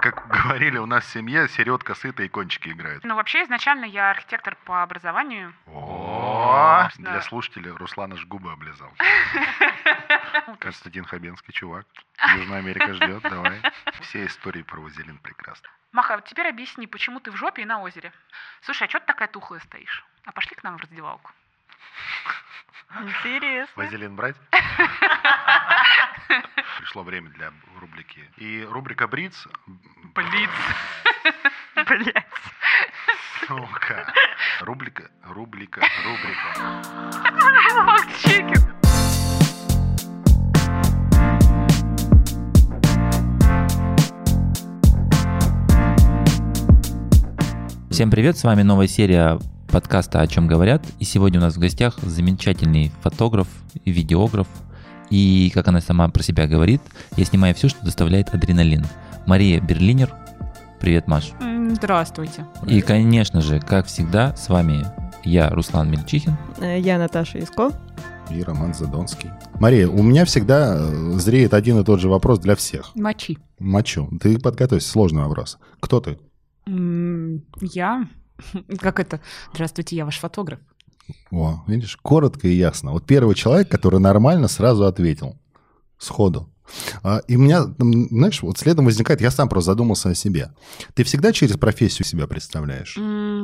Как 0.00 0.26
говорили 0.44 0.78
у 0.78 0.86
нас 0.86 1.04
в 1.04 1.10
семье, 1.10 1.48
середка 1.48 1.94
сыта 1.94 2.22
и 2.22 2.28
кончики 2.28 2.70
играют. 2.70 3.04
Ну, 3.04 3.14
вообще, 3.14 3.42
изначально 3.44 3.84
я 3.84 4.10
архитектор 4.10 4.56
по 4.64 4.82
образованию. 4.82 5.54
О, 5.66 6.88
для 6.96 7.20
слушателей 7.20 7.70
Руслан 7.70 8.14
аж 8.14 8.24
губы 8.26 8.50
облизал. 8.52 8.90
Константин 10.58 11.04
Хабенский, 11.04 11.52
чувак. 11.52 11.86
Южная 12.36 12.58
Америка 12.58 12.94
ждет, 12.94 13.22
давай. 13.22 13.60
Все 14.00 14.24
истории 14.26 14.62
про 14.62 14.80
вазелин 14.80 15.18
прекрасны. 15.18 15.68
Маха, 15.92 16.16
вот 16.16 16.24
теперь 16.24 16.48
объясни, 16.48 16.86
почему 16.86 17.20
ты 17.20 17.30
в 17.30 17.36
жопе 17.36 17.62
и 17.62 17.66
на 17.66 17.80
озере? 17.82 18.12
Слушай, 18.62 18.86
а 18.86 18.90
что 18.90 19.00
ты 19.00 19.06
такая 19.06 19.28
тухлая 19.28 19.60
стоишь? 19.60 20.04
А 20.24 20.32
пошли 20.32 20.56
к 20.56 20.62
нам 20.62 20.78
в 20.78 20.80
раздевалку. 20.80 21.30
Интересно. 23.00 23.72
Вазелин 23.76 24.16
брать? 24.16 24.36
Пришло 26.80 27.02
время 27.02 27.28
для 27.32 27.52
рубрики. 27.78 28.20
И 28.38 28.66
рубрика 28.66 29.06
Бриц. 29.06 29.46
Блин. 30.14 30.48
Блять. 31.76 32.24
Сука. 33.46 34.10
Рубрика, 34.62 35.10
рубрика, 35.24 35.82
рубрика. 36.06 36.82
Факт-чекинг. 37.84 38.64
Всем 47.90 48.10
привет, 48.10 48.38
с 48.38 48.44
вами 48.44 48.62
новая 48.62 48.86
серия 48.86 49.38
подкаста 49.70 50.22
«О 50.22 50.26
чем 50.26 50.46
говорят». 50.46 50.82
И 50.98 51.04
сегодня 51.04 51.40
у 51.40 51.42
нас 51.42 51.56
в 51.56 51.58
гостях 51.58 51.98
замечательный 51.98 52.90
фотограф 53.02 53.48
и 53.84 53.92
видеограф. 53.92 54.48
И, 55.10 55.50
как 55.52 55.68
она 55.68 55.80
сама 55.80 56.08
про 56.08 56.22
себя 56.22 56.46
говорит, 56.46 56.80
я 57.16 57.24
снимаю 57.24 57.54
все, 57.54 57.68
что 57.68 57.84
доставляет 57.84 58.32
адреналин. 58.34 58.84
Мария 59.26 59.60
Берлинер. 59.60 60.14
Привет, 60.80 61.06
Маш. 61.08 61.32
Здравствуйте. 61.72 62.46
И, 62.66 62.80
конечно 62.80 63.40
же, 63.40 63.60
как 63.60 63.86
всегда, 63.86 64.34
с 64.36 64.48
вами 64.48 64.86
я, 65.24 65.50
Руслан 65.50 65.90
Мельчихин. 65.90 66.36
Э, 66.60 66.80
Я 66.80 66.98
Наташа 66.98 67.38
Иско. 67.38 67.70
И 68.30 68.42
Роман 68.42 68.72
Задонский. 68.74 69.30
Мария, 69.58 69.88
у 69.88 70.02
меня 70.02 70.24
всегда 70.24 70.76
э, 70.78 71.12
зреет 71.18 71.52
один 71.52 71.78
и 71.80 71.84
тот 71.84 72.00
же 72.00 72.08
вопрос 72.08 72.38
для 72.38 72.54
всех. 72.56 72.92
Мочи. 72.94 73.38
Мочу. 73.58 74.08
Ты 74.20 74.38
подготовься, 74.38 74.88
сложный 74.88 75.22
вопрос. 75.24 75.58
Кто 75.80 76.00
ты? 76.00 76.18
Я? 77.60 78.08
Как 78.78 79.00
это? 79.00 79.20
Здравствуйте, 79.52 79.96
я 79.96 80.04
ваш 80.04 80.18
фотограф. 80.18 80.60
О, 81.30 81.62
видишь, 81.66 81.96
коротко 81.96 82.48
и 82.48 82.52
ясно. 82.54 82.92
Вот 82.92 83.06
первый 83.06 83.34
человек, 83.34 83.68
который 83.68 84.00
нормально 84.00 84.48
сразу 84.48 84.86
ответил. 84.86 85.36
Сходу. 85.98 86.48
А, 87.02 87.18
И 87.26 87.36
у 87.36 87.40
меня, 87.40 87.64
знаешь, 87.78 88.42
вот 88.42 88.58
следом 88.58 88.84
возникает, 88.84 89.20
я 89.20 89.30
сам 89.30 89.48
просто 89.48 89.72
задумался 89.72 90.10
о 90.10 90.14
себе. 90.14 90.52
Ты 90.94 91.04
всегда 91.04 91.32
через 91.32 91.56
профессию 91.56 92.06
себя 92.06 92.26
представляешь? 92.26 92.98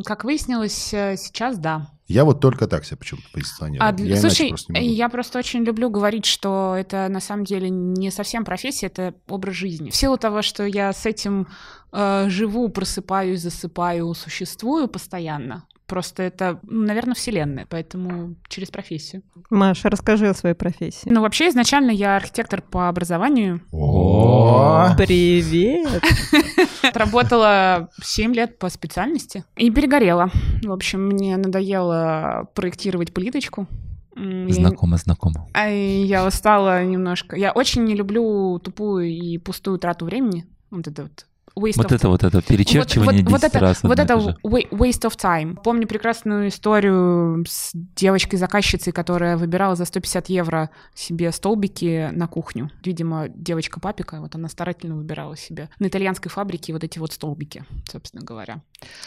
Как 0.04 0.24
выяснилось, 0.24 0.92
э, 0.92 1.16
сейчас 1.16 1.58
да. 1.58 1.90
Я 2.06 2.24
вот 2.24 2.40
только 2.40 2.68
так 2.68 2.84
себя 2.84 2.96
почему-то 2.98 3.26
позиционирую. 3.32 3.88
А, 3.88 3.94
Я 3.98 4.16
слушай, 4.20 4.48
просто 4.50 4.72
я 4.74 5.08
просто 5.08 5.38
очень 5.38 5.64
люблю 5.64 5.90
говорить, 5.90 6.24
что 6.24 6.76
это 6.78 7.08
на 7.08 7.20
самом 7.20 7.44
деле 7.44 7.68
не 7.68 8.10
совсем 8.10 8.44
профессия, 8.44 8.86
это 8.86 9.14
образ 9.28 9.54
жизни. 9.56 9.90
В 9.90 9.96
силу 9.96 10.16
того, 10.16 10.42
что 10.42 10.64
я 10.64 10.92
с 10.92 11.04
этим 11.04 11.48
э, 11.92 12.26
живу, 12.28 12.68
просыпаюсь, 12.68 13.40
засыпаю, 13.42 14.14
существую 14.14 14.86
постоянно. 14.88 15.64
Просто 15.86 16.24
это, 16.24 16.58
наверное, 16.64 17.14
вселенная, 17.14 17.66
поэтому 17.68 18.34
через 18.48 18.70
профессию. 18.70 19.22
Маша, 19.50 19.88
расскажи 19.88 20.28
о 20.28 20.34
своей 20.34 20.56
профессии. 20.56 21.08
Ну, 21.08 21.20
вообще, 21.20 21.48
изначально 21.48 21.92
я 21.92 22.16
архитектор 22.16 22.60
по 22.60 22.88
образованию. 22.88 23.60
О, 23.70 24.88
Привет! 24.96 26.02
Отработала 26.82 27.88
7 28.02 28.34
лет 28.34 28.58
по 28.58 28.68
специальности 28.68 29.44
и 29.56 29.70
перегорела. 29.70 30.30
В 30.62 30.72
общем, 30.72 31.06
мне 31.06 31.36
надоело 31.36 32.48
проектировать 32.54 33.14
плиточку. 33.14 33.68
Знакомо, 34.16 34.96
знакомо. 34.96 35.46
А 35.52 35.68
я 35.68 36.26
устала 36.26 36.82
немножко. 36.84 37.36
Я 37.36 37.52
очень 37.52 37.84
не 37.84 37.94
люблю 37.94 38.58
тупую 38.58 39.08
и 39.10 39.38
пустую 39.38 39.78
трату 39.78 40.06
времени. 40.06 40.46
Вот 40.70 40.88
это 40.88 41.02
вот. 41.02 41.26
Waste 41.58 41.76
Вот 41.78 41.86
of 41.90 41.94
это 41.94 42.08
вот 42.10 42.22
это 42.22 42.42
перечерчивание 42.42 43.22
вот, 43.22 43.30
вот 43.32 43.40
10 43.40 43.54
это, 43.54 43.60
раз. 43.60 43.82
вот 43.82 43.98
и 43.98 44.02
это 44.02 44.14
то 44.14 44.20
же. 44.20 44.36
wa- 44.44 44.68
waste 44.70 45.08
of 45.08 45.16
time. 45.16 45.56
Помню 45.64 45.86
прекрасную 45.88 46.48
историю 46.48 47.44
с 47.48 47.70
девочкой-заказчицей, 47.72 48.92
которая 48.92 49.38
выбирала 49.38 49.74
за 49.74 49.86
150 49.86 50.28
евро 50.28 50.68
себе 50.94 51.32
столбики 51.32 52.10
на 52.12 52.26
кухню. 52.26 52.70
Видимо, 52.84 53.28
девочка 53.28 53.80
папика, 53.80 54.20
вот 54.20 54.34
она 54.34 54.48
старательно 54.50 54.96
выбирала 54.96 55.36
себе 55.36 55.70
на 55.78 55.86
итальянской 55.86 56.30
фабрике 56.30 56.74
вот 56.74 56.84
эти 56.84 56.98
вот 56.98 57.12
столбики, 57.12 57.64
собственно 57.90 58.22
говоря. 58.22 58.60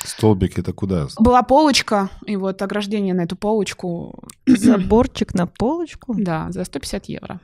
Столбик 0.03 0.57
это 0.57 0.73
куда? 0.73 1.07
Была 1.19 1.43
полочка, 1.43 2.09
и 2.25 2.35
вот 2.35 2.61
ограждение 2.63 3.13
на 3.13 3.21
эту 3.21 3.35
полочку, 3.35 4.23
Заборчик 4.47 5.33
на 5.35 5.45
полочку. 5.45 6.15
да, 6.17 6.47
за 6.51 6.65
150 6.65 7.05
евро. 7.05 7.39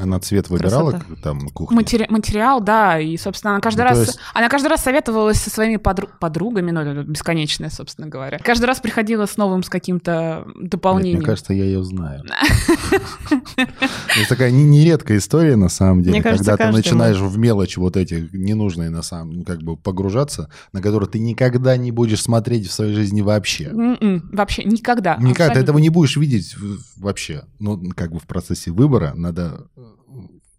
Она 0.00 0.20
цвет 0.20 0.48
выбирала 0.48 0.92
Красота. 0.92 1.14
там 1.24 1.48
кухни? 1.48 1.74
Матери- 1.74 2.06
материал, 2.08 2.60
да, 2.60 3.00
и, 3.00 3.16
собственно, 3.16 3.54
она 3.54 3.60
каждый 3.60 3.80
Ну, 3.80 3.84
раз, 3.86 3.98
есть- 4.06 4.18
она 4.32 4.48
каждый 4.48 4.68
раз 4.68 4.84
советовалась 4.84 5.38
со 5.40 5.50
своими 5.50 5.74
подру- 5.76 6.08
подругами, 6.20 6.70
ну, 6.70 6.80
это 6.82 7.02
бесконечное, 7.02 7.68
собственно 7.68 8.06
говоря. 8.06 8.38
Каждый 8.38 8.66
раз 8.66 8.78
приходила 8.78 9.26
с 9.26 9.36
новым, 9.36 9.64
с 9.64 9.68
каким-то 9.68 10.46
дополнением. 10.54 11.16
Мне 11.18 11.26
кажется, 11.26 11.52
я 11.52 11.64
ее 11.64 11.82
знаю. 11.82 12.22
Это 13.56 14.28
такая 14.28 14.52
не- 14.52 14.64
нередкая 14.64 15.18
история, 15.18 15.56
на 15.56 15.68
самом 15.68 16.02
деле, 16.02 16.22
когда 16.22 16.56
ты 16.56 16.70
начинаешь 16.70 17.18
в 17.18 17.36
мелочи 17.36 17.80
вот 17.80 17.96
эти 17.96 18.28
ненужные, 18.32 18.90
на 18.90 19.02
самом 19.02 19.32
ну, 19.38 19.44
как 19.44 19.62
бы 19.62 19.76
погружаться, 19.76 20.48
на 20.72 20.80
которые 20.80 21.08
ты 21.08 21.18
никогда 21.18 21.76
не 21.76 21.90
будешь 21.90 22.22
смотреть 22.22 22.68
в 22.68 22.72
своей 22.72 22.94
жизни 22.94 23.20
вообще. 23.20 23.64
М-м, 23.64 24.30
вообще 24.32 24.62
никогда. 24.64 25.16
Никогда 25.16 25.54
ты 25.54 25.60
этого 25.60 25.78
не 25.78 25.88
будешь 25.88 26.16
видеть 26.16 26.54
вообще. 26.96 27.42
Ну, 27.58 27.82
как 27.96 28.12
бы 28.12 28.20
в 28.20 28.26
процессе 28.28 28.70
выбора 28.70 29.12
надо 29.16 29.66
э, 29.76 29.80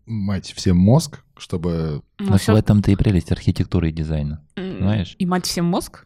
мать 0.09 0.52
всем 0.53 0.78
мозг, 0.78 1.20
чтобы 1.38 2.02
Ну, 2.20 2.31
Но 2.31 2.38
всё- 2.38 2.53
в 2.53 2.56
этом-то 2.56 2.92
и 2.92 2.96
прелесть 2.96 3.31
архитектуры 3.31 3.90
и 3.90 3.92
дизайна. 3.94 4.44
Знаешь. 4.58 5.16
И 5.20 5.25
мать 5.25 5.46
всем 5.46 5.66
мозг? 5.66 6.06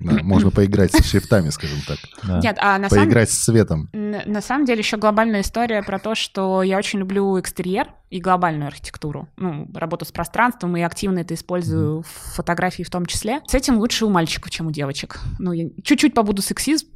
да, 0.00 0.22
можно 0.22 0.50
поиграть 0.50 0.92
с 0.92 1.04
шрифтами, 1.04 1.50
скажем 1.50 1.78
так. 1.86 1.98
Да. 2.24 2.40
Нет, 2.40 2.56
а 2.60 2.78
на 2.78 2.88
самом 2.88 3.06
Поиграть 3.06 3.30
с 3.30 3.44
цветом. 3.44 3.88
На 3.92 4.40
самом 4.40 4.64
деле 4.66 4.80
еще 4.80 4.96
глобальная 4.96 5.40
история 5.40 5.82
про 5.82 5.98
то, 5.98 6.14
что 6.14 6.62
я 6.62 6.78
очень 6.78 6.98
люблю 6.98 7.38
экстерьер 7.40 7.88
и 8.10 8.20
глобальную 8.20 8.66
архитектуру. 8.68 9.28
Ну, 9.36 9.68
работу 9.74 10.04
с 10.04 10.12
пространством, 10.12 10.76
и 10.76 10.82
активно 10.82 11.20
это 11.20 11.34
использую 11.34 12.02
в 12.02 12.06
фотографии 12.06 12.82
в 12.82 12.90
том 12.90 13.06
числе. 13.06 13.40
С 13.46 13.54
этим 13.54 13.78
лучше 13.78 14.04
у 14.04 14.10
мальчиков, 14.10 14.50
чем 14.50 14.66
у 14.66 14.70
девочек. 14.70 15.20
Ну, 15.38 15.52
я 15.52 15.68
чуть-чуть 15.82 16.14
побуду 16.14 16.42
сексист... 16.42 16.86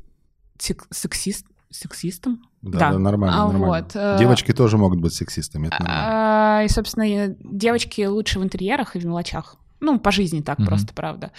сек- 0.58 0.86
сексист... 0.90 1.46
сексистом. 1.70 2.42
Да, 2.62 2.78
Да. 2.78 2.90
да, 2.92 2.98
нормально, 2.98 3.36
А, 3.36 3.46
нормально. 3.52 3.66
вот, 3.84 3.92
э, 3.94 4.16
Девочки 4.18 4.52
тоже 4.52 4.78
могут 4.78 5.00
быть 5.00 5.14
сексистами, 5.14 5.68
это 5.68 5.82
нормально. 5.82 6.04
А, 6.08 6.62
И, 6.64 6.68
собственно, 6.68 7.04
и 7.04 7.36
девочки 7.40 8.04
лучше 8.06 8.40
в 8.40 8.42
интерьерах 8.42 8.96
и 8.96 8.98
в 8.98 9.06
мелочах. 9.06 9.56
Ну, 9.80 10.00
по 10.00 10.10
жизни 10.10 10.40
так 10.40 10.58
Мгм. 10.58 10.66
просто, 10.66 10.92
правда. 10.92 11.30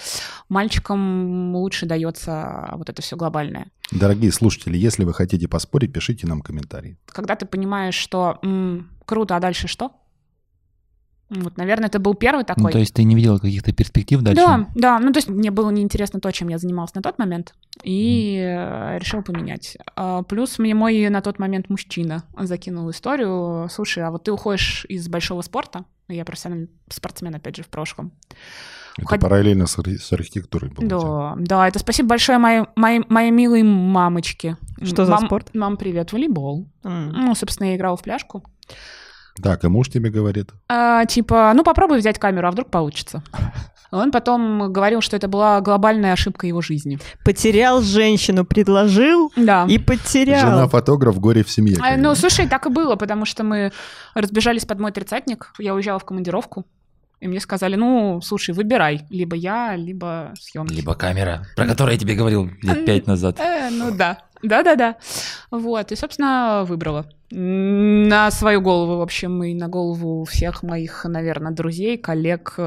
Мальчикам 0.48 1.56
лучше 1.56 1.86
дается 1.86 2.70
вот 2.74 2.90
это 2.90 3.02
все 3.02 3.16
глобальное. 3.18 3.68
Дорогие 3.92 4.32
слушатели, 4.32 4.78
если 4.78 5.04
вы 5.04 5.14
хотите 5.14 5.48
поспорить, 5.48 5.92
пишите 5.94 6.28
нам 6.28 6.42
комментарии. 6.42 6.98
когда 7.08 7.36
ты 7.36 7.46
понимаешь, 7.46 7.96
что 7.96 8.40
м, 8.44 8.90
круто, 9.06 9.36
а 9.36 9.40
дальше 9.40 9.68
что? 9.68 9.92
Вот, 11.30 11.58
наверное, 11.58 11.88
это 11.88 12.00
был 12.00 12.16
первый 12.16 12.44
такой. 12.44 12.64
Ну, 12.64 12.70
то 12.72 12.80
есть 12.80 12.94
ты 12.94 13.04
не 13.04 13.16
видела 13.16 13.38
каких-то 13.38 13.72
перспектив 13.72 14.22
дальше? 14.22 14.42
Да, 14.42 14.68
да, 14.74 15.00
ну 15.00 15.12
то 15.12 15.18
есть 15.20 15.30
мне 15.30 15.52
было 15.52 15.70
неинтересно 15.70 16.20
то, 16.20 16.32
чем 16.32 16.48
я 16.48 16.58
занималась 16.58 16.96
на 16.96 17.02
тот 17.02 17.20
момент, 17.20 17.54
и 17.84 18.38
э, 18.44 18.98
решил 18.98 19.22
поменять. 19.22 19.78
А, 19.96 20.24
плюс 20.24 20.58
мне 20.58 20.74
мой 20.74 21.08
на 21.10 21.22
тот 21.22 21.38
момент 21.38 21.70
мужчина 21.70 22.24
закинул 22.38 22.90
историю, 22.90 23.68
слушай, 23.70 24.04
а 24.04 24.10
вот 24.10 24.24
ты 24.24 24.32
уходишь 24.32 24.86
из 24.90 25.08
большого 25.08 25.42
спорта, 25.44 25.86
я 26.08 26.26
профессиональный 26.26 26.70
спортсмен, 26.90 27.36
опять 27.36 27.58
же, 27.58 27.64
в 27.64 27.68
прошлом. 27.68 28.12
Это 28.98 29.08
Хоть- 29.08 29.22
параллельно 29.22 29.68
с, 29.68 29.78
ар- 29.78 29.88
с 29.88 30.12
архитектурой 30.12 30.72
было. 30.72 30.88
Да, 30.88 31.36
да, 31.38 31.68
это 31.68 31.78
спасибо 31.80 32.10
большое 32.10 32.38
моей, 32.40 32.64
моей, 32.76 33.04
моей 33.08 33.32
милой 33.32 33.62
мамочке. 33.64 34.58
Что 34.82 35.06
за 35.06 35.12
Мам- 35.12 35.26
спорт? 35.28 35.52
Мам, 35.54 35.78
привет, 35.78 36.12
волейбол. 36.12 36.68
М. 36.84 37.10
Ну, 37.14 37.36
собственно, 37.36 37.68
я 37.68 37.76
играла 37.76 37.96
в 37.96 38.02
пляжку. 38.02 38.44
Так, 39.42 39.64
и 39.64 39.68
муж 39.68 39.90
тебе 39.90 40.10
говорит. 40.10 40.52
А, 40.68 41.06
типа, 41.06 41.52
ну 41.56 41.64
попробуй 41.64 42.00
взять 42.00 42.20
камеру, 42.20 42.48
а 42.48 42.52
вдруг 42.52 42.70
получится. 42.70 43.24
Он 43.92 44.12
потом 44.12 44.72
говорил, 44.72 45.02
что 45.02 45.16
это 45.16 45.28
была 45.28 45.62
глобальная 45.62 46.14
ошибка 46.14 46.46
его 46.46 46.62
жизни. 46.62 47.00
Потерял 47.26 47.82
женщину, 47.82 48.46
предложил 48.46 49.32
Да. 49.36 49.66
и 49.68 49.80
потерял. 49.80 50.42
Жена-фотограф, 50.52 51.20
горе 51.20 51.44
в 51.44 51.50
семье. 51.50 51.78
А, 51.82 51.98
ну, 51.98 52.14
слушай, 52.14 52.48
так 52.48 52.68
и 52.68 52.70
было, 52.70 52.96
потому 52.96 53.26
что 53.26 53.44
мы 53.44 53.72
разбежались 54.14 54.66
под 54.66 54.80
мой 54.80 54.92
тридцатник, 54.92 55.54
я 55.58 55.74
уезжала 55.74 55.98
в 55.98 56.06
командировку, 56.06 56.66
и 57.20 57.28
мне 57.28 57.40
сказали, 57.40 57.76
ну, 57.76 58.22
слушай, 58.22 58.54
выбирай, 58.54 59.06
либо 59.10 59.36
я, 59.36 59.76
либо 59.76 60.34
съемки. 60.40 60.74
Либо 60.74 60.94
камера, 60.94 61.46
про 61.56 61.66
которую 61.66 61.94
я 61.96 62.00
тебе 62.00 62.14
говорил 62.16 62.50
лет 62.62 62.86
пять 62.86 63.08
назад. 63.08 63.40
Э, 63.40 63.70
ну 63.72 63.92
да, 63.92 64.20
да-да-да. 64.44 64.98
Вот, 65.52 65.92
и, 65.92 65.96
собственно, 65.96 66.64
выбрала. 66.68 67.10
На 67.32 68.32
свою 68.32 68.62
голову, 68.62 68.98
в 68.98 69.02
общем, 69.02 69.44
и 69.44 69.54
на 69.54 69.68
голову 69.68 70.24
всех 70.24 70.64
моих, 70.64 71.06
наверное, 71.06 71.52
друзей, 71.52 71.98
коллег, 71.98 72.56
э, 72.58 72.62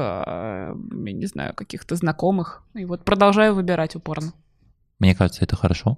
я 1.05 1.11
не 1.11 1.25
знаю, 1.25 1.53
каких-то 1.53 1.95
знакомых. 1.95 2.63
И 2.73 2.85
вот 2.85 3.03
продолжаю 3.03 3.55
выбирать 3.55 3.95
упорно. 3.95 4.33
Мне 4.99 5.15
кажется, 5.15 5.43
это 5.43 5.55
хорошо. 5.55 5.97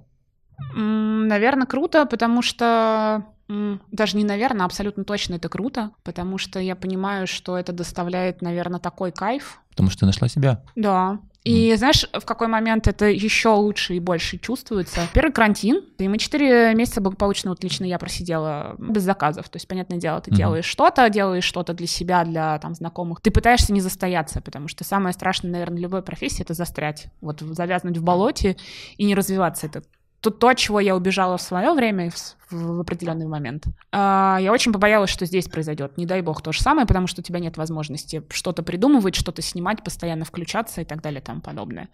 Наверное, 0.74 1.66
круто, 1.66 2.06
потому 2.06 2.42
что 2.42 3.24
даже 3.48 4.16
не 4.16 4.24
наверное, 4.24 4.62
а 4.62 4.66
абсолютно 4.66 5.04
точно 5.04 5.34
это 5.34 5.48
круто, 5.48 5.92
потому 6.02 6.36
что 6.36 6.58
я 6.58 6.74
понимаю, 6.74 7.26
что 7.26 7.56
это 7.56 7.72
доставляет, 7.72 8.42
наверное, 8.42 8.80
такой 8.80 9.12
кайф. 9.12 9.60
Потому 9.70 9.90
что 9.90 10.00
ты 10.00 10.06
нашла 10.06 10.26
себя. 10.28 10.64
Да. 10.74 11.20
И 11.46 11.74
знаешь, 11.76 12.08
в 12.12 12.24
какой 12.24 12.48
момент 12.48 12.88
это 12.88 13.06
еще 13.06 13.50
лучше 13.50 13.94
и 13.94 14.00
больше 14.00 14.38
чувствуется? 14.38 15.06
Первый 15.14 15.32
карантин, 15.32 15.82
и 15.98 16.08
мы 16.08 16.18
4 16.18 16.74
месяца 16.74 17.00
благополучно, 17.00 17.50
вот 17.50 17.62
лично 17.62 17.84
я 17.84 17.98
просидела 17.98 18.74
без 18.78 19.02
заказов. 19.02 19.48
То 19.48 19.56
есть, 19.56 19.68
понятное 19.68 19.98
дело, 19.98 20.20
ты 20.20 20.30
Мгм. 20.30 20.36
делаешь 20.38 20.64
что-то, 20.64 21.08
делаешь 21.08 21.44
что-то 21.44 21.72
для 21.72 21.86
себя, 21.86 22.24
для 22.24 22.58
там 22.58 22.74
знакомых. 22.74 23.20
Ты 23.20 23.30
пытаешься 23.30 23.72
не 23.72 23.80
застояться, 23.80 24.40
потому 24.40 24.68
что 24.68 24.84
самое 24.84 25.12
страшное, 25.12 25.50
наверное, 25.52 25.78
любой 25.80 26.02
профессии— 26.02 26.42
это 26.42 26.54
застрять. 26.54 27.06
Вот 27.20 27.40
завязнуть 27.40 27.98
в 27.98 28.02
болоте 28.02 28.56
и 28.96 29.04
не 29.04 29.14
развиваться. 29.14 29.66
Это 29.66 29.82
то, 30.20 30.30
то, 30.30 30.54
чего 30.54 30.80
я 30.80 30.96
убежала 30.96 31.36
в 31.36 31.42
свое 31.42 31.72
время, 31.72 32.10
в, 32.10 32.36
в 32.50 32.80
определенный 32.80 33.26
момент. 33.26 33.64
А, 33.92 34.38
я 34.40 34.52
очень 34.52 34.72
побоялась, 34.72 35.10
что 35.10 35.26
здесь 35.26 35.46
произойдет. 35.46 35.96
Не 35.96 36.06
дай 36.06 36.22
бог 36.22 36.42
то 36.42 36.52
же 36.52 36.60
самое, 36.60 36.86
потому 36.86 37.06
что 37.06 37.20
у 37.20 37.24
тебя 37.24 37.38
нет 37.38 37.56
возможности 37.56 38.22
что-то 38.30 38.62
придумывать, 38.62 39.14
что-то 39.14 39.42
снимать, 39.42 39.84
постоянно 39.84 40.24
включаться 40.24 40.80
и 40.80 40.84
так 40.84 41.02
далее 41.02 41.20
и 41.20 41.24
тому 41.24 41.40
подобное. 41.40 41.88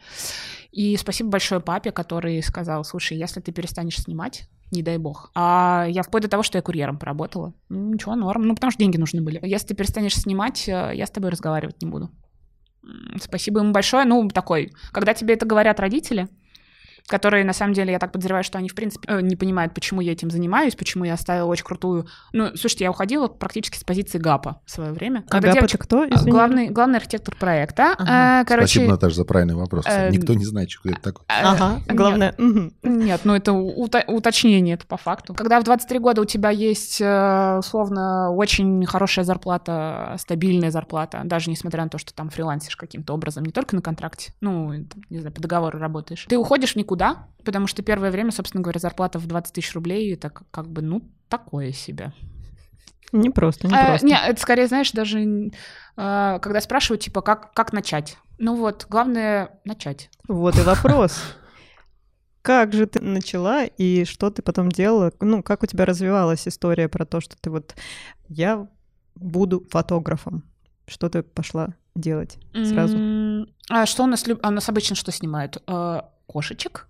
И 0.71 0.97
спасибо 0.97 1.31
большое 1.31 1.61
папе, 1.61 1.93
который 1.93 2.43
сказал, 2.43 2.85
слушай, 2.85 3.17
если 3.17 3.41
ты 3.41 3.53
перестанешь 3.53 3.99
снимать, 3.99 4.49
не 4.71 4.83
дай 4.83 4.97
бог. 4.97 5.31
А 5.35 5.87
я 5.89 6.03
вплоть 6.03 6.23
до 6.23 6.29
того, 6.29 6.43
что 6.43 6.57
я 6.57 6.63
курьером 6.63 6.99
поработала. 6.99 7.53
Ничего, 7.69 8.17
норм. 8.17 8.43
Ну, 8.43 8.55
потому 8.55 8.71
что 8.71 8.81
деньги 8.81 8.97
нужны 8.97 9.21
были. 9.21 9.39
Если 9.43 9.69
ты 9.69 9.75
перестанешь 9.75 10.17
снимать, 10.17 10.67
э, 10.67 10.93
я 10.95 11.07
с 11.07 11.11
тобой 11.11 11.31
разговаривать 11.31 11.83
не 11.83 11.89
буду. 11.89 12.11
Спасибо 13.21 13.61
ему 13.61 13.73
большое. 13.73 14.05
Ну, 14.05 14.29
такой, 14.29 14.73
когда 14.93 15.15
тебе 15.15 15.35
это 15.35 15.47
говорят 15.47 15.79
родители, 15.79 16.29
которые, 17.07 17.45
на 17.45 17.53
самом 17.53 17.75
деле, 17.75 17.93
я 17.93 17.99
так 17.99 18.13
подозреваю, 18.13 18.45
что 18.45 18.59
они, 18.59 18.69
в 18.69 18.75
принципе, 18.75 19.07
э, 19.13 19.21
не 19.21 19.37
понимают, 19.37 19.75
почему 19.75 20.01
я 20.01 20.13
этим 20.13 20.31
занимаюсь, 20.31 20.75
почему 20.75 21.05
я 21.05 21.15
оставила 21.15 21.47
очень 21.47 21.65
крутую... 21.65 22.07
Ну, 22.33 22.49
слушайте, 22.57 22.85
я 22.85 22.91
уходила 22.91 23.29
практически 23.29 23.77
с 23.79 23.85
позиции 23.85 24.19
ГАПа 24.19 24.61
в 24.65 24.71
свое 24.71 24.93
время. 24.93 25.25
А 25.31 25.41
Гап 25.41 25.57
это 25.57 25.79
кто? 25.79 26.07
Главный, 26.25 26.69
главный 26.69 26.97
архитектор 26.99 27.35
проекта. 27.37 27.95
Ага. 27.99 28.43
Э, 28.43 28.45
Короче, 28.47 28.67
Спасибо, 28.69 28.93
Наташа, 28.93 29.17
за 29.17 29.25
правильный 29.25 29.55
вопрос. 29.55 29.85
э, 29.89 30.11
Никто 30.11 30.35
не 30.35 30.45
знает, 30.45 30.71
что 30.71 30.89
это 30.89 31.01
такое. 31.01 31.25
э, 31.29 31.43
Ага, 31.43 31.81
нет. 31.87 31.97
главное. 31.97 32.35
мгм. 32.39 32.73
Нет, 32.83 33.21
ну 33.25 33.35
это 33.35 33.53
уточнение, 33.53 34.75
это 34.75 34.87
по 34.87 34.97
факту. 34.97 35.35
Когда 35.35 35.61
в 35.61 35.65
23 35.65 35.99
года 35.99 36.21
у 36.23 36.25
тебя 36.25 36.51
есть, 36.51 37.01
условно, 37.01 38.31
очень 38.31 38.85
хорошая 38.87 39.25
зарплата, 39.25 40.17
стабильная 40.19 40.71
зарплата, 40.71 41.23
даже 41.25 41.51
несмотря 41.51 41.83
на 41.85 41.89
то, 41.89 41.99
что 41.99 42.15
там 42.15 42.31
фрилансишь 42.31 42.77
каким-то 42.77 43.15
образом, 43.15 43.45
не 43.45 43.53
только 43.53 43.75
на 43.77 43.83
контракте, 43.83 44.33
ну, 44.41 44.73
не 45.11 45.19
знаю, 45.19 45.33
по 45.35 45.41
договору 45.41 45.79
работаешь, 45.79 46.27
ты 46.29 46.37
уходишь 46.37 46.73
в 46.73 46.77
никуда, 46.77 46.92
потому 47.45 47.67
что 47.67 47.83
первое 47.83 48.11
время, 48.11 48.31
собственно 48.31 48.63
говоря, 48.63 48.81
зарплата 48.81 49.19
в 49.19 49.27
20 49.27 49.53
тысяч 49.55 49.75
рублей, 49.75 50.15
это 50.15 50.31
как, 50.31 50.69
бы, 50.69 50.83
ну, 50.83 51.03
такое 51.29 51.73
себе. 51.73 52.13
Не 53.13 53.31
просто, 53.31 53.69
не 53.69 53.75
Э, 53.75 53.87
просто. 53.89 54.07
не, 54.07 54.15
это 54.17 54.41
скорее, 54.41 54.67
знаешь, 54.69 54.93
даже 54.93 55.21
э, 55.21 55.51
когда 56.41 56.61
спрашивают, 56.61 57.03
типа, 57.03 57.21
как, 57.21 57.53
как 57.53 57.73
начать? 57.73 58.17
Ну 58.39 58.57
вот, 58.57 58.87
главное 58.89 59.61
начать. 59.65 60.11
Вот 60.29 60.57
и 60.59 60.63
вопрос. 60.63 61.21
Как 62.43 62.73
же 62.73 62.87
ты 62.87 63.01
начала 63.01 63.65
и 63.65 64.05
что 64.05 64.31
ты 64.31 64.43
потом 64.43 64.69
делала? 64.71 65.13
Ну, 65.21 65.43
как 65.45 65.63
у 65.63 65.67
тебя 65.67 65.85
развивалась 65.85 66.49
история 66.49 66.89
про 66.89 67.05
то, 67.07 67.21
что 67.21 67.37
ты 67.41 67.51
вот 67.51 67.77
я 68.29 68.67
буду 69.15 69.65
фотографом? 69.71 70.43
Что 70.89 71.09
ты 71.09 71.23
пошла 71.23 71.75
делать 71.95 72.39
сразу? 72.53 72.97
М, 72.97 73.47
А 73.71 73.87
что 73.87 74.03
у 74.03 74.07
нас, 74.07 74.25
а 74.43 74.49
у 74.49 74.51
нас 74.51 74.69
обычно 74.69 74.97
что 74.97 75.13
снимают? 75.13 75.63
Кошечек? 76.33 76.87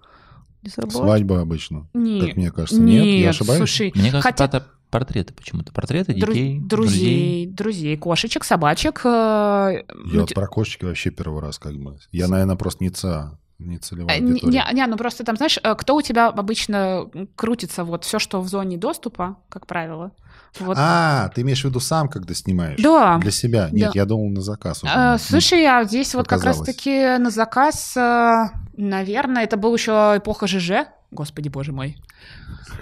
Не 0.62 0.70
забыла? 0.70 1.02
Свадьба 1.04 1.40
обычно. 1.40 1.88
Нет. 1.92 2.26
Как 2.28 2.36
мне 2.36 2.50
кажется. 2.52 2.80
Нет, 2.80 3.04
я 3.04 3.30
ошибаюсь? 3.30 3.58
слушай, 3.58 3.90
Мне 3.96 4.10
кажется, 4.12 4.22
хотя- 4.22 4.44
это 4.44 4.66
портреты 4.90 5.34
почему-то. 5.34 5.72
Портреты 5.72 6.14
детей, 6.14 6.60
друзей, 6.60 7.46
друзей, 7.46 7.96
кошечек, 7.96 8.44
собачек. 8.44 9.00
э, 9.04 9.08
Я 9.08 9.82
ну, 10.12 10.20
вот 10.20 10.28
те- 10.28 10.34
про 10.36 10.46
кошечки 10.46 10.84
вообще 10.84 11.10
первый 11.10 11.40
раз 11.42 11.58
как 11.58 11.74
бы. 11.74 11.98
Я, 12.12 12.28
наверное, 12.28 12.54
просто 12.54 12.84
не 12.84 12.90
ца, 12.90 13.38
не 13.58 13.78
целевая 13.78 14.18
э, 14.18 14.20
Не, 14.20 14.40
не, 14.72 14.86
ну 14.86 14.96
просто 14.96 15.24
там, 15.24 15.36
знаешь, 15.36 15.58
э, 15.60 15.74
кто 15.74 15.96
у 15.96 16.02
тебя 16.02 16.28
обычно 16.28 17.10
крутится, 17.34 17.82
вот 17.82 18.04
все, 18.04 18.20
что 18.20 18.40
в 18.40 18.46
зоне 18.48 18.76
доступа, 18.76 19.38
как 19.48 19.66
правило. 19.66 20.12
Вот. 20.58 20.76
А, 20.78 21.31
ты 21.34 21.40
имеешь 21.43 21.62
в 21.62 21.64
виду 21.64 21.81
сам, 21.81 22.08
когда 22.08 22.34
снимаешь? 22.34 22.78
Да. 22.81 23.19
Для 23.19 23.31
себя? 23.31 23.69
Нет, 23.72 23.93
Да. 23.93 24.00
я 24.00 24.04
думал 24.04 24.28
на 24.31 24.40
заказ. 24.43 24.82
уже. 24.84 24.93
Ну, 24.94 25.19
Слушай, 25.19 25.64
а 25.66 25.84
здесь 25.84 26.14
вот 26.14 26.28
как 26.28 26.44
раз-таки 26.44 27.16
на 27.19 27.31
заказ, 27.31 27.96
э, 27.96 28.49
наверное, 28.76 29.44
это 29.44 29.56
был 29.56 29.75
еще 29.75 30.14
эпоха 30.16 30.46
ЖЖ. 30.46 30.87
Господи, 31.10 31.49
боже 31.49 31.72
мой. 31.72 31.99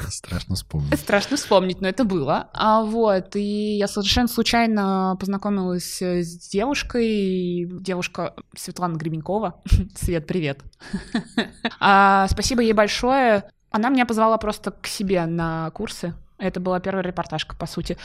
Страшно 0.08 0.54
вспомнить. 0.54 0.98
Страшно 1.00 1.36
вспомнить, 1.36 1.80
но 1.80 1.88
это 1.88 2.04
было. 2.04 2.48
А 2.52 2.82
вот, 2.82 3.34
и 3.34 3.76
я 3.76 3.88
совершенно 3.88 4.28
случайно 4.28 5.16
познакомилась 5.18 6.00
э, 6.00 6.22
с 6.22 6.48
девушкой, 6.48 7.66
девушка 7.70 8.34
Светлана 8.56 8.96
Гребенькова. 8.96 9.60
Свет, 9.96 10.26
привет. 10.26 10.60
А, 11.80 12.26
Спасибо 12.28 12.62
ей 12.62 12.72
большое. 12.72 13.44
Она 13.70 13.88
меня 13.88 14.06
позвала 14.06 14.36
просто 14.38 14.70
к 14.72 14.86
себе 14.86 15.26
на 15.26 15.70
курсы. 15.70 16.14
Это 16.40 16.58
была 16.60 16.80
первая 16.80 17.04
репортажка, 17.04 17.54
по 17.56 17.66
сути. 17.66 17.96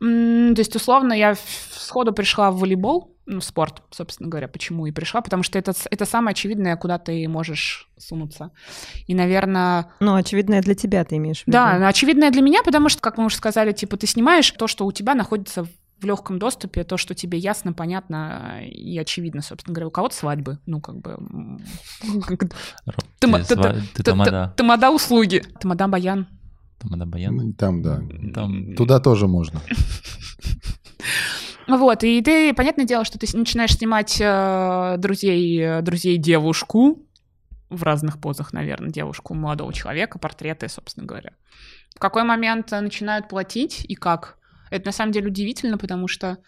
То 0.00 0.06
есть, 0.58 0.74
условно, 0.76 1.12
я 1.12 1.34
сходу 1.70 2.12
пришла 2.12 2.50
в 2.50 2.58
волейбол, 2.58 3.14
ну, 3.26 3.38
в 3.40 3.44
спорт, 3.44 3.82
собственно 3.90 4.28
говоря, 4.28 4.48
почему 4.48 4.86
и 4.86 4.90
пришла, 4.92 5.20
потому 5.20 5.42
что 5.44 5.58
это, 5.58 5.72
с- 5.72 5.86
это 5.90 6.04
самое 6.06 6.32
очевидное, 6.32 6.76
куда 6.76 6.98
ты 6.98 7.28
можешь 7.28 7.88
сунуться. 7.96 8.50
И, 9.06 9.14
наверное, 9.14 9.86
Ну, 10.00 10.14
очевидно, 10.16 10.60
для 10.60 10.74
тебя 10.74 11.04
ты 11.04 11.16
имеешь 11.16 11.44
в 11.44 11.46
виду. 11.46 11.52
да, 11.52 11.78
но 11.78 11.86
очевидное 11.86 12.30
для 12.32 12.42
меня, 12.42 12.62
потому 12.64 12.88
что, 12.88 13.00
как 13.00 13.18
мы 13.18 13.26
уже 13.26 13.36
сказали, 13.36 13.70
типа 13.72 13.96
ты 13.96 14.06
снимаешь 14.08 14.50
то, 14.50 14.66
что 14.66 14.84
у 14.86 14.90
тебя 14.92 15.14
находится 15.14 15.64
в 15.64 16.04
легком 16.04 16.40
доступе, 16.40 16.82
то, 16.82 16.96
что 16.96 17.14
тебе 17.14 17.38
ясно, 17.38 17.72
понятно 17.72 18.60
и 18.64 18.98
очевидно, 18.98 19.40
собственно 19.40 19.72
говоря. 19.72 19.86
У 19.86 19.90
кого-то 19.92 20.16
свадьбы, 20.16 20.58
ну, 20.66 20.80
как 20.80 20.96
бы... 20.96 21.16
Тамада 24.56 24.90
услуги. 24.90 25.44
Тамада 25.60 25.86
Баян. 25.86 26.26
Тамада 26.82 27.06
Баян. 27.06 27.36
Ну, 27.36 27.52
Там, 27.52 27.82
да. 27.82 28.02
Там 28.34 28.74
Туда 28.74 29.00
тоже 29.00 29.28
можно. 29.28 29.60
Вот, 31.68 32.02
и 32.02 32.20
ты, 32.22 32.52
понятное 32.54 32.84
дело, 32.84 33.04
что 33.04 33.18
ты 33.18 33.36
начинаешь 33.36 33.76
снимать 33.76 34.20
э, 34.20 34.96
друзей, 34.98 35.60
э, 35.60 35.80
друзей 35.80 36.18
девушку, 36.18 37.06
в 37.70 37.82
разных 37.84 38.20
позах, 38.20 38.52
наверное, 38.52 38.90
девушку, 38.90 39.32
молодого 39.34 39.72
человека, 39.72 40.18
портреты, 40.18 40.68
собственно 40.68 41.06
говоря. 41.06 41.32
В 41.94 41.98
какой 41.98 42.24
момент 42.24 42.70
начинают 42.72 43.28
платить 43.28 43.84
и 43.88 43.94
как? 43.94 44.38
Это 44.70 44.86
на 44.86 44.92
самом 44.92 45.12
деле 45.12 45.28
удивительно, 45.28 45.78
потому 45.78 46.08
что 46.08 46.38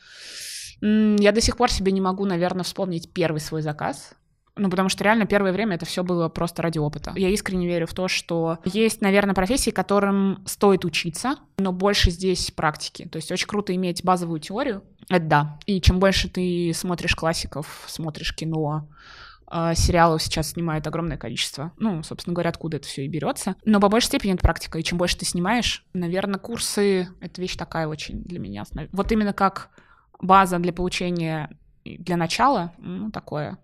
м, 0.82 1.16
я 1.16 1.32
до 1.32 1.40
сих 1.40 1.56
пор 1.56 1.70
себе 1.70 1.92
не 1.92 2.00
могу, 2.00 2.24
наверное, 2.24 2.64
вспомнить 2.64 3.12
первый 3.12 3.38
свой 3.40 3.62
заказ. 3.62 4.14
Ну, 4.56 4.70
потому 4.70 4.88
что 4.88 5.02
реально 5.02 5.26
первое 5.26 5.52
время 5.52 5.75
это 5.75 5.84
все 5.84 6.04
было 6.04 6.28
просто 6.28 6.62
ради 6.62 6.78
опыта. 6.78 7.12
Я 7.16 7.28
искренне 7.30 7.66
верю 7.66 7.87
в 7.87 7.94
то, 7.94 8.06
что 8.06 8.58
есть, 8.64 9.00
наверное, 9.00 9.34
профессии, 9.34 9.70
которым 9.70 10.42
стоит 10.46 10.84
учиться, 10.84 11.37
но 11.58 11.73
больше 11.73 12.11
здесь 12.11 12.52
практики. 12.52 13.08
То 13.11 13.16
есть 13.16 13.32
очень 13.32 13.49
круто 13.49 13.75
иметь 13.75 14.04
базовую 14.04 14.38
теорию, 14.38 14.84
это 15.08 15.25
да. 15.25 15.58
И 15.66 15.80
чем 15.80 15.99
больше 15.99 16.28
ты 16.28 16.73
смотришь 16.73 17.16
классиков, 17.16 17.84
смотришь 17.88 18.34
кино, 18.34 18.88
э, 19.50 19.75
сериалов 19.75 20.23
сейчас 20.23 20.50
снимают 20.50 20.87
огромное 20.87 21.16
количество. 21.16 21.73
Ну, 21.78 22.04
собственно 22.04 22.34
говоря, 22.34 22.50
откуда 22.50 22.76
это 22.76 22.87
все 22.87 23.04
и 23.04 23.08
берется. 23.08 23.56
Но 23.64 23.80
по 23.80 23.88
большей 23.88 24.06
степени 24.06 24.34
это 24.34 24.42
практика. 24.42 24.78
И 24.78 24.84
чем 24.84 24.99
больше 24.99 25.18
ты 25.18 25.25
снимаешь, 25.25 25.84
наверное, 25.94 26.38
курсы— 26.38 27.08
это 27.20 27.40
вещь 27.40 27.56
такая 27.56 27.88
очень 27.88 28.23
для 28.23 28.38
меня. 28.38 28.62
Вот 28.92 29.11
именно 29.11 29.32
как 29.32 29.70
база 30.20 30.61
для 30.61 30.73
получения, 30.73 31.50
для 31.84 32.16
начала, 32.16 32.73
ну, 32.78 33.11
такое, 33.11 33.58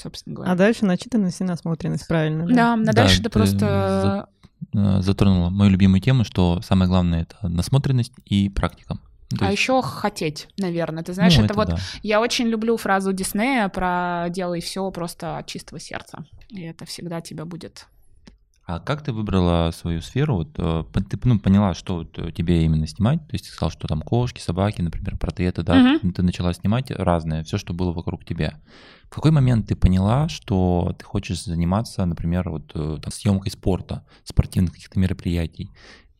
собственно 0.00 0.36
говоря. 0.36 0.52
А 0.52 0.56
дальше 0.56 0.84
начитанность 0.84 1.40
и 1.40 1.44
насмотренность, 1.44 2.06
правильно? 2.08 2.46
да, 2.46 2.76
Да, 2.76 2.92
дальше 2.92 3.18
ты 3.18 3.24
ты 3.24 3.30
просто... 3.30 4.28
э, 4.74 5.00
затронула 5.00 5.50
мою 5.50 5.70
любимую 5.70 6.00
тему, 6.00 6.24
что 6.24 6.60
самое 6.62 6.88
главное 6.88 7.22
это 7.22 7.48
насмотренность 7.48 8.12
и 8.24 8.48
практика. 8.48 8.98
Ну, 9.32 9.36
то 9.38 9.46
А 9.46 9.50
есть, 9.50 9.60
еще 9.60 9.80
хотеть, 9.82 10.48
наверное. 10.58 11.04
Ты 11.04 11.12
знаешь, 11.12 11.36
ну, 11.38 11.44
это, 11.44 11.54
вот 11.54 11.68
да. 11.68 11.78
Я 12.02 12.20
очень 12.20 12.48
люблю 12.48 12.76
фразу 12.76 13.12
Диснея 13.12 13.68
про 13.68 14.26
«делай 14.30 14.60
все 14.60 14.90
просто 14.90 15.38
от 15.38 15.46
чистого 15.46 15.78
сердца». 15.78 16.24
И 16.48 16.62
это 16.62 16.84
всегда 16.84 17.20
тебя 17.20 17.44
будет... 17.44 17.86
А 18.70 18.78
как 18.78 19.02
ты 19.02 19.12
выбрала 19.12 19.72
свою 19.72 20.00
сферу? 20.00 20.36
Вот, 20.36 20.50
э, 20.56 20.84
ты 20.92 21.18
ну, 21.24 21.40
поняла, 21.40 21.74
что 21.74 21.96
вот, 21.96 22.16
э, 22.18 22.30
тебе 22.30 22.64
именно 22.64 22.86
снимать? 22.86 23.18
То 23.26 23.34
есть 23.34 23.46
ты 23.46 23.50
сказал, 23.50 23.70
что 23.72 23.88
там 23.88 24.00
кошки, 24.00 24.40
собаки, 24.40 24.80
например, 24.80 25.16
портреты, 25.16 25.64
да? 25.64 25.74
Мгм. 25.74 26.12
Ты 26.12 26.22
начала 26.22 26.52
снимать 26.54 26.92
разное, 26.92 27.42
все, 27.42 27.58
что 27.58 27.74
было 27.74 27.92
вокруг 27.92 28.24
тебя. 28.24 28.60
В 29.06 29.14
какой 29.14 29.32
момент 29.32 29.66
ты 29.66 29.74
поняла, 29.74 30.28
что 30.28 30.94
ты 30.96 31.04
хочешь 31.04 31.42
заниматься, 31.44 32.04
например, 32.04 32.48
вот, 32.48 32.70
э, 32.74 32.98
там, 33.02 33.12
съемкой 33.12 33.50
спорта, 33.50 34.04
спортивных 34.24 34.74
каких-то 34.74 34.98
мероприятий? 35.00 35.70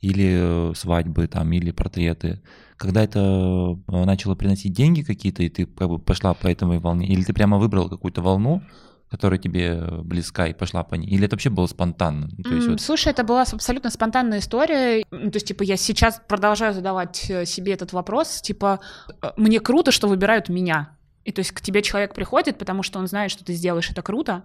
или 0.00 0.72
свадьбы 0.76 1.26
там, 1.26 1.52
или 1.52 1.72
портреты. 1.72 2.40
Когда 2.78 3.02
это 3.04 3.78
начало 3.86 4.34
приносить 4.34 4.72
деньги 4.72 5.02
какие-то, 5.02 5.42
и 5.42 5.50
ты 5.50 5.66
как 5.66 5.90
бы 5.90 5.98
пошла 5.98 6.32
по 6.32 6.46
этой 6.46 6.78
волне, 6.78 7.06
или 7.06 7.22
ты 7.22 7.34
прямо 7.34 7.58
выбрал 7.58 7.90
какую-то 7.90 8.22
волну, 8.22 8.62
которая 9.10 9.38
тебе 9.40 9.80
близка 10.04 10.46
и 10.46 10.54
пошла 10.54 10.84
по 10.84 10.94
ней? 10.94 11.08
Или 11.08 11.24
это 11.26 11.34
вообще 11.36 11.50
было 11.50 11.66
спонтанно? 11.66 12.28
Ну, 12.36 12.42
То 12.44 12.50
есть 12.54 12.66
М, 12.66 12.72
вот- 12.72 12.80
Слушай, 12.80 13.08
это 13.12 13.24
была 13.24 13.42
абсолютно 13.42 13.90
спонтанная 13.90 14.38
история. 14.38 15.02
То 15.10 15.30
есть, 15.34 15.46
типа, 15.48 15.62
я 15.64 15.76
сейчас 15.76 16.20
продолжаю 16.28 16.72
задавать 16.74 17.28
э, 17.30 17.44
себе 17.44 17.72
этот 17.72 17.92
вопрос. 17.92 18.40
Типа, 18.40 18.80
э, 19.22 19.30
мне 19.36 19.60
круто, 19.60 19.90
что 19.90 20.06
выбирают 20.08 20.48
меня. 20.48 20.96
И 21.24 21.32
то 21.32 21.40
есть 21.40 21.52
к 21.52 21.60
тебе 21.60 21.82
человек 21.82 22.14
приходит, 22.14 22.56
потому 22.58 22.82
что 22.82 22.98
он 22.98 23.06
знает, 23.06 23.30
что 23.30 23.44
ты 23.44 23.52
сделаешь 23.52 23.90
это 23.90 24.00
круто, 24.02 24.44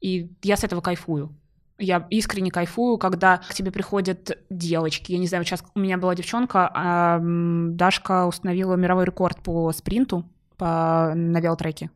и 0.00 0.30
я 0.42 0.56
с 0.56 0.64
этого 0.64 0.80
кайфую. 0.82 1.34
Я 1.78 2.06
искренне 2.10 2.50
кайфую, 2.50 2.98
когда 2.98 3.38
к 3.38 3.54
тебе 3.54 3.70
приходят 3.70 4.36
девочки. 4.50 5.12
Я 5.12 5.18
не 5.18 5.26
знаю, 5.26 5.44
сейчас 5.46 5.64
у 5.74 5.78
меня 5.80 5.96
была 5.96 6.14
девчонка, 6.14 6.70
а, 6.74 7.18
Дашка 7.22 8.26
установила 8.26 8.74
мировой 8.74 9.06
рекорд 9.06 9.42
по 9.42 9.72
спринту 9.72 10.28
по, 10.58 11.12
на 11.14 11.40
велотреке. 11.40 11.90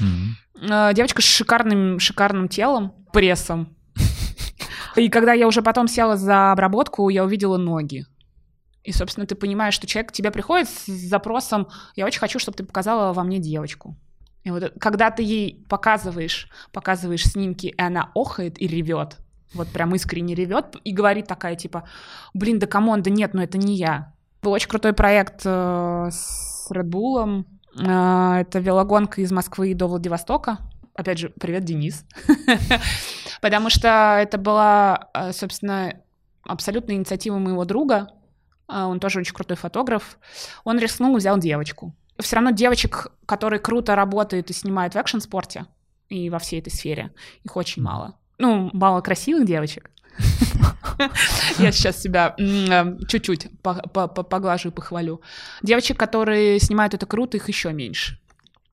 Мгм. 0.00 0.36
Э, 0.60 0.92
Девочка 0.94 1.22
с 1.22 1.24
шикарным, 1.24 1.98
шикарным 1.98 2.48
телом, 2.48 2.94
прессом. 3.12 3.76
И 4.96 5.08
когда 5.08 5.32
я 5.32 5.46
уже 5.46 5.62
потом 5.62 5.86
села 5.86 6.16
за 6.16 6.52
обработку, 6.52 7.08
я 7.08 7.24
увидела 7.24 7.56
ноги. 7.56 8.06
И, 8.82 8.92
собственно, 8.92 9.26
ты 9.26 9.34
понимаешь, 9.34 9.74
что 9.74 9.86
человек 9.86 10.10
к 10.10 10.14
тебе 10.14 10.30
приходит 10.30 10.68
с 10.68 10.86
запросом 10.86 11.68
«Я 11.94 12.06
очень 12.06 12.20
хочу, 12.20 12.38
чтобы 12.38 12.56
ты 12.56 12.64
показала 12.64 13.12
во 13.12 13.22
мне 13.22 13.38
девочку». 13.38 13.96
И 14.44 14.50
вот 14.50 14.72
когда 14.80 15.10
ты 15.10 15.22
ей 15.22 15.64
показываешь, 15.68 16.48
показываешь 16.72 17.24
снимки, 17.24 17.66
и 17.66 17.80
она 17.80 18.10
охает 18.14 18.60
и 18.60 18.66
ревет, 18.66 19.18
вот 19.52 19.68
прям 19.68 19.94
искренне 19.94 20.34
ревет, 20.34 20.76
и 20.84 20.92
говорит 20.92 21.26
такая 21.26 21.54
типа 21.54 21.88
«Блин, 22.34 22.58
да 22.58 22.66
come 22.66 22.87
on, 22.87 23.02
да 23.02 23.10
нет, 23.10 23.34
ну 23.34 23.42
это 23.42 23.58
не 23.58 23.76
я». 23.76 24.14
Был 24.42 24.52
очень 24.52 24.68
крутой 24.68 24.92
проект 24.94 25.42
э, 25.44 26.08
с 26.10 26.70
Red 26.70 26.88
Bull. 26.88 27.44
Э, 27.78 28.40
Это 28.40 28.58
велогонка 28.58 29.20
из 29.20 29.32
Москвы 29.32 29.74
до 29.74 29.86
Владивостока. 29.86 30.58
Опять 30.94 31.18
же, 31.18 31.28
привет, 31.30 31.64
Денис. 31.64 32.04
Потому 33.40 33.70
что 33.70 34.18
это 34.20 34.36
была, 34.38 35.08
э, 35.14 35.32
собственно, 35.32 35.94
абсолютно 36.42 36.92
инициатива 36.92 37.38
моего 37.38 37.64
друга. 37.64 38.08
А, 38.66 38.86
Он 38.86 39.00
тоже 39.00 39.20
очень 39.20 39.34
крутой 39.34 39.56
фотограф. 39.56 40.18
Он 40.64 40.78
рискнул 40.78 41.16
и 41.16 41.18
взял 41.18 41.38
девочку. 41.38 41.94
Все 42.18 42.36
равно 42.36 42.50
девочек, 42.50 43.08
которые 43.26 43.60
круто 43.60 43.94
работают 43.94 44.50
и 44.50 44.52
снимают 44.52 44.94
в 44.94 44.96
экшн-спорте 44.96 45.66
и 46.08 46.30
во 46.30 46.38
всей 46.38 46.60
этой 46.60 46.70
сфере, 46.70 47.12
их 47.44 47.56
очень 47.56 47.82
мало. 47.82 48.16
Ну, 48.38 48.70
мало 48.72 49.00
красивых 49.00 49.46
девочек. 49.46 49.90
Я 51.58 51.72
сейчас 51.72 52.00
себя 52.00 52.34
м, 52.38 52.70
э, 52.70 53.06
чуть-чуть 53.06 53.48
по- 53.62 53.74
по- 53.88 54.08
по- 54.08 54.22
поглажу 54.22 54.68
и 54.68 54.72
похвалю. 54.72 55.20
Девочек, 55.62 55.98
которые 55.98 56.58
снимают 56.60 56.94
это 56.94 57.06
круто, 57.06 57.36
их 57.36 57.48
еще 57.48 57.72
меньше. 57.72 58.18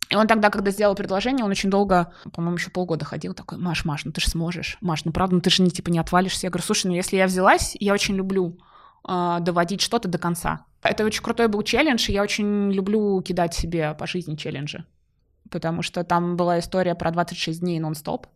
И 0.09 0.15
он 0.15 0.27
тогда, 0.27 0.49
когда 0.49 0.71
сделал 0.71 0.95
предложение, 0.95 1.43
он 1.43 1.51
очень 1.51 1.69
долго, 1.69 2.13
по-моему, 2.31 2.57
еще 2.57 2.69
полгода 2.69 3.05
ходил, 3.05 3.33
такой, 3.33 3.57
Маш, 3.57 3.85
Маш, 3.85 4.05
ну 4.05 4.11
ты 4.11 4.21
же 4.21 4.29
сможешь. 4.29 4.77
Маш, 4.81 5.03
ну 5.03 5.11
правда, 5.11 5.35
ну 5.35 5.41
ты 5.41 5.49
же 5.49 5.63
не, 5.63 5.71
типа 5.71 5.89
не 5.89 5.99
отвалишься. 5.99 6.45
Я 6.45 6.51
говорю, 6.51 6.63
слушай, 6.65 6.87
ну 6.87 6.93
если 6.93 7.17
я 7.17 7.25
взялась, 7.25 7.75
я 7.79 7.93
очень 7.93 8.15
люблю 8.15 8.57
э, 9.07 9.37
доводить 9.41 9.81
что-то 9.81 10.07
до 10.07 10.17
конца. 10.17 10.65
Это 10.83 11.03
очень 11.03 11.23
крутой 11.23 11.47
был 11.47 11.63
челлендж, 11.63 12.07
и 12.09 12.13
я 12.13 12.21
очень 12.21 12.71
люблю 12.71 13.19
кидать 13.21 13.55
себе 13.55 13.95
по 13.95 14.05
жизни 14.05 14.35
челленджи. 14.35 14.85
Потому 15.49 15.81
что 15.81 16.03
там 16.03 16.37
была 16.37 16.59
история 16.59 16.93
про 16.95 17.09
26 17.11 17.59
дней 17.59 17.79
нон-стоп. 17.79 18.27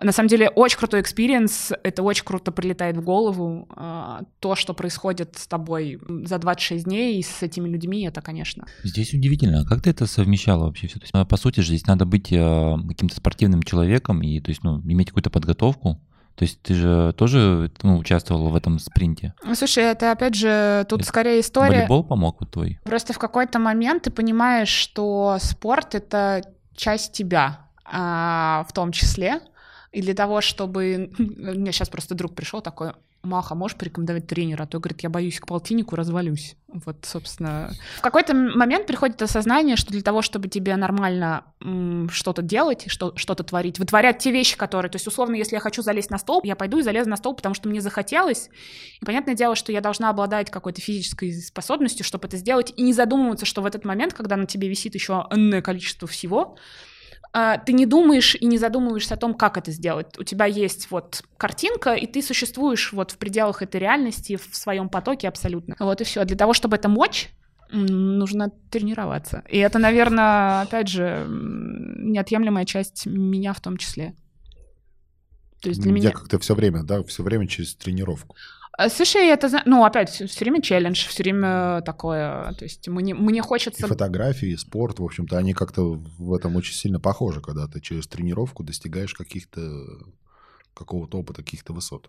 На 0.00 0.12
самом 0.12 0.28
деле, 0.28 0.48
очень 0.48 0.78
крутой 0.78 1.00
experience, 1.00 1.72
это 1.82 2.02
очень 2.02 2.24
круто 2.24 2.52
прилетает 2.52 2.96
в 2.96 3.02
голову. 3.02 3.68
А, 3.74 4.22
То, 4.38 4.54
что 4.54 4.72
происходит 4.72 5.36
с 5.36 5.46
тобой 5.46 5.98
за 6.24 6.38
26 6.38 6.84
дней 6.84 7.18
и 7.18 7.22
с 7.22 7.42
этими 7.42 7.68
людьми, 7.68 8.04
это, 8.04 8.20
конечно, 8.20 8.66
Здесь 8.84 9.12
удивительно, 9.12 9.62
а 9.62 9.64
как 9.64 9.82
ты 9.82 9.90
это 9.90 10.06
совмещала 10.06 10.66
вообще 10.66 10.86
все? 10.86 10.98
То 10.98 11.04
есть, 11.04 11.10
а, 11.14 11.24
по 11.24 11.36
сути 11.36 11.60
же 11.60 11.68
здесь 11.68 11.86
надо 11.86 12.04
быть 12.06 12.28
каким-то 12.28 13.16
спортивным 13.16 13.62
человеком 13.62 14.22
и, 14.22 14.40
то 14.40 14.50
есть, 14.50 14.62
ну, 14.62 14.80
иметь 14.80 15.08
какую-то 15.08 15.30
подготовку. 15.30 16.00
То 16.36 16.44
есть 16.44 16.62
ты 16.62 16.74
же 16.74 17.12
тоже 17.18 17.70
ну, 17.82 17.98
участвовала 17.98 18.48
в 18.48 18.56
этом 18.56 18.78
спринте. 18.78 19.34
Ну, 19.44 19.54
Слушай, 19.54 19.84
это 19.84 20.12
опять 20.12 20.34
же, 20.34 20.86
тут 20.88 21.00
Это 21.00 21.08
скорее 21.08 21.40
история. 21.40 21.70
Волейбол 21.70 22.04
помог 22.04 22.40
вот 22.40 22.50
твой? 22.50 22.78
Просто 22.84 23.12
в 23.12 23.18
какой-то 23.18 23.58
момент 23.58 24.04
ты 24.04 24.10
понимаешь, 24.10 24.68
что 24.70 25.36
спорт 25.38 25.94
это 25.94 26.42
часть 26.74 27.12
тебя, 27.12 27.66
а, 27.84 28.64
в 28.68 28.72
том 28.72 28.92
числе. 28.92 29.40
И 29.92 30.02
для 30.02 30.14
того, 30.14 30.40
чтобы... 30.40 31.10
Меня 31.18 31.72
сейчас 31.72 31.88
просто 31.88 32.14
друг 32.14 32.34
пришел 32.34 32.60
такой, 32.60 32.92
Маха, 33.22 33.54
можешь 33.54 33.76
порекомендовать 33.76 34.28
тренера? 34.28 34.62
А 34.62 34.66
то, 34.66 34.78
говорит, 34.78 35.02
я 35.02 35.10
боюсь 35.10 35.40
к 35.40 35.46
полтиннику 35.46 35.96
развалюсь. 35.96 36.54
Вот, 36.68 37.04
собственно. 37.04 37.72
В 37.96 38.00
какой-то 38.00 38.32
момент 38.34 38.86
приходит 38.86 39.20
осознание, 39.20 39.74
что 39.74 39.90
для 39.90 40.02
того, 40.02 40.22
чтобы 40.22 40.46
тебе 40.46 40.76
нормально 40.76 41.44
что-то 42.10 42.40
делать, 42.40 42.84
что, 42.86 43.14
что-то 43.16 43.42
творить, 43.42 43.80
вытворять 43.80 44.18
те 44.18 44.30
вещи, 44.30 44.56
которые... 44.56 44.90
То 44.90 44.96
есть, 44.96 45.08
условно, 45.08 45.34
если 45.34 45.56
я 45.56 45.60
хочу 45.60 45.82
залезть 45.82 46.10
на 46.10 46.18
стол, 46.18 46.40
я 46.44 46.54
пойду 46.54 46.78
и 46.78 46.82
залезу 46.82 47.10
на 47.10 47.16
стол, 47.16 47.34
потому 47.34 47.56
что 47.56 47.68
мне 47.68 47.80
захотелось. 47.80 48.48
И 49.00 49.04
понятное 49.04 49.34
дело, 49.34 49.56
что 49.56 49.72
я 49.72 49.80
должна 49.80 50.08
обладать 50.08 50.50
какой-то 50.50 50.80
физической 50.80 51.32
способностью, 51.32 52.04
чтобы 52.04 52.28
это 52.28 52.36
сделать, 52.36 52.72
и 52.76 52.82
не 52.82 52.92
задумываться, 52.92 53.44
что 53.44 53.60
в 53.60 53.66
этот 53.66 53.84
момент, 53.84 54.14
когда 54.14 54.36
на 54.36 54.46
тебе 54.46 54.68
висит 54.68 54.94
еще 54.94 55.26
энное 55.30 55.62
количество 55.62 56.06
всего, 56.06 56.56
ты 57.32 57.72
не 57.72 57.86
думаешь 57.86 58.34
и 58.34 58.46
не 58.46 58.58
задумываешься 58.58 59.14
о 59.14 59.16
том, 59.16 59.34
как 59.34 59.56
это 59.56 59.70
сделать. 59.70 60.18
У 60.18 60.24
тебя 60.24 60.46
есть 60.46 60.90
вот 60.90 61.22
картинка, 61.36 61.94
и 61.94 62.06
ты 62.06 62.22
существуешь 62.22 62.92
вот 62.92 63.12
в 63.12 63.18
пределах 63.18 63.62
этой 63.62 63.80
реальности, 63.80 64.36
в 64.36 64.56
своем 64.56 64.88
потоке 64.88 65.28
абсолютно. 65.28 65.76
Вот 65.78 66.00
и 66.00 66.04
все. 66.04 66.24
Для 66.24 66.36
того, 66.36 66.54
чтобы 66.54 66.76
это 66.76 66.88
мочь, 66.88 67.30
нужно 67.70 68.50
тренироваться. 68.70 69.44
И 69.48 69.58
это, 69.58 69.78
наверное, 69.78 70.62
опять 70.62 70.88
же, 70.88 71.26
неотъемлемая 71.28 72.64
часть 72.64 73.06
меня 73.06 73.52
в 73.52 73.60
том 73.60 73.76
числе. 73.76 74.14
То 75.60 75.68
есть 75.68 75.80
для 75.80 75.90
Я 75.90 75.94
меня... 75.94 76.10
как-то 76.10 76.38
все 76.38 76.54
время, 76.54 76.82
да, 76.82 77.02
все 77.04 77.22
время 77.22 77.46
через 77.46 77.74
тренировку. 77.74 78.34
А, 78.80 78.88
Слушай, 78.88 79.26
это, 79.28 79.62
ну, 79.66 79.84
опять, 79.84 80.08
все 80.08 80.40
время 80.40 80.62
челлендж, 80.62 81.06
все 81.06 81.22
время 81.22 81.82
такое, 81.82 82.54
то 82.54 82.64
есть 82.64 82.88
мне, 82.88 83.12
мне 83.14 83.40
И 83.40 83.42
хочется... 83.42 83.86
фотографии, 83.86 84.48
и 84.48 84.56
спорт, 84.56 85.00
в 85.00 85.04
общем-то, 85.04 85.36
они 85.36 85.52
как-то 85.52 86.00
в 86.18 86.32
этом 86.32 86.56
очень 86.56 86.72
сильно 86.72 86.98
похожи, 86.98 87.42
когда 87.42 87.66
ты 87.66 87.82
через 87.82 88.06
тренировку 88.06 88.62
достигаешь 88.62 89.12
каких-то 89.12 89.60
какого-то 90.72 91.18
опыта, 91.18 91.42
каких-то 91.42 91.74
высот. 91.74 92.08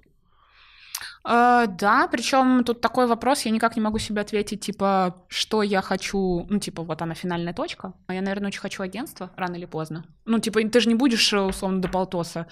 А, 1.24 1.68
да, 1.68 2.08
причем 2.08 2.64
тут 2.64 2.80
такой 2.80 3.08
вопрос, 3.08 3.42
я 3.42 3.52
никак 3.52 3.76
не 3.76 3.82
могу 3.82 4.00
себе 4.00 4.22
ответить, 4.22 4.62
типа, 4.62 5.16
что 5.28 5.64
я 5.64 5.82
хочу, 5.82 6.46
ну, 6.50 6.60
типа, 6.60 6.84
вот 6.84 7.02
она 7.02 7.16
финальная 7.16 7.54
точка, 7.54 7.94
а 8.08 8.14
я, 8.14 8.22
наверное, 8.22 8.48
очень 8.48 8.62
хочу 8.62 8.82
агентство, 8.82 9.30
рано 9.36 9.56
или 9.56 9.66
поздно. 9.66 10.06
Ну, 10.26 10.40
типа, 10.40 10.62
ты 10.70 10.80
же 10.80 10.90
не 10.90 10.96
будешь, 10.96 11.34
э, 11.34 11.40
условно, 11.40 11.82
до 11.82 11.90
полтоса, 11.90 12.48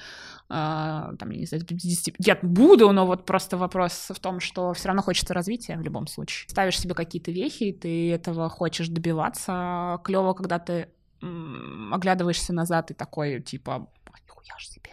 там, 0.50 1.30
я 1.30 1.38
не 1.40 1.46
знаю, 1.46 1.62
до 1.62 1.68
50. 1.68 2.16
я 2.20 2.38
буду, 2.42 2.92
но 2.92 3.06
вот 3.06 3.26
просто 3.26 3.56
вопрос 3.56 4.08
в 4.10 4.20
том, 4.20 4.40
что 4.40 4.74
все 4.74 4.88
равно 4.88 5.04
хочется 5.04 5.34
развития 5.34 5.78
в 5.78 5.82
любом 5.82 6.08
случае. 6.08 6.50
Ставишь 6.50 6.80
себе 6.80 6.96
какие-то 6.96 7.32
вехи, 7.32 7.66
и 7.66 7.72
ты 7.74 8.12
этого 8.12 8.50
хочешь 8.50 8.88
добиваться. 8.90 10.00
Клево, 10.04 10.34
когда 10.34 10.58
ты 10.60 10.90
оглядываешься 11.92 12.52
назад 12.54 12.92
и 12.92 12.94
такой, 12.96 13.42
типа, 13.42 13.76
«А, 14.06 14.12
нихуя 14.26 14.58
ж 14.58 14.66
себе. 14.68 14.92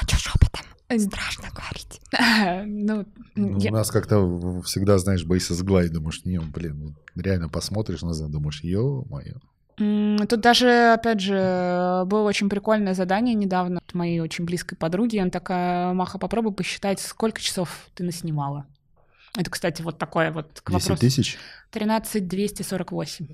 А 0.00 0.06
чё 0.06 0.16
шепотом? 0.16 0.66
Страшно 0.98 1.48
говорить. 1.50 2.00
Ну, 2.66 3.04
Ну, 3.34 3.58
я- 3.58 3.70
У 3.70 3.74
нас 3.74 3.90
как-то 3.90 4.62
всегда, 4.62 4.96
знаешь, 4.98 5.24
боишься 5.26 5.54
сгладить, 5.54 5.92
думаешь, 5.92 6.24
не, 6.24 6.38
блин, 6.40 6.96
реально 7.16 7.48
посмотришь 7.48 8.02
назад, 8.02 8.30
думаешь, 8.30 8.62
ё-моё. 8.62 9.34
Тут 9.78 10.40
даже, 10.40 10.92
опять 10.92 11.20
же, 11.20 12.02
было 12.06 12.22
очень 12.22 12.48
прикольное 12.48 12.94
задание 12.94 13.34
недавно 13.34 13.78
от 13.78 13.94
моей 13.94 14.20
очень 14.20 14.44
близкой 14.44 14.76
подруги. 14.76 15.18
Она 15.18 15.30
такая, 15.30 15.92
Маха, 15.92 16.18
попробуй 16.18 16.52
посчитать, 16.52 16.98
сколько 17.00 17.40
часов 17.40 17.88
ты 17.94 18.02
наснимала. 18.02 18.66
Это, 19.36 19.50
кстати, 19.50 19.82
вот 19.82 19.98
такое 19.98 20.32
вот 20.32 20.60
к 20.62 20.70
10 20.70 20.82
вопросу. 20.82 21.00
тысяч? 21.00 21.38
13 21.70 22.26
248. 22.26 23.28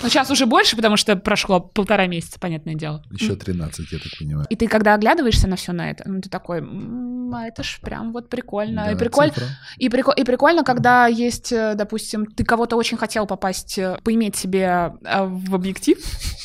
Ну, 0.00 0.08
сейчас 0.08 0.30
уже 0.30 0.46
больше, 0.46 0.76
потому 0.76 0.96
что 0.96 1.16
прошло 1.16 1.58
полтора 1.60 2.06
месяца, 2.06 2.38
понятное 2.38 2.74
дело. 2.74 3.02
Еще 3.10 3.34
13, 3.34 3.90
я 3.92 3.98
так 3.98 4.12
понимаю. 4.18 4.46
И 4.48 4.54
ты, 4.54 4.68
когда 4.68 4.94
оглядываешься 4.94 5.48
на 5.48 5.56
все 5.56 5.72
на 5.72 5.90
это, 5.90 6.04
ну, 6.08 6.20
ты 6.20 6.28
такой, 6.30 6.58
«М, 6.58 7.34
а 7.34 7.46
это 7.48 7.64
ж 7.64 7.80
прям 7.82 8.12
вот 8.12 8.28
прикольно. 8.30 8.84
Да, 8.84 8.92
и, 8.92 8.94
приколь- 8.94 9.32
и, 9.76 9.88
прико- 9.88 10.14
и 10.16 10.22
прикольно, 10.24 10.62
когда 10.62 11.06
есть, 11.08 11.50
э, 11.52 11.74
допустим, 11.74 12.26
ты 12.26 12.44
кого-то 12.44 12.76
очень 12.76 12.96
хотел 12.96 13.26
попасть, 13.26 13.76
э, 13.78 13.98
поиметь 14.04 14.36
себе 14.36 14.92
э, 15.04 15.24
в 15.24 15.54
объектив. 15.54 15.98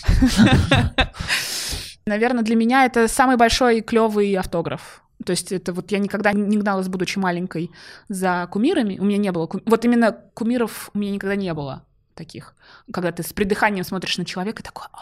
Наверное, 2.05 2.43
для 2.43 2.55
меня 2.55 2.85
это 2.85 3.07
самый 3.07 3.37
большой 3.37 3.81
клевый 3.81 4.33
автограф. 4.33 5.03
То 5.25 5.31
есть 5.31 5.51
это 5.53 5.71
вот 5.71 5.91
я 5.91 5.99
никогда 5.99 6.33
не 6.33 6.57
гналась, 6.57 6.87
будучи 6.89 7.17
маленькой, 7.17 7.71
за 8.09 8.47
кумирами. 8.51 8.97
У 8.99 9.05
меня 9.05 9.17
не 9.17 9.31
было... 9.31 9.47
ку- 9.47 9.61
Вот 9.65 9.85
именно 9.85 10.11
кумиров 10.33 10.89
у 10.93 10.97
меня 10.97 11.11
никогда 11.11 11.35
не 11.35 11.53
было 11.53 11.85
таких. 12.13 12.55
Когда 12.91 13.11
ты 13.11 13.23
с 13.23 13.33
придыханием 13.33 13.83
смотришь 13.83 14.17
на 14.17 14.25
человека 14.25 14.61
и 14.61 14.65
такой... 14.65 14.85
«А, 14.93 14.97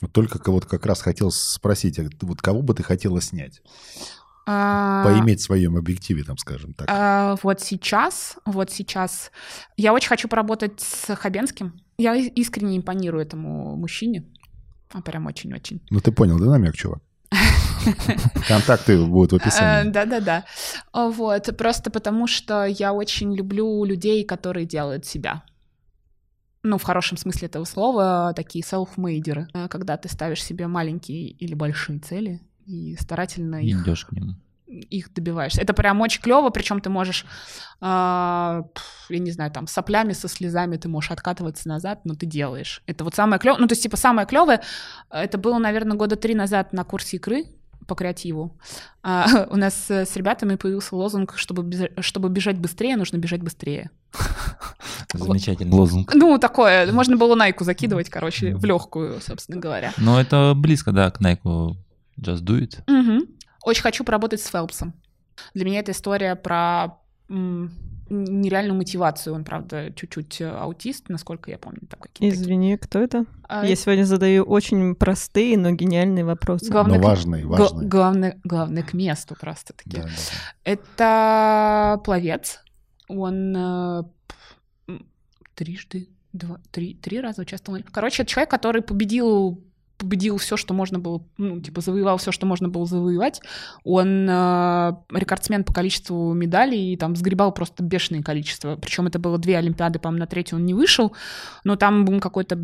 Вот 0.00 0.12
только 0.12 0.38
кого-то 0.38 0.66
как 0.68 0.86
раз 0.86 1.00
хотел 1.02 1.30
спросить, 1.30 1.98
а 1.98 2.04
вот 2.22 2.40
кого 2.42 2.62
бы 2.62 2.74
ты 2.74 2.82
хотела 2.82 3.20
снять? 3.20 3.62
А, 4.46 5.04
Поиметь 5.04 5.40
в 5.40 5.44
своем 5.44 5.76
объективе, 5.76 6.24
там, 6.24 6.36
скажем 6.36 6.74
так. 6.74 6.88
а, 6.90 7.36
вот 7.42 7.60
сейчас, 7.60 8.36
вот 8.44 8.70
сейчас 8.72 9.30
я 9.76 9.92
очень 9.92 10.08
хочу 10.08 10.26
поработать 10.28 10.80
с 10.80 11.14
Хабенским. 11.14 11.80
Я 11.98 12.16
искренне 12.16 12.76
импонирую 12.76 13.22
этому 13.22 13.76
мужчине. 13.76 14.24
А 14.92 15.00
прям 15.00 15.26
очень-очень. 15.26 15.80
Ну, 15.90 16.00
ты 16.00 16.10
понял, 16.10 16.38
да, 16.38 16.46
намек, 16.46 16.74
чувак? 16.76 16.98
Контакты 18.48 18.98
будут 19.04 19.32
в 19.32 19.36
описании. 19.36 19.90
Да-да-да. 19.90 20.44
А, 20.92 21.08
Вот, 21.08 21.56
просто 21.56 21.90
потому 21.90 22.26
что 22.26 22.64
я 22.66 22.92
очень 22.92 23.34
люблю 23.34 23.84
людей, 23.84 24.24
которые 24.24 24.66
делают 24.66 25.06
себя. 25.06 25.42
Ну, 26.64 26.78
в 26.78 26.82
хорошем 26.84 27.16
смысле 27.16 27.48
этого 27.48 27.64
слова, 27.64 28.32
такие 28.36 28.64
селфмейдеры. 28.64 29.48
Э, 29.52 29.68
Когда 29.68 29.96
ты 29.96 30.08
ставишь 30.08 30.42
себе 30.44 30.66
маленькие 30.68 31.28
или 31.30 31.54
большие 31.54 31.98
цели 31.98 32.40
и 32.66 32.96
старательно 33.00 33.56
И 33.62 33.70
их, 33.70 33.82
идешь 33.82 34.04
к 34.04 34.12
нему. 34.12 34.34
их 34.68 35.12
добиваешься. 35.12 35.60
Это 35.60 35.74
прям 35.74 36.00
очень 36.00 36.22
клево, 36.22 36.50
причем 36.50 36.80
ты 36.80 36.88
можешь, 36.88 37.26
пф, 37.80 39.10
я 39.10 39.18
не 39.18 39.32
знаю, 39.32 39.50
там, 39.50 39.66
соплями, 39.66 40.12
со 40.12 40.28
слезами 40.28 40.76
ты 40.76 40.88
можешь 40.88 41.10
откатываться 41.10 41.68
назад, 41.68 42.00
но 42.04 42.14
ты 42.14 42.26
делаешь. 42.26 42.82
Это 42.86 43.02
вот 43.02 43.14
самое 43.16 43.40
клевое. 43.40 43.60
Ну, 43.60 43.66
то 43.66 43.72
есть, 43.72 43.82
типа, 43.82 43.96
самое 43.96 44.26
клевое, 44.28 44.60
это 45.10 45.38
было, 45.38 45.58
наверное, 45.58 45.96
года 45.96 46.14
три 46.16 46.34
назад 46.36 46.72
на 46.72 46.84
курсе 46.84 47.16
игры 47.16 47.46
по 47.88 47.96
креативу. 47.96 48.56
А, 49.02 49.26
у 49.50 49.56
нас 49.56 49.90
э, 49.90 50.06
с 50.06 50.14
ребятами 50.14 50.54
появился 50.54 50.94
лозунг, 50.94 51.34
чтобы, 51.36 51.68
чтобы 52.00 52.28
бежать 52.28 52.56
быстрее, 52.58 52.96
нужно 52.96 53.16
бежать 53.18 53.42
быстрее. 53.42 53.90
Замечательный 55.12 55.72
лозунг. 55.72 56.14
Ну, 56.14 56.38
такое, 56.38 56.90
можно 56.92 57.16
было 57.16 57.34
найку 57.34 57.64
закидывать, 57.64 58.08
короче, 58.08 58.54
в 58.54 58.64
легкую, 58.64 59.20
собственно 59.20 59.60
говоря. 59.60 59.92
Но 59.98 60.20
это 60.20 60.54
близко, 60.56 60.92
да, 60.92 61.10
к 61.10 61.20
Nike 61.20 61.76
Just 62.20 62.42
Do 62.42 62.58
It. 62.60 62.78
Мгм. 62.86 63.26
Очень 63.64 63.82
хочу 63.82 64.04
поработать 64.04 64.40
с 64.40 64.46
Фелпсом. 64.48 64.94
Для 65.54 65.64
меня 65.64 65.80
это 65.80 65.92
история 65.92 66.34
про 66.36 66.98
м, 67.28 67.70
нереальную 68.10 68.76
мотивацию. 68.76 69.34
Он, 69.34 69.44
правда, 69.44 69.92
чуть-чуть 69.94 70.40
э, 70.42 70.48
аутист, 70.50 71.08
насколько 71.08 71.50
я 71.50 71.56
помню. 71.58 71.80
Там 71.88 72.00
какие-то 72.00 72.36
такие. 72.36 72.42
Извини, 72.44 72.76
кто 72.76 72.98
это? 72.98 73.24
А, 73.48 73.64
Я 73.64 73.74
сегодня 73.76 74.04
задаю 74.04 74.42
очень 74.44 74.94
простые, 74.94 75.56
но 75.56 75.70
гениальные 75.70 76.24
вопросы. 76.24 76.70
главное, 76.70 76.96
Но 76.98 77.02
к- 77.02 77.06
важный, 77.06 77.42
гла- 77.44 77.58
важный. 77.58 77.86
главное, 77.86 78.40
главное 78.44 78.82
к 78.82 78.92
месту 78.92 79.34
просто 79.40 79.72
таки. 79.72 79.96
Да, 79.96 80.02
да. 80.02 80.08
Это 80.64 82.00
пловец. 82.04 82.60
Он 83.08 83.56
э, 83.56 84.02
трижды, 85.62 86.08
два, 86.32 86.60
три, 86.72 86.94
три 86.94 87.20
раза 87.20 87.42
участвовал. 87.42 87.80
Короче, 87.92 88.22
это 88.22 88.32
человек, 88.32 88.50
который 88.50 88.82
победил 88.82 89.62
победил 90.02 90.36
все, 90.38 90.56
что 90.56 90.74
можно 90.74 90.98
было, 90.98 91.22
ну, 91.38 91.60
типа, 91.60 91.80
завоевал 91.80 92.18
все, 92.18 92.32
что 92.32 92.44
можно 92.44 92.68
было 92.68 92.86
завоевать. 92.86 93.40
Он 93.84 94.28
э, 94.28 94.92
рекордсмен 95.10 95.62
по 95.64 95.72
количеству 95.72 96.32
медалей 96.32 96.92
и 96.92 96.96
там 96.96 97.14
сгребал 97.14 97.52
просто 97.52 97.82
бешеное 97.82 98.22
количество. 98.22 98.76
Причем 98.76 99.06
это 99.06 99.18
было 99.18 99.38
две 99.38 99.56
Олимпиады, 99.58 99.98
по-моему, 99.98 100.20
на 100.20 100.26
третью 100.26 100.58
он 100.58 100.66
не 100.66 100.74
вышел, 100.74 101.14
но 101.64 101.76
там 101.76 102.04
было 102.04 102.18
какое-то 102.18 102.58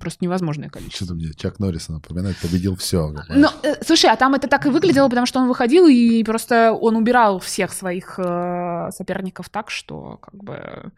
просто 0.00 0.24
невозможное 0.24 0.68
количество. 0.68 1.06
Что-то 1.06 1.14
мне 1.14 1.32
Чак 1.36 1.58
Норриса 1.60 1.92
напоминает, 1.92 2.36
победил 2.38 2.74
все. 2.76 3.14
Ну, 3.28 3.48
э, 3.62 3.82
слушай, 3.84 4.10
а 4.10 4.16
там 4.16 4.34
это 4.34 4.48
так 4.48 4.66
и 4.66 4.70
выглядело, 4.70 5.08
потому 5.08 5.26
что 5.26 5.40
он 5.40 5.48
выходил 5.48 5.86
и 5.86 6.24
просто 6.24 6.72
он 6.72 6.96
убирал 6.96 7.38
всех 7.38 7.72
своих 7.72 8.18
э, 8.18 8.88
соперников 8.90 9.48
так, 9.48 9.70
что 9.70 10.18
как 10.20 10.34
бы... 10.34 10.92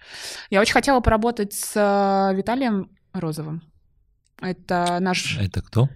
Я 0.51 0.61
очень 0.61 0.73
хотела 0.73 1.01
поработать 1.01 1.53
с 1.53 1.73
э, 1.75 2.35
Виталием 2.35 2.91
Розовым. 3.13 3.63
Это 4.43 4.99
наш 5.01 5.39
Это 5.39 5.63
кто? 5.63 5.89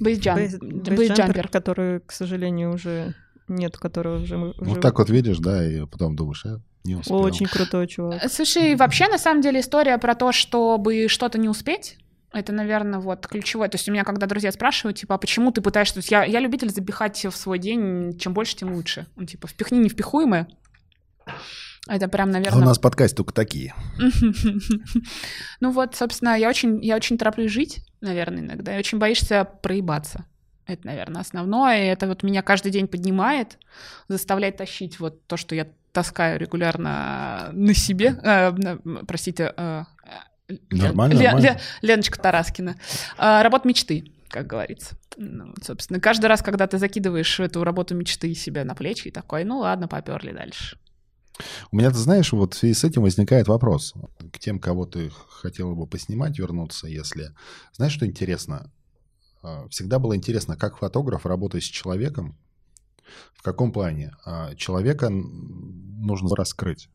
бейсджам- 0.00 0.36
Бейс- 0.36 0.58
бейсджампер. 0.58 1.48
который, 1.48 2.00
к 2.00 2.12
сожалению, 2.12 2.72
уже 2.74 3.14
нет, 3.48 3.76
которого 3.76 4.22
уже... 4.22 4.36
Вот 4.58 4.80
так 4.80 4.98
вот 4.98 5.10
видишь, 5.10 5.38
да, 5.38 5.66
и 5.66 5.84
потом 5.84 6.16
думаешь, 6.16 6.44
э, 6.46 6.58
не 6.84 6.94
успел. 6.96 7.16
Очень 7.20 7.46
крутой 7.46 7.86
чувак. 7.88 8.24
Э, 8.24 8.28
Слушай, 8.28 8.74
вообще, 8.76 9.08
на 9.08 9.18
самом 9.18 9.42
деле, 9.42 9.60
история 9.60 9.98
про 9.98 10.14
то, 10.14 10.32
чтобы 10.32 11.08
что-то 11.08 11.36
не 11.38 11.48
успеть, 11.48 11.98
это, 12.32 12.52
наверное, 12.52 13.00
вот 13.00 13.26
ключевое. 13.26 13.68
То 13.68 13.74
есть 13.76 13.88
у 13.88 13.92
меня, 13.92 14.04
когда 14.04 14.26
друзья 14.26 14.52
спрашивают, 14.52 14.98
типа, 14.98 15.16
а 15.16 15.18
почему 15.18 15.50
ты 15.50 15.60
пытаешься... 15.62 15.94
То 15.94 15.98
есть 15.98 16.10
я, 16.12 16.24
я 16.24 16.38
любитель 16.38 16.70
запихать 16.70 17.24
в 17.24 17.32
свой 17.36 17.58
день, 17.58 18.16
чем 18.18 18.32
больше, 18.34 18.56
тем 18.56 18.72
лучше. 18.72 19.06
Ну, 19.16 19.24
типа, 19.26 19.48
впихни 19.48 19.78
невпихуемое. 19.78 20.46
Это 21.88 22.08
прям, 22.08 22.28
А 22.28 22.32
наверное... 22.32 22.62
у 22.62 22.64
нас 22.64 22.78
подкаст 22.78 23.16
только 23.16 23.32
такие. 23.32 23.74
Ну 25.60 25.70
вот, 25.72 25.94
собственно, 25.94 26.38
я 26.38 26.48
очень, 26.48 26.82
я 26.84 26.96
очень 26.96 27.18
тороплюсь 27.18 27.50
жить, 27.52 27.80
наверное, 28.00 28.40
иногда. 28.42 28.74
И 28.74 28.78
очень 28.78 28.98
боишься 28.98 29.44
проебаться. 29.44 30.24
Это, 30.66 30.86
наверное, 30.86 31.20
основное. 31.22 31.84
И 31.84 31.86
это 31.88 32.06
вот 32.06 32.22
меня 32.22 32.42
каждый 32.42 32.70
день 32.70 32.86
поднимает, 32.86 33.58
заставляет 34.08 34.56
тащить 34.56 35.00
вот 35.00 35.26
то, 35.26 35.36
что 35.36 35.54
я 35.54 35.66
таскаю 35.92 36.38
регулярно 36.38 37.50
на 37.52 37.74
себе. 37.74 38.14
Э, 38.22 38.52
простите. 39.06 39.52
э, 39.56 39.84
э, 40.48 40.54
Лен- 40.70 40.82
Нормально, 40.82 41.14
Лен- 41.14 41.22
нормально. 41.24 41.46
Лен- 41.48 41.58
Леночка 41.82 42.18
Тараскина. 42.20 42.76
Э, 43.18 43.42
Работа 43.42 43.66
мечты, 43.66 44.04
как 44.28 44.46
говорится. 44.46 44.96
Ну, 45.16 45.52
собственно, 45.62 45.98
каждый 46.00 46.26
раз, 46.26 46.42
когда 46.42 46.66
ты 46.68 46.78
закидываешь 46.78 47.40
эту 47.40 47.64
работу 47.64 47.94
мечты 47.96 48.32
себе 48.34 48.62
на 48.64 48.74
плечи 48.74 49.08
и 49.08 49.10
такой, 49.10 49.44
ну 49.44 49.58
ладно, 49.58 49.88
поперли 49.88 50.32
дальше. 50.32 50.78
У 51.70 51.76
меня, 51.76 51.90
ты 51.90 51.96
знаешь, 51.96 52.32
вот 52.32 52.54
в 52.54 52.58
связи 52.58 52.74
с 52.74 52.84
этим 52.84 53.02
возникает 53.02 53.48
вопрос. 53.48 53.94
К 54.32 54.38
тем, 54.38 54.58
кого 54.58 54.86
ты 54.86 55.10
хотела 55.28 55.74
бы 55.74 55.86
поснимать, 55.86 56.38
вернуться, 56.38 56.86
если... 56.86 57.34
Знаешь, 57.72 57.92
что 57.92 58.06
интересно? 58.06 58.70
А, 59.42 59.68
Всегда 59.68 59.98
было 59.98 60.16
интересно, 60.16 60.56
как 60.56 60.78
фотограф 60.78 61.26
работает 61.26 61.64
с 61.64 61.68
человеком. 61.68 62.38
В 63.34 63.42
каком 63.42 63.72
плане? 63.72 64.12
А, 64.24 64.54
Человека 64.54 65.08
нужно 65.10 66.34
раскрыть. 66.34 66.88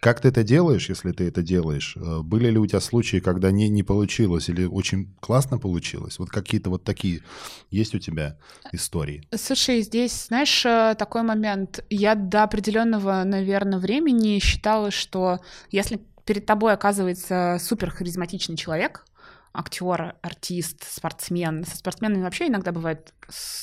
Как 0.00 0.20
ты 0.20 0.28
это 0.28 0.42
делаешь, 0.44 0.88
если 0.88 1.12
ты 1.12 1.26
это 1.28 1.42
делаешь? 1.42 1.96
Э, 1.96 2.20
Были 2.22 2.50
ли 2.50 2.58
у 2.58 2.66
тебя 2.66 2.80
случаи, 2.80 3.18
когда 3.18 3.50
не, 3.50 3.68
не 3.68 3.82
получилось 3.82 4.48
или 4.48 4.64
очень 4.64 5.14
классно 5.20 5.58
получилось? 5.58 6.18
Вот 6.18 6.30
какие-то 6.30 6.70
вот 6.70 6.84
такие 6.84 7.22
есть 7.70 7.94
у 7.94 7.98
тебя 7.98 8.36
истории? 8.72 9.26
Слушай, 9.34 9.82
здесь, 9.82 10.26
знаешь, 10.26 10.64
э, 10.64 10.94
такой 10.98 11.22
момент. 11.22 11.84
Я 11.90 12.14
до 12.14 12.44
определенного, 12.44 13.24
наверное, 13.24 13.78
времени 13.78 14.38
считала, 14.38 14.90
что 14.90 15.40
если 15.70 16.00
перед 16.24 16.46
тобой 16.46 16.74
оказывается 16.74 17.58
супер 17.60 17.90
харизматичный 17.90 18.56
человек, 18.56 19.04
актер, 19.52 20.14
артист, 20.22 20.84
спортсмен. 20.88 21.64
Со 21.64 21.76
спортсменами 21.76 22.22
вообще 22.22 22.48
иногда 22.48 22.70
бывает 22.70 23.12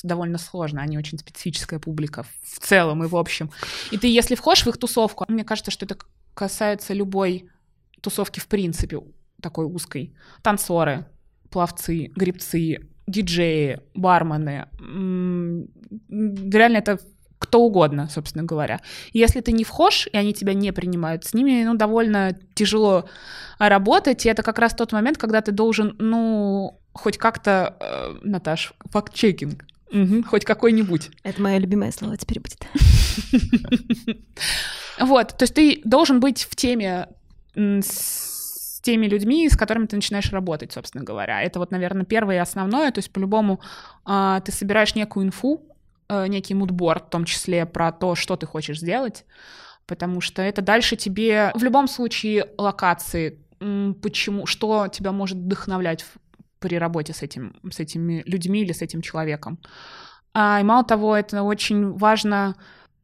довольно 0.02 0.36
сложно, 0.36 0.82
они 0.82 0.98
очень 0.98 1.18
специфическая 1.18 1.78
публика 1.78 2.24
в 2.42 2.58
целом 2.58 3.04
и 3.04 3.06
в 3.06 3.16
общем. 3.16 3.50
И 3.90 3.98
ты, 3.98 4.08
если 4.08 4.34
входишь 4.34 4.64
в 4.64 4.68
их 4.68 4.76
тусовку, 4.78 5.24
мне 5.28 5.44
кажется, 5.44 5.70
что 5.70 5.86
это 5.86 5.96
касается 6.36 6.94
любой 6.94 7.48
тусовки 8.00 8.38
в 8.38 8.46
принципе, 8.46 9.00
такой 9.40 9.64
узкой. 9.64 10.14
Танцоры, 10.42 11.06
пловцы, 11.50 12.12
грибцы, 12.14 12.88
диджеи, 13.06 13.80
бармены. 13.94 14.66
Реально 16.08 16.76
это 16.76 17.00
кто 17.38 17.62
угодно, 17.62 18.08
собственно 18.08 18.44
говоря. 18.44 18.80
Если 19.12 19.40
ты 19.40 19.52
не 19.52 19.64
вхож, 19.64 20.08
и 20.12 20.16
они 20.16 20.32
тебя 20.32 20.54
не 20.54 20.72
принимают, 20.72 21.24
с 21.24 21.34
ними 21.34 21.64
ну, 21.64 21.74
довольно 21.74 22.38
тяжело 22.54 23.08
работать. 23.58 24.24
И 24.26 24.28
это 24.28 24.42
как 24.42 24.58
раз 24.58 24.74
тот 24.74 24.92
момент, 24.92 25.18
когда 25.18 25.40
ты 25.40 25.52
должен, 25.52 25.96
ну, 25.98 26.80
хоть 26.92 27.18
как-то, 27.18 27.76
э, 27.80 28.18
Наташ, 28.22 28.72
факт-чекинг, 28.90 29.64
Мгм, 29.92 30.24
хоть 30.24 30.44
какой-нибудь. 30.44 31.10
Это 31.22 31.40
мое 31.40 31.58
любимое 31.58 31.92
слово 31.92 32.16
теперь 32.16 32.40
будет. 32.40 32.66
Вот, 34.98 35.28
то 35.36 35.42
есть 35.42 35.54
ты 35.54 35.80
должен 35.84 36.20
быть 36.20 36.44
в 36.44 36.56
теме 36.56 37.08
с 37.54 38.80
теми 38.86 39.06
людьми, 39.06 39.48
с 39.48 39.56
которыми 39.56 39.86
ты 39.86 39.96
начинаешь 39.96 40.30
работать, 40.30 40.72
собственно 40.72 41.02
говоря. 41.02 41.42
Это 41.42 41.58
вот, 41.58 41.72
наверное, 41.72 42.04
первое 42.04 42.36
и 42.36 42.38
основное. 42.38 42.92
То 42.92 42.98
есть 42.98 43.10
по-любому 43.10 43.60
а, 44.04 44.40
ты 44.40 44.52
собираешь 44.52 44.94
некую 44.94 45.26
инфу, 45.26 45.62
э, 46.08 46.28
некий 46.28 46.54
мудборд, 46.54 47.06
в 47.06 47.10
том 47.10 47.24
числе 47.24 47.66
про 47.66 47.90
то, 47.90 48.14
что 48.14 48.36
ты 48.36 48.46
хочешь 48.46 48.78
сделать, 48.78 49.24
потому 49.86 50.20
что 50.20 50.40
это 50.40 50.62
дальше 50.62 50.94
тебе 50.94 51.50
в 51.54 51.64
любом 51.64 51.88
случае 51.88 52.46
локации, 52.58 53.40
почему, 53.58 54.46
что 54.46 54.86
тебя 54.86 55.10
может 55.10 55.38
вдохновлять 55.38 56.04
при 56.60 56.78
работе 56.78 57.12
с, 57.12 57.22
этим, 57.22 57.56
с 57.68 57.80
этими 57.80 58.22
людьми 58.24 58.62
или 58.62 58.72
с 58.72 58.82
этим 58.82 59.02
человеком. 59.02 59.58
А, 60.32 60.60
и 60.60 60.62
мало 60.62 60.84
того, 60.84 61.16
это 61.16 61.42
очень 61.42 61.92
важно 61.92 62.54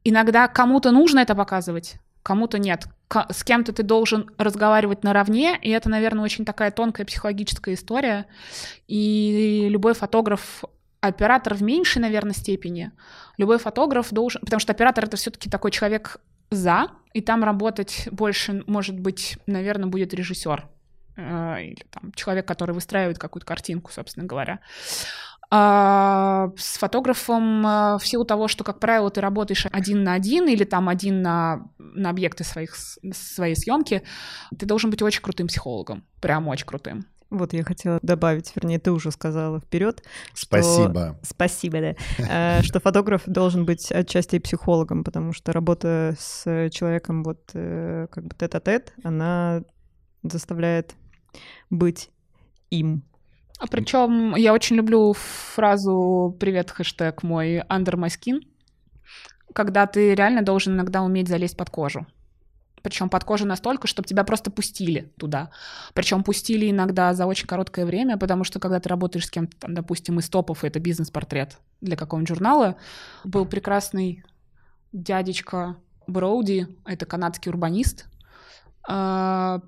Иногда 0.05 0.49
кому-то 0.49 0.91
нужно 0.91 1.21
это 1.21 1.35
показывать, 1.35 1.97
кому-то 2.23 2.59
нет. 2.59 2.87
С 3.31 3.45
кем-то 3.45 3.73
ты 3.73 3.83
должен 3.83 4.31
разговаривать 4.39 5.05
наравне, 5.05 5.59
и 5.61 5.71
это, 5.71 5.89
наверное, 5.89 6.25
очень 6.25 6.45
такая 6.45 6.71
тонкая 6.71 7.07
психологическая 7.07 7.75
история. 7.75 8.27
И 8.89 9.69
любой 9.71 9.95
фотограф, 9.95 10.65
оператор 11.01 11.55
в 11.55 11.63
меньшей, 11.63 12.01
наверное, 12.01 12.33
степени, 12.33 12.91
любой 13.37 13.59
фотограф 13.59 14.11
должен... 14.11 14.41
Потому 14.41 14.61
что 14.61 14.73
оператор— 14.73 15.05
это 15.07 15.17
все-таки 15.17 15.51
такой 15.51 15.71
человек 15.71 16.19
за, 16.51 16.87
и 17.13 17.21
там 17.21 17.45
работать 17.45 18.09
больше, 18.11 18.65
может 18.67 18.99
быть, 18.99 19.39
наверное, 19.47 19.89
будет 19.89 20.15
режиссер 20.15 20.67
э, 21.17 21.63
или 21.63 21.87
там 21.91 22.13
человек, 22.13 22.47
который 22.47 22.75
выстраивает 22.75 23.19
какую-то 23.19 23.47
картинку, 23.47 23.93
собственно 23.93 24.27
говоря. 24.27 24.61
А 25.55 26.51
с 26.57 26.79
фотографом 26.79 27.67
а, 27.67 27.99
в 27.99 28.07
силу 28.07 28.25
того, 28.25 28.49
что, 28.49 28.65
как 28.65 28.81
правило, 28.81 29.11
ты 29.11 29.21
работаешь 29.21 29.67
один 29.71 30.03
на 30.03 30.15
один 30.15 30.49
или 30.49 30.65
там 30.65 30.89
один 30.89 31.21
на, 31.21 31.69
на 31.79 32.09
объекты 32.09 32.43
своих, 32.43 32.75
своей 32.75 33.55
съемки, 33.55 34.03
ты 34.59 34.65
должен 34.65 34.89
быть 34.89 35.03
очень 35.03 35.21
крутым 35.21 35.49
психологом, 35.49 36.05
прям 36.23 36.49
очень 36.49 36.65
крутым. 36.65 37.05
Вот 37.29 37.53
я 37.53 37.65
хотела 37.65 37.99
добавить, 38.01 38.51
вернее, 38.57 38.79
ты 38.79 38.93
уже 38.93 39.11
сказала 39.11 39.61
вперед. 39.61 40.03
Спасибо. 40.33 41.19
Что... 41.21 41.35
Спасибо, 41.35 41.81
да. 41.81 42.59
Э, 42.59 42.63
что 42.63 42.81
фотограф 42.81 43.25
должен 43.27 43.67
быть 43.67 43.93
отчасти 43.93 44.39
психологом, 44.39 45.05
потому 45.05 45.35
что 45.35 45.53
работа 45.53 46.17
с 46.19 46.71
человеком 46.71 47.25
вот 47.25 47.51
э, 47.53 48.07
как 48.11 48.25
бы 48.25 48.35
тет-а-тет, 48.39 48.95
она 49.05 49.65
заставляет 50.23 50.95
быть 51.69 52.09
им. 52.71 53.05
А 53.63 53.69
причем 53.69 54.35
я 54.35 54.53
очень 54.53 54.75
люблю 54.75 55.13
фразу 55.13 56.37
«Привет, 56.41 56.73
хэштег 56.73 57.23
мой 57.23 57.59
under 57.59 57.95
my 57.95 58.09
skin», 58.09 58.41
когда 59.55 59.87
ты 59.87 60.17
реально 60.17 60.43
должен 60.43 60.75
иногда 60.75 61.03
уметь 61.03 61.29
залезть 61.29 61.57
под 61.57 61.71
кожу 61.71 62.07
причем 62.83 63.09
под 63.09 63.23
кожу 63.23 63.47
настолько, 63.47 63.87
чтобы 63.87 64.09
тебя 64.09 64.25
просто 64.25 64.51
пустили 64.51 65.13
туда. 65.17 65.51
Причем 65.95 66.25
пустили 66.25 66.69
иногда 66.69 67.15
за 67.15 67.27
очень 67.27 67.47
короткое 67.47 67.87
время, 67.87 68.19
потому 68.19 68.43
что 68.43 68.59
когда 68.59 68.81
ты 68.81 68.89
работаешь 68.89 69.29
с 69.29 69.31
кем-то, 69.31 69.57
там, 69.57 69.75
допустим, 69.75 70.19
из 70.19 70.29
топов, 70.29 70.65
это 70.65 70.81
бизнес-портрет 70.81 71.59
для 71.81 71.97
какого-нибудь 71.97 72.29
журнала, 72.29 72.75
был 73.23 73.47
прекрасный 73.47 74.25
дядечка 74.91 75.77
Броуди, 76.09 76.67
это 76.85 77.07
канадский 77.07 77.51
урбанист, 77.51 78.07
а, 78.89 79.61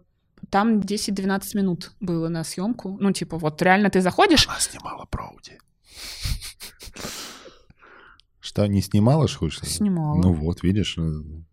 там 0.50 0.80
10-12 0.80 1.56
минут 1.56 1.92
было 2.00 2.28
на 2.28 2.44
съемку. 2.44 2.96
Ну, 3.00 3.12
типа, 3.12 3.38
вот 3.38 3.60
реально 3.62 3.90
ты 3.90 4.00
заходишь... 4.00 4.46
Она 4.48 4.58
снимала 4.60 5.06
Броуди. 5.10 5.58
Что, 8.40 8.66
не 8.66 8.82
снимала, 8.82 9.26
что 9.26 9.46
ли? 9.46 9.52
Снимала. 9.62 10.20
Ну 10.20 10.32
вот, 10.32 10.62
видишь, 10.62 10.96
э, 10.98 11.02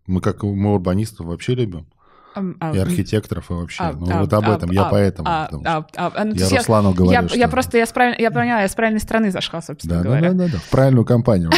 мы 0.06 0.20
как 0.20 0.42
мы 0.42 0.72
урбанистов 0.72 1.26
вообще 1.26 1.54
любим. 1.54 1.86
А, 2.34 2.72
и 2.74 2.78
архитекторов 2.78 3.50
и 3.50 3.54
вообще. 3.54 3.82
А, 3.82 3.92
ну 3.92 4.06
а, 4.10 4.20
вот 4.20 4.32
об 4.32 4.48
этом, 4.48 4.70
а, 4.70 4.74
я 4.74 4.84
поэтому. 4.84 5.28
А, 5.28 5.48
а, 5.64 5.86
а, 5.96 6.24
ну, 6.24 6.34
я 6.34 6.48
Руслану 6.48 6.90
я, 6.90 6.94
говорю, 6.94 7.12
я, 7.12 7.28
что... 7.28 7.38
я 7.38 7.48
просто, 7.48 7.78
я, 7.78 7.86
справ... 7.86 8.18
я 8.18 8.30
поняла, 8.30 8.62
я 8.62 8.68
с 8.68 8.74
правильной 8.74 9.00
стороны 9.00 9.30
зашла, 9.30 9.60
собственно 9.60 9.96
да, 9.96 10.02
говоря. 10.02 10.32
Да, 10.32 10.36
да, 10.38 10.44
да, 10.46 10.52
да, 10.52 10.58
в 10.58 10.70
правильную 10.70 11.04
компанию 11.04 11.50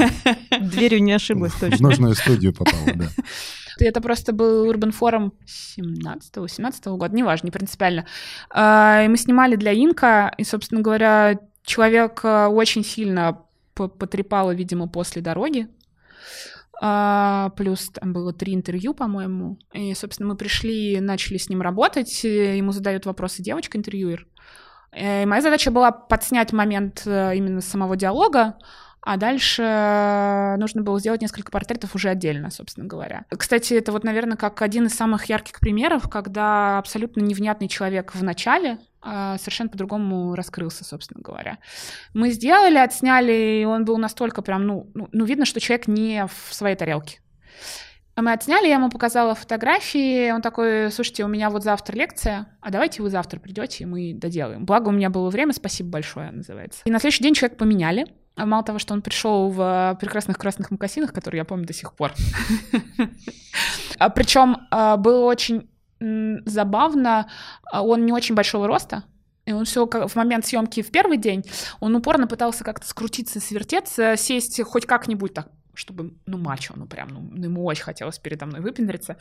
Дверью 0.60 1.02
не 1.02 1.12
ошиблась 1.12 1.52
точно. 1.54 1.76
В 1.76 1.80
нужную 1.80 2.14
студию 2.14 2.54
попала, 2.54 2.92
да. 2.94 3.06
Это 3.78 4.00
просто 4.00 4.32
был 4.32 4.70
Urban 4.70 4.94
Forum 4.98 5.32
17-18 5.78 6.96
года, 6.96 7.14
неважно, 7.14 7.46
не 7.46 7.50
принципиально. 7.50 8.06
И 8.54 9.06
мы 9.08 9.16
снимали 9.16 9.56
для 9.56 9.72
Инка, 9.72 10.32
и, 10.38 10.44
собственно 10.44 10.80
говоря, 10.80 11.38
человек 11.64 12.20
э, 12.24 12.46
очень 12.46 12.84
сильно 12.84 13.42
потрепало, 13.74 14.52
видимо, 14.52 14.88
после 14.88 15.22
дороги. 15.22 15.68
А, 16.80 17.50
плюс 17.56 17.90
там 17.90 18.12
было 18.12 18.32
три 18.32 18.54
интервью, 18.54 18.92
по-моему. 18.92 19.58
И, 19.72 19.94
собственно, 19.94 20.28
мы 20.28 20.36
пришли, 20.36 21.00
начали 21.00 21.38
с 21.38 21.48
ним 21.48 21.62
работать. 21.62 22.24
Ему 22.24 22.72
задают 22.72 23.06
вопросы 23.06 23.42
девочка-интервьюер. 23.42 24.26
И 24.94 25.24
моя 25.24 25.40
задача 25.40 25.70
была 25.70 25.90
подснять 25.90 26.52
момент 26.52 27.02
э, 27.06 27.36
именно 27.36 27.62
самого 27.62 27.96
диалога, 27.96 28.58
а 29.02 29.16
дальше 29.16 30.56
нужно 30.58 30.82
было 30.82 30.98
сделать 31.00 31.20
несколько 31.20 31.50
портретов 31.50 31.94
уже 31.94 32.08
отдельно, 32.08 32.50
собственно 32.50 32.86
говоря. 32.86 33.24
Кстати, 33.30 33.74
это 33.74 33.90
вот, 33.90 34.04
наверное, 34.04 34.36
как 34.36 34.62
один 34.62 34.86
из 34.86 34.94
самых 34.94 35.26
ярких 35.26 35.58
примеров, 35.58 36.08
когда 36.08 36.78
абсолютно 36.78 37.20
невнятный 37.20 37.68
человек 37.68 38.14
в 38.14 38.22
начале 38.22 38.78
а, 39.00 39.36
совершенно 39.38 39.68
по-другому 39.70 40.36
раскрылся, 40.36 40.84
собственно 40.84 41.20
говоря. 41.20 41.58
Мы 42.14 42.30
сделали, 42.30 42.78
отсняли, 42.78 43.60
и 43.60 43.64
он 43.64 43.84
был 43.84 43.98
настолько 43.98 44.40
прям, 44.40 44.66
ну, 44.66 44.90
ну, 44.94 45.08
ну 45.10 45.24
видно, 45.24 45.44
что 45.44 45.58
человек 45.58 45.88
не 45.88 46.26
в 46.26 46.54
своей 46.54 46.76
тарелке. 46.76 47.18
Мы 48.14 48.32
отсняли, 48.32 48.68
я 48.68 48.74
ему 48.74 48.90
показала 48.90 49.34
фотографии, 49.34 50.30
он 50.30 50.42
такой, 50.42 50.92
слушайте, 50.92 51.24
у 51.24 51.28
меня 51.28 51.50
вот 51.50 51.64
завтра 51.64 51.96
лекция, 51.96 52.46
а 52.60 52.70
давайте 52.70 53.02
вы 53.02 53.10
завтра 53.10 53.40
придете, 53.40 53.82
и 53.82 53.86
мы 53.86 54.12
доделаем. 54.14 54.66
Благо 54.66 54.90
у 54.90 54.92
меня 54.92 55.10
было 55.10 55.30
время, 55.30 55.52
спасибо 55.54 55.88
большое, 55.88 56.30
называется. 56.30 56.82
И 56.84 56.90
на 56.90 57.00
следующий 57.00 57.24
день 57.24 57.34
человек 57.34 57.56
поменяли, 57.56 58.06
а 58.36 58.46
мало 58.46 58.64
того, 58.64 58.78
что 58.78 58.94
он 58.94 59.02
пришел 59.02 59.50
в 59.50 59.96
прекрасных 60.00 60.38
красных 60.38 60.70
мокасинах, 60.70 61.12
которые 61.12 61.40
я 61.40 61.44
помню 61.44 61.66
до 61.66 61.72
сих 61.72 61.92
пор. 61.94 62.12
А 63.98 64.08
Причем 64.08 64.66
а, 64.70 64.96
было 64.96 65.24
очень 65.26 65.68
забавно, 66.00 67.28
а, 67.70 67.82
он 67.82 68.04
не 68.04 68.12
очень 68.12 68.34
большого 68.34 68.66
роста, 68.66 69.04
и 69.44 69.52
он 69.52 69.64
все 69.64 69.86
в 69.86 70.16
момент 70.16 70.44
съемки 70.46 70.82
в 70.82 70.90
первый 70.90 71.18
день, 71.18 71.44
он 71.78 71.94
упорно 71.94 72.26
пытался 72.26 72.64
как-то 72.64 72.86
скрутиться, 72.86 73.38
свертеться, 73.38 74.16
сесть 74.16 74.60
хоть 74.62 74.86
как-нибудь 74.86 75.34
так 75.34 75.48
чтобы, 75.74 76.12
ну, 76.26 76.38
мачо, 76.38 76.74
ну, 76.76 76.86
прям, 76.86 77.08
ну, 77.08 77.44
ему 77.44 77.64
очень 77.64 77.84
хотелось 77.84 78.18
передо 78.18 78.46
мной 78.46 78.60
выпендриться. 78.60 79.16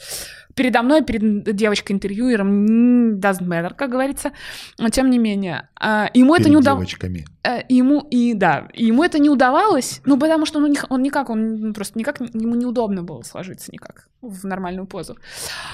Передо 0.56 0.82
мной, 0.82 1.04
перед 1.04 1.56
девочкой-интервьюером, 1.56 3.20
doesn't 3.20 3.48
matter, 3.48 3.74
как 3.74 3.90
говорится, 3.90 4.32
но 4.78 4.90
тем 4.90 5.10
не 5.10 5.18
менее. 5.18 5.70
А, 5.76 6.10
ему 6.14 6.36
перед 6.36 6.48
это 6.48 6.50
не 6.50 6.58
удавалось. 6.58 6.96
Э, 7.44 7.62
ему, 7.70 8.06
и 8.12 8.34
да, 8.34 8.68
ему 8.74 9.04
это 9.04 9.20
не 9.20 9.30
удавалось, 9.30 10.02
ну, 10.06 10.20
потому 10.20 10.46
что 10.46 10.60
ну, 10.60 10.74
он 10.90 11.02
никак, 11.02 11.30
он 11.30 11.74
просто 11.74 11.98
никак, 11.98 12.20
ему 12.20 12.56
неудобно 12.56 13.04
было 13.04 13.22
сложиться 13.24 13.72
никак 13.72 14.08
в 14.22 14.46
нормальную 14.46 14.86
позу. 14.86 15.18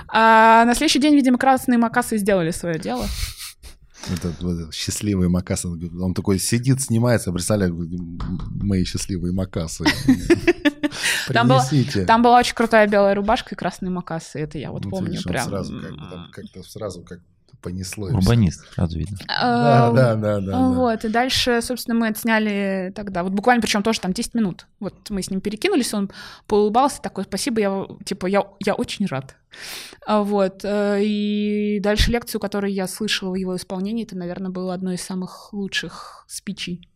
А 0.08 0.64
на 0.66 0.74
следующий 0.74 1.00
день, 1.00 1.16
видимо, 1.16 1.38
красные 1.38 1.78
макасы 1.78 2.18
сделали 2.18 2.52
свое 2.52 2.80
дело. 2.80 3.06
Этот, 4.12 4.42
вот, 4.42 4.74
счастливый 4.74 5.28
Макас, 5.28 5.66
он 5.66 6.14
такой 6.14 6.40
сидит, 6.40 6.82
снимается, 6.82 7.32
представляю, 7.32 7.76
мои 8.62 8.84
счастливые 8.84 9.34
Макасы. 9.34 9.86
Там 11.28 11.48
была, 11.48 11.66
там 12.08 12.22
была 12.22 12.40
очень 12.40 12.56
крутая 12.56 12.88
белая 12.88 13.14
рубашка 13.14 13.54
и 13.54 13.58
красные 13.58 13.90
макасы, 13.92 14.40
это 14.40 14.58
я 14.58 14.72
вот 14.72 14.86
ну, 14.86 14.92
помню 14.92 15.22
прям. 15.22 15.48
Сразу 15.48 15.82
как-то 16.32 16.64
сразу 16.64 17.04
как 17.04 17.20
понесло. 17.62 18.08
Урбанист, 18.08 18.66
сразу 18.74 18.98
видно. 18.98 19.18
Да, 19.28 19.92
да, 19.92 20.16
да, 20.16 20.40
да. 20.40 20.70
Вот, 20.70 21.06
и 21.06 21.10
дальше, 21.10 21.62
собственно, 21.62 21.98
мы 21.98 22.08
отсняли 22.08 22.92
тогда, 22.96 23.24
вот 23.24 23.34
буквально, 23.34 23.62
причем 23.62 23.84
тоже 23.84 24.00
там 24.00 24.14
10 24.14 24.34
минут. 24.34 24.68
Вот 24.80 25.10
мы 25.10 25.22
с 25.22 25.30
ним 25.30 25.42
перекинулись, 25.42 25.94
он 25.94 26.12
поулыбался, 26.48 27.02
такой, 27.02 27.24
спасибо, 27.24 27.60
я, 27.60 27.88
типа, 28.06 28.28
я, 28.28 28.44
я 28.64 28.74
очень 28.74 29.06
рад. 29.08 29.36
А 30.06 30.24
вот, 30.24 30.62
э, 30.64 31.00
и 31.04 31.80
дальше 31.82 32.12
лекцию, 32.12 32.40
которую 32.40 32.74
я 32.74 32.88
слышала 32.88 33.32
в 33.32 33.36
его 33.36 33.56
исполнении, 33.56 34.04
это, 34.04 34.16
наверное, 34.18 34.52
было 34.52 34.74
одно 34.74 34.94
из 34.94 35.02
самых 35.02 35.52
лучших 35.54 36.26
спичей 36.28 36.90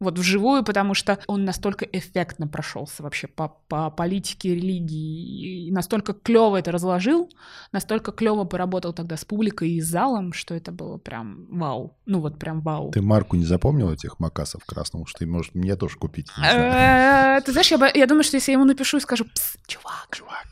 вот 0.00 0.18
вживую, 0.18 0.64
потому 0.64 0.94
что 0.94 1.18
он 1.26 1.44
настолько 1.44 1.84
эффектно 1.84 2.46
прошелся 2.46 3.02
вообще 3.02 3.26
по, 3.26 3.48
по 3.68 3.90
политике, 3.90 4.54
религии, 4.54 5.66
и 5.66 5.70
настолько 5.70 6.12
клево 6.12 6.56
это 6.56 6.72
разложил, 6.72 7.30
настолько 7.72 8.12
клево 8.12 8.44
поработал 8.44 8.92
тогда 8.92 9.16
с 9.16 9.24
публикой 9.24 9.70
и 9.70 9.80
с 9.80 9.86
залом, 9.86 10.32
что 10.32 10.54
это 10.54 10.72
было 10.72 10.98
прям 10.98 11.46
вау. 11.50 11.96
Ну 12.06 12.20
вот 12.20 12.38
прям 12.38 12.60
вау. 12.60 12.90
Ты 12.90 13.02
марку 13.02 13.36
не 13.36 13.44
запомнил 13.44 13.90
этих 13.90 14.18
макасов 14.18 14.64
красного, 14.64 15.06
что 15.06 15.20
ты, 15.20 15.26
может, 15.26 15.54
мне 15.54 15.76
тоже 15.76 15.96
купить? 15.96 16.28
Э, 16.38 17.40
ты 17.44 17.52
знаешь, 17.52 17.70
я 17.70 18.06
думаю, 18.06 18.24
что 18.24 18.36
если 18.36 18.52
я 18.52 18.58
ему 18.58 18.64
напишу 18.64 18.98
и 18.98 19.00
скажу, 19.00 19.26
чувак, 19.66 20.08
чувак, 20.10 20.46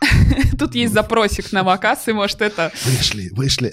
Тут 0.58 0.74
есть 0.74 0.92
запросик 0.92 1.52
на 1.52 1.62
макасы, 1.62 2.12
может, 2.12 2.40
это... 2.40 2.72
Вышли, 2.84 3.30
вышли. 3.32 3.72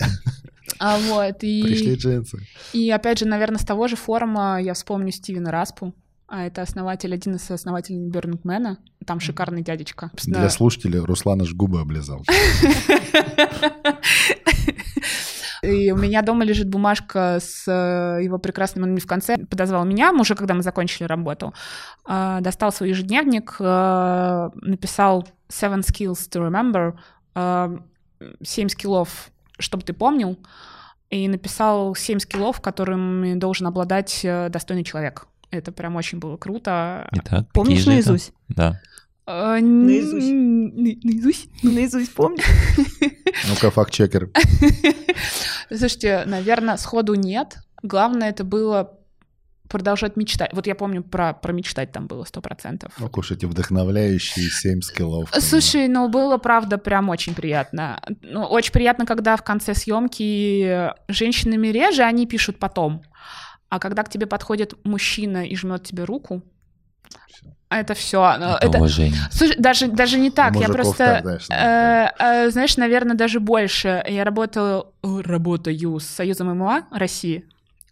А 0.80 0.98
вот, 0.98 1.44
и... 1.44 1.64
Пришли 1.64 1.96
джинсы. 1.96 2.40
И 2.74 2.90
опять 2.92 3.20
же, 3.20 3.26
наверное, 3.26 3.60
с 3.60 3.66
того 3.66 3.88
же 3.88 3.96
форума 3.96 4.62
я 4.62 4.74
вспомню 4.74 5.12
Стивена 5.12 5.52
Распу. 5.52 5.94
А 6.28 6.46
это 6.46 6.64
основатель, 6.64 7.14
один 7.14 7.36
из 7.36 7.50
основателей 7.52 8.00
Бернингмена. 8.10 8.80
Там 9.06 9.20
шикарный 9.20 9.62
дядечка. 9.62 10.10
Для 10.26 10.50
слушателей 10.50 11.00
Руслан 11.00 11.42
аж 11.42 11.54
губы 11.54 11.80
облизал. 11.80 12.26
И 15.66 15.92
у 15.92 15.98
меня 15.98 16.22
дома 16.22 16.44
лежит 16.46 16.70
бумажка 16.70 17.40
с 17.42 17.64
э, 17.68 18.24
его 18.24 18.38
прекрасным, 18.38 18.84
он 18.84 18.98
в 18.98 19.08
конце 19.08 19.38
подозвал 19.38 19.84
меня, 19.86 20.12
уже 20.12 20.36
когда 20.36 20.54
мы 20.54 20.62
закончили 20.62 21.06
работу, 21.08 21.54
э, 22.08 22.38
достал 22.42 22.72
свой 22.72 22.90
ежедневник, 22.90 23.56
э, 23.60 24.50
написал 24.62 25.28
seven 25.50 25.80
skills 25.80 26.30
to 26.30 26.48
remember, 26.48 26.94
семь 28.44 28.70
скиллов 28.70 29.32
чтобы 29.58 29.84
ты 29.84 29.94
помнил, 29.94 30.38
и 31.10 31.28
написал 31.28 31.96
семь 31.96 32.20
скиллов, 32.20 32.62
которыми 32.62 33.36
должен 33.36 33.68
обладать 33.68 34.22
э, 34.24 34.50
достойный 34.50 34.84
человек. 34.84 35.28
Это 35.52 35.72
прям 35.72 35.96
очень 35.96 36.20
было 36.20 36.38
круто. 36.38 37.08
Итак, 37.12 37.48
Помнишь 37.54 37.86
наизусть? 37.86 38.34
Это? 38.50 38.82
Да. 39.28 39.62
наизусть. 39.62 40.32
Наизусть? 41.04 41.50
Наизусть 41.64 42.14
помнишь? 42.14 42.46
Ну-ка, 43.48 43.70
факт-чекер. 43.72 44.30
Слушайте, 45.70 46.24
наверное, 46.26 46.78
сходу 46.78 47.14
нет. 47.16 47.58
Главное, 47.84 48.30
это 48.30 48.44
было 48.44 48.98
продолжать 49.70 50.16
мечтать. 50.16 50.52
Вот 50.54 50.68
я 50.68 50.76
помню, 50.76 51.04
про, 51.04 51.34
про 51.34 51.54
мечтать 51.54 51.92
там 51.92 52.08
было 52.08 52.24
сто 52.24 52.42
процентов. 52.42 52.92
Ох 53.02 53.18
уж 53.18 53.32
эти 53.32 53.46
вдохновляющие 53.46 54.50
семь 54.50 54.82
скиллов. 54.82 55.30
Слушай, 55.40 55.88
ну 55.88 56.08
было, 56.08 56.38
правда, 56.38 56.78
прям 56.78 57.10
очень 57.10 57.34
приятно. 57.34 58.00
Ну, 58.22 58.44
очень 58.44 58.72
приятно, 58.72 59.06
когда 59.06 59.36
в 59.36 59.44
конце 59.44 59.74
съемки 59.74 60.92
женщинами 61.08 61.68
реже, 61.68 62.04
они 62.04 62.26
пишут 62.28 62.60
потом. 62.60 63.04
А 63.70 63.80
когда 63.80 64.04
к 64.04 64.10
тебе 64.10 64.26
подходит 64.28 64.74
мужчина 64.84 65.46
и 65.46 65.56
жмет 65.56 65.84
тебе 65.84 66.04
руку, 66.04 66.44
Всё. 67.28 67.48
это 67.70 67.94
все. 67.94 68.24
Это, 68.36 68.58
Это, 68.62 68.78
уважение. 68.78 69.20
Слушай, 69.32 69.58
даже, 69.58 69.88
даже 69.88 70.18
не 70.18 70.30
так. 70.32 70.54
Я 70.54 70.68
мужиков 70.68 70.76
просто, 70.76 71.06
так, 71.06 71.22
знаешь, 71.24 71.48
э, 71.50 72.10
э, 72.20 72.50
знаешь, 72.52 72.78
наверное, 72.78 73.16
даже 73.16 73.40
больше. 73.40 74.04
Я 74.08 74.24
работала, 74.24 74.92
э, 75.04 75.22
работаю 75.22 76.00
с 76.00 76.06
Союзом 76.06 76.56
ММА 76.56 76.88
России, 76.92 77.46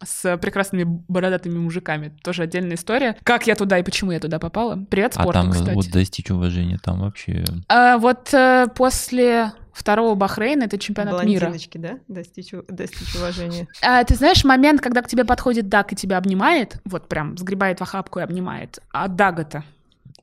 с 0.06 0.36
прекрасными 0.38 0.84
бородатыми 0.84 1.58
мужиками. 1.58 2.12
Тоже 2.22 2.42
отдельная 2.42 2.76
история. 2.76 3.16
Как 3.22 3.46
я 3.46 3.54
туда 3.54 3.78
и 3.78 3.82
почему 3.82 4.12
я 4.12 4.20
туда 4.20 4.38
попала. 4.38 4.76
Привет 4.90 5.12
А 5.16 5.22
спорту, 5.22 5.32
там 5.32 5.50
кстати. 5.50 5.74
вот 5.74 5.90
достичь 5.90 6.30
уважения, 6.30 6.78
там 6.82 7.00
вообще... 7.00 7.44
А, 7.68 7.98
вот 7.98 8.32
э, 8.32 8.66
после 8.74 9.52
второго 9.74 10.14
Бахрейна, 10.14 10.64
это 10.64 10.78
чемпионат 10.78 11.24
мира. 11.24 11.52
Да? 11.74 11.98
Достичь, 12.08 12.52
достичь 12.68 13.14
уважения. 13.16 13.66
А, 13.82 14.04
ты 14.04 14.14
знаешь, 14.14 14.44
момент, 14.44 14.80
когда 14.80 15.02
к 15.02 15.08
тебе 15.08 15.24
подходит 15.24 15.68
Даг 15.68 15.92
и 15.92 15.96
тебя 15.96 16.18
обнимает, 16.18 16.80
вот 16.84 17.08
прям 17.08 17.36
сгребает 17.36 17.80
в 17.80 17.82
охапку 17.82 18.20
и 18.20 18.22
обнимает, 18.22 18.78
а 18.92 19.08
Дага-то, 19.08 19.64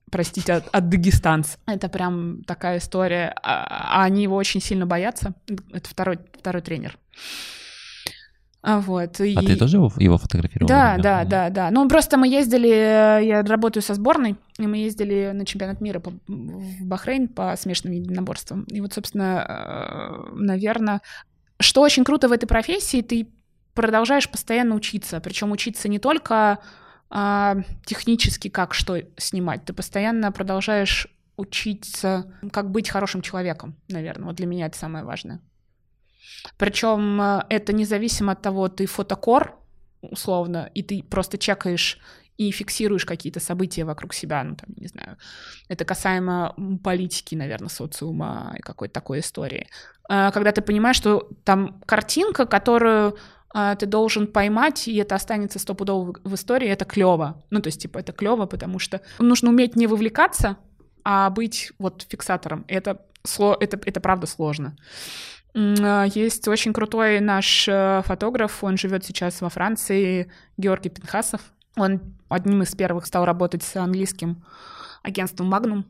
простите, 0.09 0.53
от, 0.53 0.67
от 0.71 0.89
дагестанца, 0.89 1.57
это 1.65 1.89
прям 1.89 2.43
такая 2.43 2.77
история, 2.77 3.35
а, 3.43 3.99
а 4.01 4.03
они 4.03 4.23
его 4.23 4.35
очень 4.37 4.61
сильно 4.61 4.85
боятся, 4.85 5.33
это 5.73 5.89
второй, 5.89 6.19
второй 6.39 6.61
тренер. 6.61 6.97
А, 8.63 8.79
вот. 8.79 9.19
А 9.19 9.25
и- 9.25 9.35
ты 9.35 9.55
тоже 9.57 9.77
его, 9.77 9.91
его 9.97 10.17
фотографировал? 10.17 10.67
да, 10.67 10.97
да, 10.97 11.23
да, 11.25 11.49
да. 11.49 11.71
Ну, 11.71 11.87
просто 11.89 12.17
мы 12.17 12.27
ездили, 12.27 12.69
э, 12.69 13.25
я 13.25 13.41
работаю 13.41 13.81
со 13.81 13.95
сборной, 13.95 14.35
и 14.59 14.67
мы 14.67 14.77
ездили 14.77 15.31
на 15.33 15.45
чемпионат 15.45 15.81
мира 15.81 15.99
по- 15.99 16.13
в 16.27 16.85
Бахрейн 16.85 17.27
по 17.27 17.55
смешанным 17.57 17.95
единоборствам. 17.95 18.63
И 18.65 18.79
вот, 18.81 18.93
собственно, 18.93 20.27
наверное, 20.33 21.01
что 21.59 21.81
очень 21.81 22.03
круто 22.03 22.27
в 22.27 22.31
этой 22.31 22.45
профессии, 22.45 23.01
ты 23.01 23.27
продолжаешь 23.73 24.29
постоянно 24.29 24.75
учиться. 24.75 25.19
Причем 25.21 25.51
учиться 25.51 25.87
не 25.89 25.99
только 25.99 26.59
а, 27.13 27.57
технически, 27.85 28.47
как 28.47 28.73
что 28.73 28.97
снимать, 29.17 29.65
ты 29.65 29.73
постоянно 29.73 30.31
продолжаешь 30.31 31.07
учиться, 31.35 32.31
как 32.53 32.71
быть 32.71 32.89
хорошим 32.89 33.21
человеком, 33.21 33.75
наверное. 33.89 34.27
Вот 34.27 34.35
для 34.35 34.45
меня 34.45 34.67
это 34.67 34.77
самое 34.77 35.03
важное. 35.03 35.41
Причем 36.57 37.21
э, 37.21 37.45
это 37.49 37.73
независимо 37.73 38.33
от 38.33 38.41
того, 38.41 38.67
ты 38.69 38.85
фотокор, 38.85 39.55
условно, 40.01 40.69
и 40.73 40.83
ты 40.83 41.03
просто 41.03 41.37
чекаешь 41.37 41.99
и 42.37 42.51
фиксируешь 42.51 43.05
какие-то 43.05 43.39
события 43.39 43.85
вокруг 43.85 44.13
себя, 44.13 44.43
ну, 44.43 44.55
там, 44.55 44.69
не 44.75 44.87
знаю, 44.87 45.17
это 45.67 45.85
касаемо 45.85 46.55
политики, 46.83 47.35
наверное, 47.35 47.69
социума 47.69 48.55
и 48.57 48.61
какой-то 48.61 48.93
такой 48.93 49.19
истории. 49.19 49.67
А, 50.09 50.31
Когда 50.31 50.51
ты 50.51 50.61
понимаешь, 50.61 50.95
что 50.95 51.29
там 51.43 51.79
картинка, 51.85 52.47
которую 52.47 53.15
а, 53.53 53.75
ты 53.75 53.85
должен 53.85 54.27
поймать, 54.27 54.87
и 54.87 54.95
это 54.95 55.15
останется 55.15 55.59
стопудово 55.59 56.15
в 56.23 56.33
истории, 56.33 56.67
это 56.67 56.85
клево. 56.85 57.43
Ну, 57.51 57.61
то 57.61 57.67
есть, 57.67 57.81
типа, 57.81 57.99
это 57.99 58.11
клево, 58.11 58.45
потому 58.45 58.79
что 58.79 59.01
нужно 59.19 59.49
уметь 59.49 59.75
не 59.75 59.87
вовлекаться, 59.87 60.57
а 61.03 61.29
быть 61.29 61.71
вот 61.77 62.07
фиксатором. 62.09 62.61
И 62.67 62.73
Это, 62.73 63.05
сло- 63.23 63.57
это, 63.59 63.79
это 63.85 63.99
правда 63.99 64.27
сложно. 64.27 64.75
А, 65.55 66.05
Есть 66.05 66.47
очень 66.47 66.73
крутой 66.73 67.19
наш 67.19 67.67
э, 67.67 68.01
фотограф, 68.05 68.63
он 68.63 68.77
живет 68.77 69.03
сейчас 69.05 69.41
во 69.41 69.49
Франции, 69.49 70.31
Георгий 70.57 70.89
Пинхасов. 70.89 71.41
Он 71.77 72.01
одним 72.29 72.61
из 72.63 72.73
первых 72.75 73.05
стал 73.05 73.25
работать 73.25 73.63
с 73.63 73.75
английским 73.75 74.43
агентством 75.03 75.53
Magnum. 75.53 75.83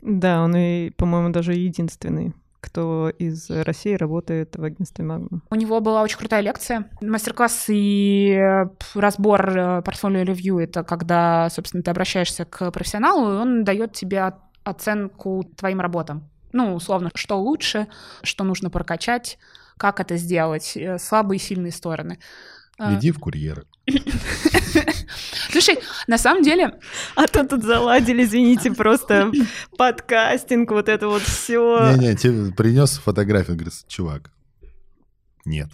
Да, 0.00 0.42
он 0.42 0.54
и, 0.56 0.90
по-моему, 0.90 1.30
даже 1.30 1.54
единственный, 1.54 2.34
кто 2.60 3.08
из 3.10 3.48
России 3.50 3.94
работает 3.94 4.56
в 4.56 4.62
агентстве 4.64 5.04
Magnum. 5.04 5.40
У 5.50 5.54
него 5.54 5.80
была 5.80 6.02
очень 6.02 6.18
крутая 6.18 6.40
лекция, 6.40 6.88
мастер-класс 7.00 7.66
и 7.68 8.30
э, 8.30 8.66
разбор 8.94 9.56
э, 9.56 9.82
портфолио 9.82 10.22
ревью. 10.22 10.58
Это 10.58 10.82
когда, 10.84 11.48
собственно, 11.50 11.82
ты 11.82 11.90
обращаешься 11.90 12.44
к 12.44 12.70
профессионалу, 12.70 13.32
и 13.32 13.36
он 13.36 13.64
дает 13.64 13.92
тебе 13.92 14.32
оценку 14.64 15.44
твоим 15.56 15.80
работам. 15.80 16.28
Ну, 16.54 16.76
условно, 16.76 17.10
что 17.16 17.36
лучше, 17.36 17.88
что 18.22 18.44
нужно 18.44 18.70
прокачать, 18.70 19.38
как 19.76 19.98
это 19.98 20.16
сделать, 20.16 20.76
э, 20.76 21.00
слабые 21.00 21.38
и 21.38 21.40
сильные 21.40 21.72
стороны. 21.72 22.20
А, 22.78 22.94
Иди 22.94 23.10
в 23.10 23.18
курьеры. 23.18 23.64
Слушай, 25.50 25.80
на 26.06 26.16
самом 26.16 26.44
деле, 26.44 26.78
А 27.16 27.26
то 27.26 27.44
тут 27.44 27.64
заладили, 27.64 28.22
извините, 28.22 28.72
просто 28.76 29.32
подкастинг, 29.76 30.70
вот 30.70 30.88
это 30.88 31.08
вот 31.08 31.22
все. 31.22 31.92
Не-не, 31.96 32.14
тебе 32.14 32.52
принес 32.52 32.98
фотографию, 32.98 33.56
говорит, 33.56 33.74
чувак. 33.88 34.30
Нет. 35.44 35.70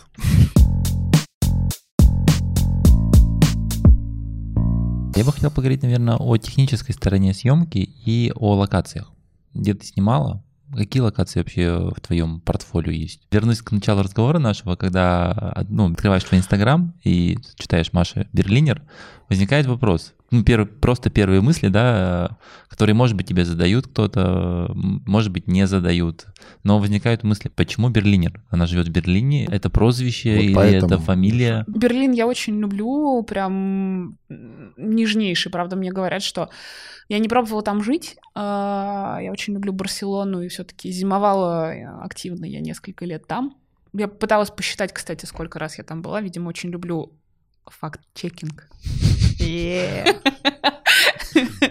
Я 5.15 5.25
бы 5.27 5.33
хотел 5.33 5.51
поговорить, 5.51 5.83
наверное, 5.83 6.17
о 6.17 6.39
технической 6.39 6.95
стороне 6.95 7.35
съемки 7.35 7.77
и 7.79 8.33
о 8.35 8.55
локациях. 8.55 9.13
Где 9.53 9.75
ты 9.75 9.85
снимала? 9.85 10.43
Какие 10.75 11.03
локации 11.03 11.41
вообще 11.41 11.91
в 11.95 12.01
твоем 12.01 12.41
портфолио 12.41 12.93
есть? 12.93 13.23
Вернусь 13.31 13.61
к 13.61 13.73
началу 13.73 14.03
разговора 14.03 14.39
нашего, 14.39 14.77
когда 14.77 15.65
ну, 15.69 15.91
открываешь 15.91 16.25
твой 16.25 16.41
Инстаграм 16.41 16.95
и 17.03 17.39
читаешь 17.57 17.93
Маша 17.93 18.29
Берлинер, 18.33 18.83
возникает 19.29 19.67
вопрос. 19.67 20.15
Ну, 20.31 20.45
первый, 20.45 20.67
просто 20.67 21.11
первые 21.11 21.41
мысли, 21.41 21.69
да, 21.69 22.39
которые, 22.69 22.95
может 22.95 23.17
быть, 23.17 23.27
тебе 23.27 23.45
задают 23.45 23.89
кто-то, 23.89 24.71
может 24.75 25.33
быть, 25.33 25.49
не 25.49 25.67
задают. 25.67 26.27
Но 26.63 26.79
возникают 26.79 27.25
мысли, 27.25 27.49
почему 27.49 27.89
Берлинер? 27.89 28.41
Она 28.49 28.67
живет 28.67 28.87
в 28.89 28.93
Берлине, 28.93 29.47
это 29.47 29.71
прозвище 29.71 30.37
Вот 30.37 30.43
или 30.45 30.55
поэтому. 30.55 30.87
это 30.87 30.99
фамилия? 30.99 31.65
Берлин 31.67 32.13
я 32.13 32.29
очень 32.29 32.61
люблю, 32.61 33.23
прям 33.25 34.19
нежнейший, 34.77 35.51
правда, 35.51 35.75
мне 35.75 35.91
говорят, 35.91 36.23
что 36.23 36.49
я 37.09 37.19
не 37.19 37.29
пробовала 37.29 37.63
там 37.63 37.83
жить, 37.83 38.17
а, 38.37 39.19
я 39.21 39.33
очень 39.33 39.55
люблю 39.55 39.73
Барселону 39.73 40.43
и 40.43 40.49
все-таки 40.49 40.93
зимовала 40.93 41.75
э, 41.75 41.85
активно 42.03 42.45
я 42.45 42.61
несколько 42.61 43.05
лет 43.05 43.27
там. 43.27 43.57
Я 43.93 44.07
пыталась 44.07 44.51
посчитать, 44.51 44.93
кстати, 44.93 45.27
сколько 45.27 45.59
раз 45.59 45.79
я 45.79 45.83
там 45.83 46.03
была, 46.03 46.21
видимо, 46.21 46.49
очень 46.49 46.71
люблю 46.71 47.20
факт-чекинг. 47.79 48.67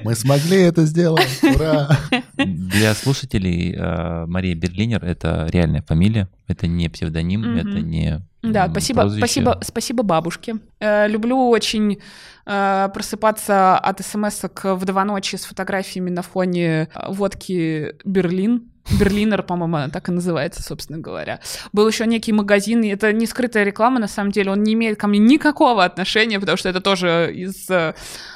Мы 0.03 0.15
смогли 0.15 0.57
это 0.61 0.85
сделать. 0.85 1.27
Ура! 1.43 1.89
Для 2.37 2.93
слушателей 2.93 3.73
э, 3.75 4.25
Мария 4.25 4.55
Берлинер 4.55 5.03
это 5.03 5.47
реальная 5.51 5.81
фамилия, 5.81 6.29
это 6.47 6.67
не 6.67 6.87
псевдоним, 6.89 7.41
Мгм. 7.41 7.57
это 7.57 7.79
не 7.81 8.21
Да, 8.41 8.69
спасибо, 8.69 9.01
прозвище. 9.01 9.19
спасибо, 9.25 9.59
спасибо 9.61 10.03
бабушке. 10.03 10.55
Э, 10.79 11.07
люблю 11.07 11.49
очень 11.49 11.99
э, 12.45 12.89
просыпаться 12.93 13.77
от 13.77 13.99
смс 14.05 14.43
в 14.63 14.85
два 14.85 15.03
ночи 15.03 15.35
с 15.35 15.43
фотографиями 15.45 16.09
на 16.09 16.21
фоне 16.21 16.87
водки 17.09 17.95
Берлин. 18.05 18.71
Берлинер, 18.97 19.43
по-моему, 19.43 19.77
она 19.77 19.89
так 19.89 20.09
и 20.09 20.11
называется, 20.11 20.63
собственно 20.63 20.99
говоря. 20.99 21.39
Был 21.73 21.87
еще 21.87 22.05
некий 22.05 22.31
магазин, 22.31 22.83
и 22.83 22.87
это 22.87 23.11
не 23.13 23.25
скрытая 23.25 23.63
реклама, 23.63 23.99
на 23.99 24.07
самом 24.07 24.31
деле, 24.31 24.51
он 24.51 24.63
не 24.63 24.73
имеет 24.73 24.99
ко 24.99 25.07
мне 25.07 25.19
никакого 25.19 25.83
отношения, 25.83 26.39
потому 26.39 26.57
что 26.57 26.69
это 26.69 26.81
тоже 26.81 27.31
из 27.33 27.69
э, 27.69 27.93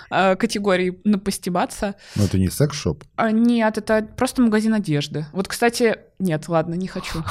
э, 0.10 0.36
категории 0.36 1.00
напостебаться. 1.04 1.96
Но 2.16 2.26
это 2.26 2.38
не 2.38 2.50
секс-шоп. 2.50 3.04
А, 3.16 3.32
нет, 3.32 3.78
это 3.78 4.08
просто 4.16 4.42
магазин 4.42 4.74
одежды. 4.74 5.26
Вот, 5.32 5.48
кстати, 5.48 5.98
нет, 6.20 6.48
ладно, 6.48 6.76
не 6.76 6.88
хочу. 6.88 7.24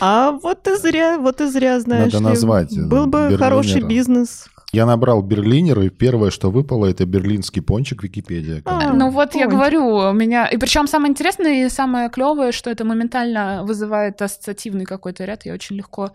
А 0.00 0.32
вот 0.32 0.66
и 0.66 0.76
зря, 0.76 1.18
вот 1.18 1.40
и 1.40 1.46
зря, 1.46 1.80
знаешь 1.80 2.12
Надо 2.12 2.24
назвать, 2.24 2.76
э, 2.76 2.82
Был 2.82 3.06
бы 3.06 3.36
хороший 3.38 3.82
бизнес. 3.82 4.48
Я 4.72 4.84
набрал 4.84 5.22
берлинер, 5.22 5.80
и 5.80 5.88
первое, 5.88 6.30
что 6.30 6.50
выпало, 6.50 6.84
это 6.86 7.06
берлинский 7.06 7.62
пончик 7.62 8.02
Википедия. 8.02 8.60
А, 8.66 8.92
Ну 8.92 9.10
вот 9.10 9.34
я 9.34 9.46
пончик. 9.46 9.50
говорю, 9.50 9.86
у 10.10 10.12
меня... 10.12 10.46
И 10.46 10.58
причем 10.58 10.86
самое 10.86 11.10
интересное 11.10 11.66
и 11.66 11.70
самое 11.70 12.10
клевое, 12.10 12.52
что 12.52 12.68
это 12.68 12.84
моментально 12.84 13.64
вызывает 13.64 14.20
ассоциативный 14.20 14.84
какой-то 14.84 15.24
ряд. 15.24 15.46
Я 15.46 15.54
очень 15.54 15.76
легко... 15.76 16.12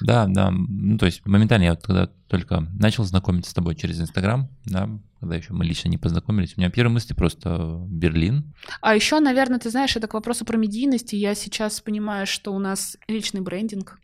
Да, 0.00 0.26
да. 0.26 0.50
Ну, 0.50 0.98
то 0.98 1.06
есть 1.06 1.24
моментально 1.24 1.64
я 1.64 1.70
вот 1.70 1.82
когда 1.82 2.10
только 2.26 2.66
начал 2.80 3.04
знакомиться 3.04 3.52
с 3.52 3.54
тобой 3.54 3.76
через 3.76 4.00
Инстаграм, 4.00 4.48
да, 4.64 4.88
когда 5.20 5.36
еще 5.36 5.52
мы 5.52 5.64
лично 5.64 5.88
не 5.88 5.98
познакомились, 5.98 6.54
у 6.56 6.60
меня 6.60 6.70
первые 6.70 6.94
мысли 6.94 7.14
просто 7.14 7.78
Берлин. 7.86 8.54
А 8.80 8.96
еще, 8.96 9.20
наверное, 9.20 9.60
ты 9.60 9.70
знаешь, 9.70 9.94
это 9.94 10.08
к 10.08 10.14
вопросу 10.14 10.44
про 10.44 10.56
медийность. 10.56 11.14
и 11.14 11.16
Я 11.16 11.36
сейчас 11.36 11.80
понимаю, 11.80 12.26
что 12.26 12.52
у 12.52 12.58
нас 12.58 12.96
личный 13.06 13.40
брендинг 13.40 14.00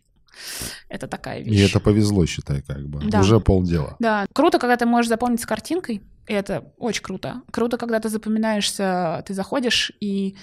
это 0.89 1.07
такая 1.07 1.41
вещь. 1.41 1.53
И 1.59 1.63
это 1.63 1.79
повезло, 1.79 2.25
считай, 2.25 2.61
как 2.61 2.87
бы. 2.87 2.99
Да. 3.09 3.21
Уже 3.21 3.39
полдела. 3.39 3.95
Да, 3.99 4.25
круто, 4.33 4.59
когда 4.59 4.77
ты 4.77 4.85
можешь 4.85 5.09
запомнить 5.09 5.41
с 5.41 5.45
картинкой. 5.45 6.01
и 6.27 6.33
Это 6.33 6.71
очень 6.77 7.03
круто. 7.03 7.41
Круто, 7.51 7.77
когда 7.77 7.99
ты 7.99 8.09
запоминаешься, 8.09 9.23
ты 9.27 9.33
заходишь, 9.33 9.91
и 9.99 10.35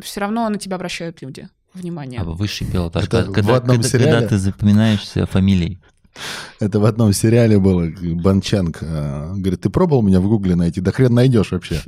все 0.00 0.20
равно 0.20 0.48
на 0.48 0.58
тебя 0.58 0.76
обращают 0.76 1.22
люди 1.22 1.48
внимание. 1.74 2.20
А 2.20 2.24
высший 2.24 2.66
пилотаж. 2.66 3.04
Это 3.04 3.24
когда, 3.24 3.42
в 3.52 3.54
одном 3.54 3.76
когда- 3.76 3.88
сериале? 3.88 4.12
когда 4.12 4.28
ты 4.28 4.38
запоминаешься 4.38 5.26
фамилией. 5.26 5.78
Это 6.60 6.80
в 6.80 6.84
одном 6.84 7.12
сериале 7.12 7.58
было. 7.58 7.90
Банчанг 8.14 8.78
э, 8.80 9.32
говорит, 9.34 9.60
ты 9.60 9.70
пробовал 9.70 10.02
меня 10.02 10.20
в 10.20 10.28
гугле 10.28 10.54
найти? 10.54 10.80
Да 10.80 10.92
хрен 10.92 11.14
найдешь 11.14 11.52
вообще. 11.52 11.80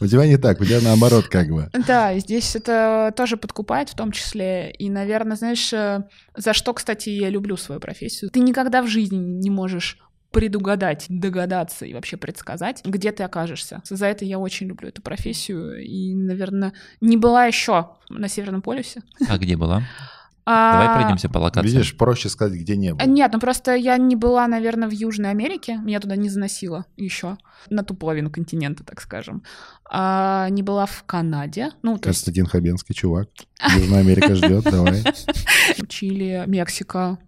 У 0.00 0.06
тебя 0.06 0.26
не 0.26 0.36
так, 0.36 0.60
у 0.60 0.64
тебя 0.64 0.80
наоборот 0.82 1.26
как 1.28 1.48
бы. 1.48 1.70
Да, 1.86 2.18
здесь 2.18 2.56
это 2.56 3.12
тоже 3.16 3.36
подкупает 3.36 3.88
в 3.88 3.94
том 3.94 4.12
числе. 4.12 4.70
И, 4.72 4.90
наверное, 4.90 5.36
знаешь, 5.36 5.72
э, 5.72 6.04
за 6.36 6.52
что, 6.52 6.74
кстати, 6.74 7.10
я 7.10 7.30
люблю 7.30 7.56
свою 7.56 7.80
профессию. 7.80 8.30
Ты 8.30 8.40
никогда 8.40 8.82
в 8.82 8.88
жизни 8.88 9.16
не 9.16 9.50
можешь 9.50 9.98
предугадать, 10.32 11.06
догадаться 11.08 11.84
и 11.84 11.92
вообще 11.92 12.16
предсказать, 12.16 12.82
где 12.84 13.12
ты 13.12 13.22
окажешься. 13.22 13.82
За 13.88 14.06
это 14.06 14.24
я 14.24 14.38
очень 14.38 14.66
люблю 14.66 14.88
эту 14.88 15.02
профессию. 15.02 15.84
И, 15.84 16.14
наверное, 16.14 16.72
не 17.00 17.16
была 17.16 17.46
еще 17.46 17.90
на 18.08 18.28
Северном 18.28 18.62
полюсе. 18.62 19.02
А 19.28 19.38
где 19.38 19.56
была? 19.56 19.82
А, 20.44 20.72
Давай 20.72 20.96
пройдемся 20.96 21.28
по 21.28 21.38
локации. 21.38 21.68
Видишь, 21.68 21.96
проще 21.96 22.28
сказать, 22.28 22.58
где 22.58 22.76
не 22.76 22.88
а, 22.88 22.94
было. 22.94 23.06
Нет, 23.06 23.30
ну 23.32 23.38
просто 23.38 23.74
я 23.74 23.96
не 23.96 24.16
была, 24.16 24.48
наверное, 24.48 24.88
в 24.88 24.92
Южной 24.92 25.30
Америке. 25.30 25.76
Меня 25.76 26.00
туда 26.00 26.16
не 26.16 26.28
заносило 26.28 26.84
еще. 26.96 27.38
На 27.70 27.84
ту 27.84 27.94
половину 27.94 28.30
континента, 28.30 28.82
так 28.84 29.00
скажем. 29.00 29.44
А, 29.88 30.48
не 30.50 30.62
была 30.62 30.86
в 30.86 31.04
Канаде. 31.04 31.70
Ну, 31.82 31.98
то 31.98 32.08
есть 32.08 32.20
Константин 32.24 32.46
Хабенский, 32.46 32.94
чувак. 32.94 33.28
Южная 33.76 34.00
Америка 34.00 34.34
ждет, 34.34 34.64
давай. 34.64 35.04
Чили, 35.88 36.42
Мексика. 36.46 37.18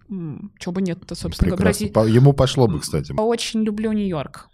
Чего 0.58 0.72
бы 0.72 0.82
нет-то, 0.82 1.14
собственно 1.14 1.56
говоря. 1.56 1.72
Прекрасно. 1.72 2.08
Ему 2.10 2.32
пошло 2.32 2.66
бы, 2.66 2.80
кстати. 2.80 3.12
Очень 3.16 3.62
люблю 3.62 3.92
Нью-Йорк. 3.92 4.48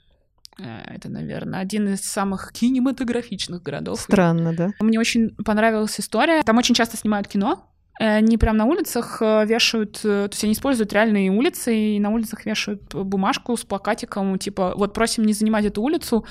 Э, 0.58 0.82
Это, 0.94 1.08
наверное, 1.08 1.60
один 1.60 1.88
из 1.88 2.00
самых 2.00 2.52
кинематографичных 2.52 3.62
городов. 3.62 4.00
Странно, 4.00 4.54
да? 4.54 4.70
Мне 4.80 4.98
очень 4.98 5.30
понравилась 5.36 5.98
история. 5.98 6.42
Там 6.42 6.58
очень 6.58 6.74
часто 6.74 6.96
снимают 6.96 7.28
кино. 7.28 7.69
Э, 8.00 8.16
Они 8.16 8.38
прям 8.38 8.56
на 8.56 8.64
улицах 8.64 9.18
э, 9.20 9.44
вешают, 9.46 9.98
э, 9.98 10.28
то 10.28 10.30
есть 10.32 10.42
они 10.42 10.54
используют 10.54 10.92
реальные 10.92 11.30
улицы, 11.30 11.76
и 11.76 12.00
на 12.00 12.10
улицах 12.10 12.46
вешают 12.46 12.82
бумажку 12.94 13.56
с 13.56 13.64
плакатиком, 13.64 14.38
типа, 14.38 14.72
вот 14.76 14.94
просим 14.94 15.24
не 15.24 15.34
занимать 15.34 15.66
эту 15.66 15.82
улицу, 15.82 16.24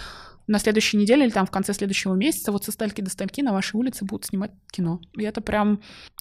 на 0.50 0.58
следующей 0.58 0.98
неделе 0.98 1.26
или 1.26 1.32
там 1.32 1.46
в 1.46 1.52
конце 1.52 1.74
следующего 1.74 2.16
месяца 2.16 2.52
вот 2.52 2.66
со 2.66 2.72
стольки 2.72 3.02
до 3.02 3.12
стольки 3.12 3.44
на 3.44 3.54
вашей 3.54 3.76
улице 3.76 4.04
будут 4.04 4.26
снимать 4.26 4.52
кино. 4.72 5.00
И 5.16 5.24
это 5.24 5.42
прям 5.42 5.80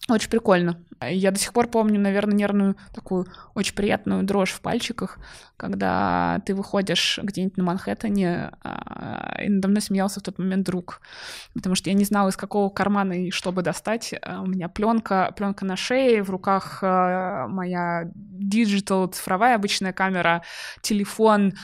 очень 0.09 0.29
прикольно. 0.29 0.85
Я 1.01 1.31
до 1.31 1.39
сих 1.39 1.53
пор 1.53 1.69
помню, 1.69 1.99
наверное, 1.99 2.35
нервную 2.35 2.77
такую 2.95 3.27
очень 3.55 3.75
приятную 3.75 4.25
дрожь 4.25 4.51
в 4.51 4.61
пальчиках, 4.61 5.19
когда 5.57 6.43
ты 6.45 6.55
выходишь 6.55 7.19
где-нибудь 7.23 7.57
на 7.57 7.65
Манхэттене, 7.65 8.53
а, 8.63 9.41
и 9.43 9.49
надо 9.49 9.69
мной 9.69 9.81
смеялся 9.81 10.21
в 10.21 10.23
тот 10.23 10.39
момент 10.39 10.67
друг, 10.67 11.01
потому 11.55 11.75
что 11.75 11.89
я 11.89 11.95
не 11.95 12.05
знала, 12.05 12.29
из 12.29 12.37
какого 12.37 12.69
кармана 12.69 13.13
и 13.13 13.31
чтобы 13.31 13.63
достать. 13.63 14.15
А 14.23 14.43
У 14.43 14.47
меня 14.47 14.69
пленка, 14.69 15.33
пленка 15.37 15.65
на 15.65 15.77
шее, 15.77 16.23
в 16.23 16.31
руках 16.31 16.81
а, 16.83 17.49
моя 17.49 18.11
digital 18.15 19.07
цифровая 19.07 19.55
обычная 19.55 19.93
камера, 19.93 20.43
телефон, 20.83 21.55